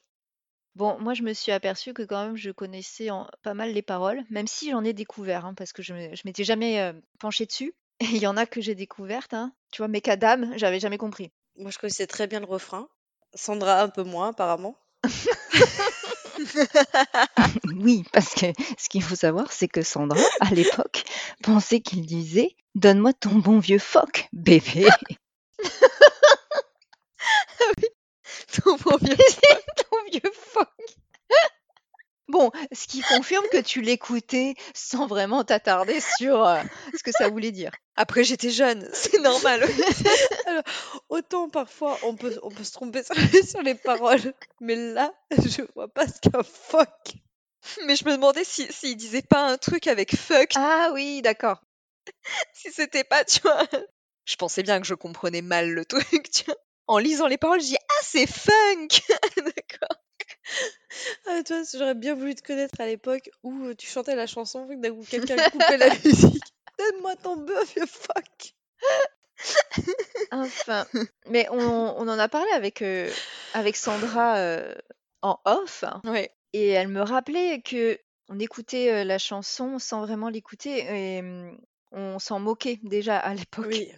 Bon, 0.76 0.98
moi 1.00 1.14
je 1.14 1.24
me 1.24 1.34
suis 1.34 1.52
aperçue 1.52 1.94
que 1.94 2.02
quand 2.04 2.26
même 2.26 2.38
je 2.38 2.52
connaissais 2.52 3.10
en- 3.10 3.28
pas 3.44 3.54
mal 3.54 3.72
les 3.74 3.82
paroles, 3.82 4.24
même 4.30 4.48
si 4.48 4.72
j'en 4.72 4.84
ai 4.84 4.94
découvert, 4.94 5.46
hein, 5.46 5.54
parce 5.54 5.74
que 5.74 5.82
je, 5.82 5.94
me- 5.94 6.16
je 6.16 6.22
m'étais 6.26 6.44
jamais 6.46 6.80
euh, 6.82 6.94
penchée 7.20 7.46
dessus. 7.46 7.74
Et 8.00 8.06
il 8.06 8.18
y 8.18 8.28
en 8.28 8.38
a 8.38 8.46
que 8.46 8.62
j'ai 8.62 8.76
découvertes, 8.76 9.34
hein. 9.34 9.54
Tu 9.72 9.80
vois, 9.80 9.88
mais 9.90 10.02
qu'Adam, 10.02 10.52
j'avais 10.58 10.80
jamais 10.80 10.98
compris. 10.98 11.32
Moi, 11.56 11.72
je 11.72 11.78
connaissais 11.80 12.08
très 12.08 12.28
bien 12.28 12.40
le 12.40 12.46
refrain. 12.46 12.90
Sandra, 13.36 13.82
un 13.82 13.90
peu 13.90 14.04
moins, 14.04 14.30
apparemment. 14.30 14.76
Oui, 17.76 18.04
parce 18.12 18.34
que 18.34 18.48
ce 18.78 18.90
qu'il 18.90 19.04
faut 19.04 19.16
savoir, 19.16 19.52
c'est 19.52 19.68
que 19.68 19.82
Sandra, 19.82 20.20
à 20.40 20.50
l'époque, 20.52 21.04
pensait 21.44 21.82
qu'il 21.82 22.06
disait 22.06 22.56
Donne-moi 22.76 23.14
ton 23.14 23.36
bon 23.36 23.60
vieux 23.60 23.80
phoque, 23.80 24.28
bébé. 24.34 24.88
Ton 28.64 28.76
bon 28.78 28.98
vieux- 28.98 29.16
ton 29.16 29.98
vieux 30.12 30.32
phoque. 30.34 31.01
Bon, 32.32 32.50
ce 32.72 32.88
qui 32.88 33.02
confirme 33.02 33.44
que 33.52 33.58
tu 33.58 33.82
l'écoutais 33.82 34.56
sans 34.74 35.06
vraiment 35.06 35.44
t'attarder 35.44 36.00
sur 36.00 36.46
euh, 36.46 36.62
ce 36.98 37.04
que 37.04 37.12
ça 37.12 37.28
voulait 37.28 37.52
dire. 37.52 37.74
Après, 37.98 38.24
j'étais 38.24 38.52
jeune, 38.52 38.88
c'est 38.94 39.20
normal. 39.20 39.68
Autant 41.10 41.50
parfois 41.50 41.98
on 42.04 42.16
peut, 42.16 42.40
on 42.44 42.50
peut 42.50 42.64
se 42.64 42.72
tromper 42.72 43.04
sur 43.04 43.16
les, 43.16 43.44
sur 43.44 43.62
les 43.62 43.76
paroles, 43.76 44.34
mais 44.62 44.76
là, 44.76 45.14
je 45.32 45.64
vois 45.76 45.90
pas 45.90 46.08
ce 46.08 46.22
qu'un 46.22 46.42
fuck. 46.42 47.16
Mais 47.86 47.98
je 47.98 48.06
me 48.06 48.14
demandais 48.14 48.46
si 48.46 48.66
s'il 48.72 48.96
disait 48.96 49.22
pas 49.22 49.46
un 49.52 49.58
truc 49.58 49.88
avec 49.88 50.16
fuck, 50.16 50.54
Ah 50.56 50.92
oui, 50.94 51.22
d'accord. 51.22 51.62
si 52.54 52.72
c'était 52.72 53.04
pas, 53.04 53.26
tu 53.26 53.42
vois. 53.42 53.62
Je 54.24 54.38
pensais 54.38 54.64
bien 54.64 54.80
que 54.80 54.88
je 54.88 54.96
comprenais 54.96 55.42
mal 55.42 55.70
le 55.70 55.84
truc, 55.84 56.32
tu 56.32 56.46
vois. 56.46 56.56
En 56.88 56.98
lisant 56.98 57.28
les 57.28 57.38
paroles, 57.38 57.60
je 57.60 57.66
dis 57.68 57.78
Ah, 57.78 58.04
c'est 58.04 58.26
funk 58.28 58.88
D'accord. 59.36 59.98
Ah, 61.28 61.42
toi, 61.44 61.62
j'aurais 61.72 61.96
bien 61.96 62.16
voulu 62.16 62.36
te 62.36 62.42
connaître 62.42 62.80
à 62.82 62.86
l'époque 62.86 63.30
où 63.44 63.66
euh, 63.66 63.76
tu 63.76 63.88
chantais 63.88 64.16
la 64.16 64.28
chanson, 64.28 64.68
et 64.70 64.76
que 64.76 64.82
d'un 64.82 64.94
coup 64.94 65.06
quelqu'un 65.10 65.38
coupait 65.50 65.78
la 65.78 65.90
musique. 66.06 66.44
Donne-moi 66.78 67.16
ton 67.16 67.38
bœuf, 67.38 67.74
vieux 67.76 67.86
fuck. 67.86 68.54
Enfin, 70.32 70.86
mais 71.28 71.48
on, 71.50 71.58
on 71.98 72.08
en 72.08 72.20
a 72.20 72.28
parlé 72.28 72.50
avec, 72.52 72.82
euh, 72.82 73.10
avec 73.54 73.76
Sandra 73.76 74.38
euh, 74.38 74.76
en 75.22 75.40
off, 75.46 75.84
Ouais. 76.04 76.32
et 76.54 76.70
elle 76.70 76.88
me 76.90 77.02
rappelait 77.02 77.62
que 77.62 78.00
on 78.30 78.40
écoutait 78.40 78.92
euh, 78.92 79.04
la 79.04 79.18
chanson 79.18 79.80
sans 79.80 80.02
vraiment 80.02 80.30
l'écouter, 80.30 80.86
et 81.16 81.20
hum, 81.20 81.58
on 81.92 82.20
s'en 82.20 82.40
moquait 82.40 82.80
déjà 82.84 83.18
à 83.18 83.34
l'époque. 83.34 83.66
Oui. 83.70 83.92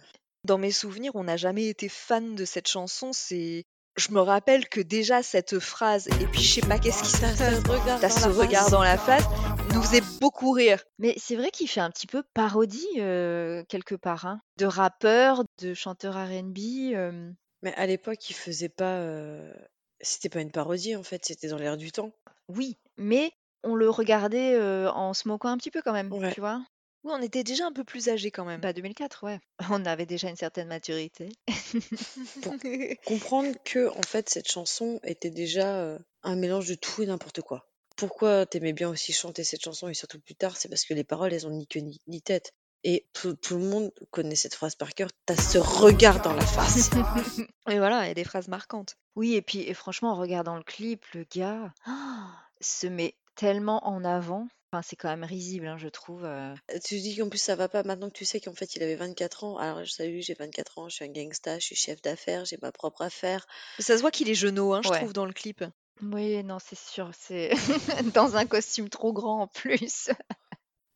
Dans 0.44 0.58
mes 0.58 0.72
souvenirs, 0.72 1.12
on 1.14 1.24
n'a 1.24 1.36
jamais 1.36 1.68
été 1.68 1.88
fan 1.88 2.34
de 2.34 2.44
cette 2.44 2.68
chanson. 2.68 3.12
C'est, 3.12 3.64
je 3.96 4.10
me 4.12 4.20
rappelle 4.20 4.68
que 4.68 4.80
déjà 4.80 5.22
cette 5.22 5.58
phrase 5.58 6.08
et 6.20 6.26
puis 6.26 6.42
je 6.42 6.60
sais 6.60 6.66
pas 6.66 6.78
qu'est-ce 6.78 7.02
qui 7.02 7.10
se 7.10 7.20
passe. 7.20 7.38
ce 7.38 7.70
regard 7.70 8.00
T'as 8.00 8.08
dans 8.08 8.14
ce 8.14 8.28
la 8.28 8.34
regard 8.34 8.62
face. 8.62 8.70
dans 8.72 8.82
la 8.82 8.98
face, 8.98 9.24
nous 9.72 9.82
faisait 9.82 10.02
beaucoup 10.20 10.50
rire. 10.52 10.82
Mais 10.98 11.14
c'est 11.16 11.36
vrai 11.36 11.50
qu'il 11.50 11.68
fait 11.68 11.80
un 11.80 11.90
petit 11.90 12.06
peu 12.06 12.22
parodie 12.34 12.86
euh, 12.98 13.62
quelque 13.68 13.94
part, 13.94 14.26
hein, 14.26 14.40
de 14.58 14.66
rappeur, 14.66 15.44
de 15.60 15.74
chanteur 15.74 16.14
R&B. 16.14 16.58
euh, 16.94 17.30
Mais 17.62 17.74
à 17.74 17.86
l'époque, 17.86 18.28
il 18.30 18.34
faisait 18.34 18.68
pas. 18.68 18.96
euh, 18.98 19.52
C'était 20.00 20.28
pas 20.28 20.40
une 20.40 20.50
parodie 20.52 20.96
en 20.96 21.02
fait, 21.02 21.24
c'était 21.24 21.48
dans 21.48 21.58
l'air 21.58 21.76
du 21.76 21.92
temps. 21.92 22.10
oui, 22.48 22.76
mais 22.96 23.32
on 23.62 23.74
le 23.76 23.88
regardait 23.88 24.54
euh, 24.54 24.90
en 24.90 25.14
se 25.14 25.26
moquant 25.26 25.48
un 25.48 25.56
petit 25.56 25.70
peu 25.70 25.80
quand 25.82 25.92
même, 25.94 26.12
Ouais. 26.12 26.32
tu 26.34 26.40
vois. 26.40 26.60
Oui, 27.04 27.12
on 27.14 27.22
était 27.22 27.44
déjà 27.44 27.66
un 27.66 27.72
peu 27.72 27.84
plus 27.84 28.08
âgés 28.08 28.30
quand 28.30 28.46
même. 28.46 28.60
Bah 28.60 28.72
2004, 28.72 29.24
ouais. 29.24 29.38
On 29.70 29.84
avait 29.84 30.06
déjà 30.06 30.30
une 30.30 30.36
certaine 30.36 30.68
maturité. 30.68 31.28
Comprendre 33.04 33.54
que 33.64 33.88
en 33.88 34.02
fait 34.02 34.30
cette 34.30 34.50
chanson 34.50 35.00
était 35.04 35.30
déjà 35.30 35.76
euh, 35.80 35.98
un 36.22 36.34
mélange 36.34 36.68
de 36.68 36.74
tout 36.74 37.02
et 37.02 37.06
n'importe 37.06 37.42
quoi. 37.42 37.68
Pourquoi 37.96 38.46
t'aimais 38.46 38.72
bien 38.72 38.88
aussi 38.88 39.12
chanter 39.12 39.44
cette 39.44 39.62
chanson 39.62 39.88
et 39.88 39.94
surtout 39.94 40.18
plus 40.18 40.34
tard, 40.34 40.56
c'est 40.56 40.68
parce 40.68 40.84
que 40.84 40.94
les 40.94 41.04
paroles 41.04 41.32
elles 41.32 41.46
ont 41.46 41.50
ni 41.50 41.66
queue 41.66 41.80
ni, 41.80 42.00
ni 42.06 42.22
tête. 42.22 42.52
Et 42.86 43.06
tout, 43.14 43.34
tout 43.34 43.56
le 43.56 43.64
monde 43.64 43.92
connaît 44.10 44.34
cette 44.34 44.54
phrase 44.54 44.74
par 44.74 44.92
cœur. 44.92 45.08
T'as 45.24 45.36
ce 45.36 45.56
regard 45.56 46.20
dans 46.20 46.34
la 46.34 46.44
face. 46.44 46.90
Et 47.70 47.78
voilà, 47.78 48.04
il 48.04 48.08
y 48.08 48.10
a 48.10 48.14
des 48.14 48.24
phrases 48.24 48.48
marquantes. 48.48 48.96
Oui, 49.16 49.34
et 49.34 49.42
puis 49.42 49.60
et 49.60 49.72
franchement, 49.72 50.10
en 50.10 50.16
regardant 50.16 50.56
le 50.56 50.62
clip, 50.62 51.02
le 51.14 51.24
gars 51.34 51.72
se 52.60 52.86
met 52.86 53.14
tellement 53.36 53.86
en 53.86 54.04
avant. 54.04 54.48
Enfin, 54.74 54.82
c'est 54.82 54.96
quand 54.96 55.08
même 55.08 55.22
risible, 55.22 55.68
hein, 55.68 55.78
je 55.78 55.86
trouve. 55.86 56.24
euh. 56.24 56.52
tu 56.84 56.98
dis 56.98 57.16
qu'en 57.16 57.28
plus 57.28 57.38
ça 57.38 57.54
va 57.54 57.68
pas 57.68 57.84
maintenant 57.84 58.08
que 58.08 58.14
tu 58.18 58.24
sais 58.24 58.40
qu'en 58.40 58.54
fait 58.54 58.74
il 58.74 58.82
avait 58.82 58.96
24 58.96 59.44
ans. 59.44 59.56
Alors 59.56 59.86
salut, 59.86 60.20
j'ai 60.20 60.34
24 60.34 60.78
ans, 60.80 60.88
je 60.88 60.96
suis 60.96 61.04
un 61.04 61.12
gangsta, 61.12 61.60
je 61.60 61.64
suis 61.66 61.76
chef 61.76 62.02
d'affaires, 62.02 62.44
j'ai 62.44 62.58
ma 62.60 62.72
propre 62.72 63.02
affaire. 63.02 63.46
Mais 63.78 63.84
ça 63.84 63.96
se 63.96 64.00
voit 64.00 64.10
qu'il 64.10 64.28
est 64.28 64.34
genou, 64.34 64.74
hein, 64.74 64.80
je 64.82 64.88
Ouais. 64.88 64.98
trouve, 64.98 65.12
dans 65.12 65.26
le 65.26 65.32
clip. 65.32 65.62
Oui, 66.02 66.42
non, 66.42 66.58
c'est 66.58 66.76
sûr, 66.76 67.08
c'est 67.16 67.50
dans 68.14 68.34
un 68.34 68.46
costume 68.46 68.88
trop 68.88 69.12
grand 69.12 69.42
en 69.42 69.46
plus. 69.46 70.10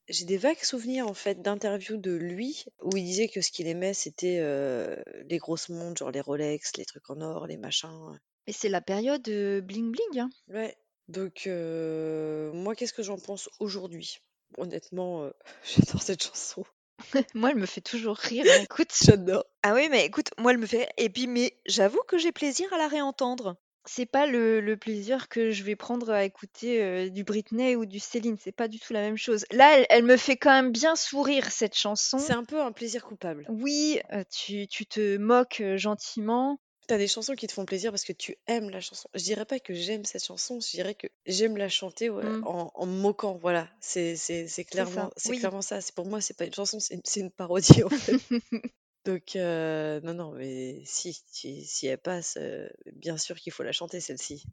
J'ai 0.09 0.25
des 0.25 0.39
vagues 0.39 0.59
souvenirs 0.61 1.07
en 1.07 1.15
fait 1.15 1.41
d'interviews 1.41 1.99
de 1.99 2.11
lui 2.17 2.65
où 2.83 2.97
il 2.97 3.05
disait 3.05 3.29
que 3.29 3.41
ce 3.43 3.53
qu'il 3.53 3.69
aimait 3.69 3.95
c'était 3.95 4.39
euh, 4.41 4.97
les 5.29 5.39
grosses 5.39 5.69
montres, 5.69 5.99
genre 6.01 6.11
les 6.11 6.21
Rolex, 6.21 6.73
les 6.79 6.85
trucs 6.85 7.09
en 7.11 7.21
or, 7.21 7.47
les 7.47 7.59
machins. 7.59 8.19
Mais 8.49 8.53
c'est 8.53 8.71
la 8.71 8.81
période 8.81 9.23
bling 9.23 9.93
bling. 9.93 10.19
Hein. 10.19 10.31
Ouais. 10.49 10.77
Donc 11.09 11.47
moi 11.47 12.75
qu'est-ce 12.75 12.93
que 12.93 13.03
j'en 13.03 13.19
pense 13.19 13.49
aujourd'hui? 13.61 14.19
Honnêtement, 14.57 15.29
j'adore 15.65 16.03
cette 16.03 16.23
chanson. 16.23 16.65
Moi, 17.35 17.51
elle 17.51 17.57
me 17.59 17.67
fait 17.67 17.81
toujours 17.81 18.17
rire. 18.17 18.45
hein, 18.49 18.63
Écoute, 18.65 18.93
J'adore. 19.05 19.45
Ah 19.63 19.73
oui, 19.75 19.89
mais 19.89 20.05
écoute, 20.05 20.31
moi, 20.37 20.51
elle 20.51 20.59
me 20.59 20.67
fait. 20.67 20.89
Et 20.97 21.09
puis, 21.11 21.29
mais 21.29 21.55
j'avoue 21.65 22.01
que 22.09 22.19
j'ai 22.19 22.33
plaisir 22.33 22.73
à 22.73 22.79
la 22.79 22.89
réentendre. 22.89 23.57
c'est 23.85 24.05
pas 24.07 24.27
le, 24.27 24.61
le 24.61 24.77
plaisir 24.77 25.29
que 25.29 25.53
je 25.53 25.63
vais 25.63 25.77
prendre 25.77 26.11
à 26.11 26.25
écouter 26.25 27.09
du 27.11 27.23
Britney 27.23 27.77
ou 27.77 27.87
du 27.87 28.01
Céline. 28.01 28.37
C'est 28.43 28.51
pas 28.51 28.67
du 28.67 28.81
tout 28.81 28.93
la 28.93 29.01
même 29.03 29.17
chose. 29.17 29.45
Là, 29.53 29.79
elle, 29.79 29.87
elle 29.91 30.03
me 30.05 30.17
fait 30.17 30.37
quand 30.37 30.51
même 30.51 30.73
bien 30.73 30.97
sourire 30.97 31.51
cette 31.53 31.77
chanson. 31.77 32.19
C'est 32.19 32.33
un 32.33 32.45
peu 32.45 32.61
un 32.61 32.73
plaisir 32.73 33.05
coupable. 33.05 33.47
Oui, 33.49 34.01
tu, 34.31 34.67
tu 34.67 34.85
te 34.87 35.19
moques 35.19 35.63
gentiment. 35.77 36.59
T'as 36.89 36.97
des 36.97 37.07
chansons 37.07 37.35
qui 37.35 37.47
te 37.47 37.53
font 37.53 37.67
plaisir 37.67 37.91
parce 37.93 38.05
que 38.05 38.15
tu 38.15 38.37
aimes 38.47 38.71
la 38.71 38.81
chanson. 38.81 39.11
Je 39.15 39.23
dirais 39.23 39.45
pas 39.45 39.61
que 39.61 39.75
j'aime 39.75 40.07
cette 40.07 40.25
chanson, 40.25 40.59
je 40.59 40.71
dirais 40.71 40.95
que 40.95 41.07
j'aime 41.27 41.59
la 41.59 41.69
chanter 41.69 42.09
ouais, 42.09 42.25
Mm. 42.25 42.47
en, 42.47 42.73
en 42.75 42.87
me 42.87 42.99
moquant. 42.99 43.37
Voilà, 43.37 43.69
c'est 43.81 44.17
c'est- 44.17 44.47
c'est 44.49 44.49
C'est 44.49 44.65
clairement, 44.65 44.93
ça. 44.95 45.11
c'est 45.19 45.29
Oui. 45.31 45.39
clairement 45.39 45.61
ça. 45.61 45.83
C'est 45.83 45.95
pour 45.95 46.07
moi, 46.07 46.23
c'est 46.23 46.35
pas 46.37 46.47
une 46.47 46.55
chanson, 46.55 46.81
c'est 46.81 46.95
une, 46.95 47.03
c'est 47.05 47.21
une 47.21 47.31
parodie 47.31 47.83
en 47.85 47.91
fait. 47.91 48.17
Donc 49.05 49.37
euh, 49.37 50.01
non, 50.01 50.15
non, 50.15 50.33
mais 50.33 50.81
si, 50.87 51.23
si, 51.31 51.65
si 51.67 51.87
elle 51.87 51.99
passe, 51.99 52.39
euh, 52.41 52.67
bien 52.95 53.19
sûr 53.19 53.37
qu'il 53.37 53.53
faut 53.53 53.63
la 53.63 53.73
chanter 53.73 54.01
celle-ci. 54.01 54.45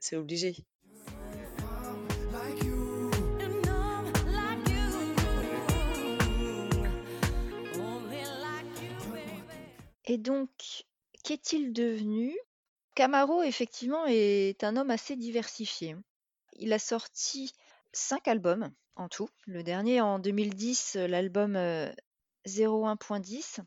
C'est 0.00 0.16
obligé. 0.16 0.56
like 2.32 2.64
you. 2.64 3.10
And 3.38 3.66
I'm 3.66 4.12
like 4.32 4.68
you. 4.68 5.12
Only 7.78 8.22
like 8.40 8.82
you, 8.82 9.12
baby. 9.12 9.30
Et 10.06 10.18
donc, 10.18 10.84
qu'est-il 11.22 11.72
devenu? 11.72 12.36
Camaro, 12.94 13.42
effectivement, 13.42 14.04
est 14.06 14.62
un 14.64 14.76
homme 14.76 14.90
assez 14.90 15.16
diversifié. 15.16 15.96
Il 16.56 16.72
a 16.72 16.78
sorti 16.78 17.52
cinq 17.92 18.28
albums 18.28 18.70
en 18.96 19.08
tout. 19.08 19.28
Le 19.46 19.62
dernier 19.62 20.00
en 20.00 20.18
2010, 20.18 20.96
euh, 20.96 21.06
l'album 21.06 21.56
euh, 21.56 21.90
01.10, 22.46 23.60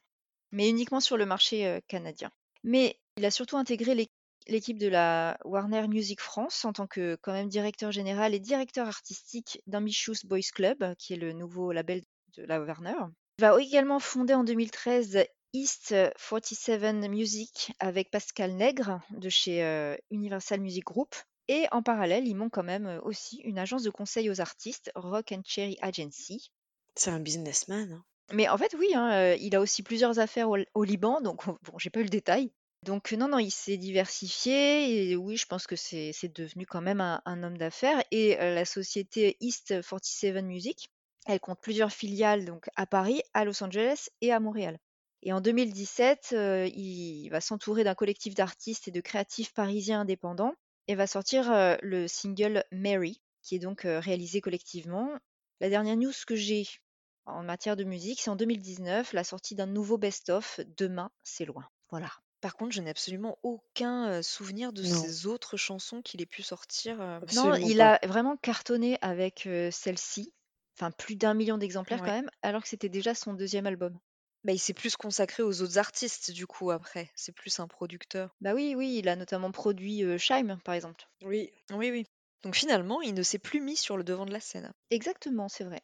mais 0.51 0.69
uniquement 0.69 0.99
sur 0.99 1.17
le 1.17 1.25
marché 1.25 1.65
euh, 1.65 1.79
canadien. 1.87 2.31
Mais 2.63 2.99
il 3.17 3.25
a 3.25 3.31
surtout 3.31 3.57
intégré 3.57 3.95
l'é- 3.95 4.11
l'équipe 4.47 4.77
de 4.77 4.87
la 4.87 5.37
Warner 5.43 5.87
Music 5.87 6.21
France 6.21 6.65
en 6.65 6.73
tant 6.73 6.85
que 6.87 7.17
quand 7.21 7.33
même 7.33 7.49
directeur 7.49 7.91
général 7.91 8.35
et 8.35 8.39
directeur 8.39 8.87
artistique 8.87 9.61
d'Ambitious 9.65 10.25
Boys 10.25 10.51
Club, 10.53 10.83
euh, 10.83 10.95
qui 10.95 11.13
est 11.13 11.17
le 11.17 11.33
nouveau 11.33 11.71
label 11.71 12.03
de 12.37 12.43
la 12.43 12.61
Warner. 12.61 12.93
Il 13.39 13.41
va 13.41 13.59
également 13.59 13.99
fonder 13.99 14.33
en 14.35 14.43
2013 14.43 15.25
East 15.55 15.95
47 16.17 17.09
Music 17.09 17.71
avec 17.79 18.11
Pascal 18.11 18.51
Nègre 18.55 18.99
de 19.11 19.29
chez 19.29 19.63
euh, 19.63 19.95
Universal 20.11 20.59
Music 20.59 20.83
Group. 20.83 21.15
Et 21.47 21.65
en 21.71 21.81
parallèle, 21.81 22.27
ils 22.27 22.35
montent 22.35 22.51
quand 22.51 22.61
même 22.63 22.87
euh, 22.87 22.99
aussi 23.03 23.37
une 23.37 23.57
agence 23.57 23.83
de 23.83 23.89
conseil 23.89 24.29
aux 24.29 24.41
artistes, 24.41 24.91
Rock 24.95 25.31
and 25.31 25.43
Cherry 25.45 25.77
Agency. 25.81 26.51
C'est 26.95 27.09
un 27.11 27.21
businessman. 27.21 27.89
hein. 27.93 28.03
Mais 28.33 28.49
en 28.49 28.57
fait, 28.57 28.75
oui, 28.77 28.93
hein, 28.93 29.13
euh, 29.13 29.37
il 29.39 29.55
a 29.55 29.61
aussi 29.61 29.81
plusieurs 29.81 30.19
affaires 30.19 30.49
au, 30.49 30.57
au 30.73 30.83
Liban, 30.83 31.21
donc 31.21 31.45
bon, 31.63 31.77
j'ai 31.77 31.89
pas 31.89 32.01
eu 32.01 32.03
le 32.03 32.09
détail. 32.09 32.51
Donc 32.83 33.13
non, 33.13 33.29
non, 33.29 33.39
il 33.39 33.49
s'est 33.51 33.77
diversifié 33.77 35.09
et 35.09 35.15
oui, 35.15 35.37
je 35.37 35.45
pense 35.45 35.67
que 35.67 35.77
c'est 35.77 36.11
c'est 36.11 36.35
devenu 36.35 36.65
quand 36.65 36.81
même 36.81 36.99
un, 36.99 37.21
un 37.23 37.43
homme 37.43 37.57
d'affaires. 37.57 38.03
Et 38.11 38.37
euh, 38.41 38.53
la 38.53 38.65
société 38.65 39.37
East 39.39 39.73
47 39.81 40.43
Music, 40.43 40.91
elle 41.27 41.39
compte 41.39 41.61
plusieurs 41.61 41.93
filiales 41.93 42.43
donc 42.43 42.69
à 42.75 42.85
Paris, 42.85 43.21
à 43.33 43.45
Los 43.45 43.63
Angeles 43.63 44.09
et 44.19 44.33
à 44.33 44.41
Montréal. 44.41 44.79
Et 45.27 45.33
en 45.33 45.41
2017, 45.41 46.29
euh, 46.33 46.67
il 46.67 47.29
va 47.29 47.41
s'entourer 47.41 47.83
d'un 47.83 47.95
collectif 47.95 48.35
d'artistes 48.35 48.87
et 48.87 48.91
de 48.91 49.01
créatifs 49.01 49.53
parisiens 49.53 50.01
indépendants 50.01 50.53
et 50.87 50.93
va 50.93 51.07
sortir 51.07 51.51
euh, 51.51 51.75
le 51.81 52.07
single 52.07 52.63
Mary, 52.71 53.21
qui 53.41 53.55
est 53.55 53.59
donc 53.59 53.85
euh, 53.85 53.99
réalisé 53.99 54.39
collectivement. 54.39 55.09
La 55.61 55.69
dernière 55.69 55.97
news 55.97 56.13
que 56.27 56.35
j'ai 56.35 56.67
en 57.25 57.41
matière 57.41 57.75
de 57.75 57.83
musique, 57.83 58.21
c'est 58.21 58.29
en 58.29 58.35
2019, 58.35 59.13
la 59.13 59.23
sortie 59.23 59.55
d'un 59.55 59.65
nouveau 59.65 59.97
best-of, 59.97 60.59
Demain, 60.77 61.09
c'est 61.23 61.45
loin. 61.45 61.67
Voilà. 61.89 62.11
Par 62.39 62.55
contre, 62.55 62.75
je 62.75 62.81
n'ai 62.81 62.91
absolument 62.91 63.39
aucun 63.41 64.21
souvenir 64.21 64.73
de 64.73 64.83
Non. 64.83 64.89
ces 64.89 65.25
autres 65.25 65.57
chansons 65.57 66.03
qu'il 66.03 66.21
ait 66.21 66.27
pu 66.27 66.43
sortir. 66.43 66.97
Non, 67.33 67.55
il 67.55 67.77
pas. 67.77 67.95
a 67.95 68.07
vraiment 68.07 68.37
cartonné 68.37 68.99
avec 69.01 69.49
celle-ci, 69.71 70.35
enfin 70.77 70.91
plus 70.91 71.15
d'un 71.15 71.33
million 71.33 71.57
d'exemplaires 71.57 72.01
Ouais. 72.01 72.07
quand 72.07 72.13
même, 72.13 72.29
alors 72.43 72.61
que 72.61 72.67
c'était 72.67 72.89
déjà 72.89 73.15
son 73.15 73.33
deuxième 73.33 73.65
album. 73.65 73.97
Bah, 74.45 74.53
il 74.53 74.59
s'est 74.59 74.73
plus 74.73 74.95
consacré 74.95 75.41
aux 75.41 75.63
autres 75.63 75.79
artistes, 75.79 76.29
du 76.29 76.45
coup, 76.45 76.69
après. 76.69 77.09
C'est 77.15 77.31
plus 77.31 77.59
un 77.59 77.67
producteur. 77.67 78.35
Bah 78.41 78.53
oui, 78.53 78.75
oui, 78.77 78.97
il 78.99 79.09
a 79.09 79.15
notamment 79.15 79.49
produit 79.49 80.03
euh, 80.03 80.19
Scheim, 80.19 80.59
par 80.63 80.75
exemple. 80.75 81.09
Oui. 81.23 81.51
Oui, 81.71 81.89
oui. 81.89 82.05
Donc 82.43 82.55
finalement, 82.55 83.01
il 83.01 83.15
ne 83.15 83.23
s'est 83.23 83.39
plus 83.39 83.59
mis 83.59 83.75
sur 83.75 83.97
le 83.97 84.03
devant 84.03 84.27
de 84.27 84.31
la 84.31 84.39
scène. 84.39 84.71
Exactement, 84.91 85.49
c'est 85.49 85.63
vrai. 85.63 85.81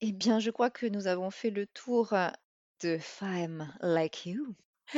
Eh 0.00 0.12
bien, 0.12 0.40
je 0.40 0.50
crois 0.50 0.70
que 0.70 0.86
nous 0.86 1.06
avons 1.06 1.30
fait 1.30 1.50
le 1.50 1.66
tour 1.66 2.14
de 2.80 2.96
Femme 2.96 3.70
Like 3.82 4.24
You. 4.24 4.54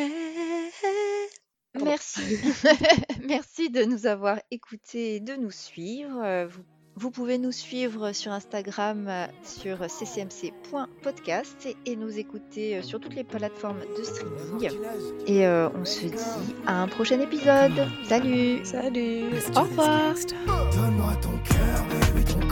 Merci. 1.74 2.20
Merci 3.24 3.70
de 3.70 3.82
nous 3.82 4.06
avoir 4.06 4.40
écoutés 4.52 5.16
et 5.16 5.20
de 5.20 5.34
nous 5.34 5.50
suivre. 5.50 6.44
Vous, 6.44 6.62
vous 6.96 7.10
pouvez 7.10 7.38
nous 7.38 7.52
suivre 7.52 8.12
sur 8.12 8.32
Instagram 8.32 9.06
euh, 9.08 9.26
sur 9.44 9.78
ccmc.podcast 9.78 11.66
et, 11.66 11.76
et 11.86 11.96
nous 11.96 12.18
écouter 12.18 12.76
euh, 12.76 12.82
sur 12.82 13.00
toutes 13.00 13.14
les 13.14 13.24
plateformes 13.24 13.80
de 13.96 14.02
streaming. 14.02 14.70
Et 15.26 15.46
euh, 15.46 15.68
on 15.74 15.84
se 15.84 16.06
dit 16.06 16.14
à 16.66 16.82
un 16.82 16.88
prochain 16.88 17.20
épisode. 17.20 17.88
Salut 18.08 18.64
Salut. 18.64 19.30
Au 19.56 19.62
revoir 19.62 20.14
Donne-moi 20.72 21.14
ton 21.22 21.38
cœur, 21.38 21.84
baby, 21.88 22.24
ton 22.24 22.49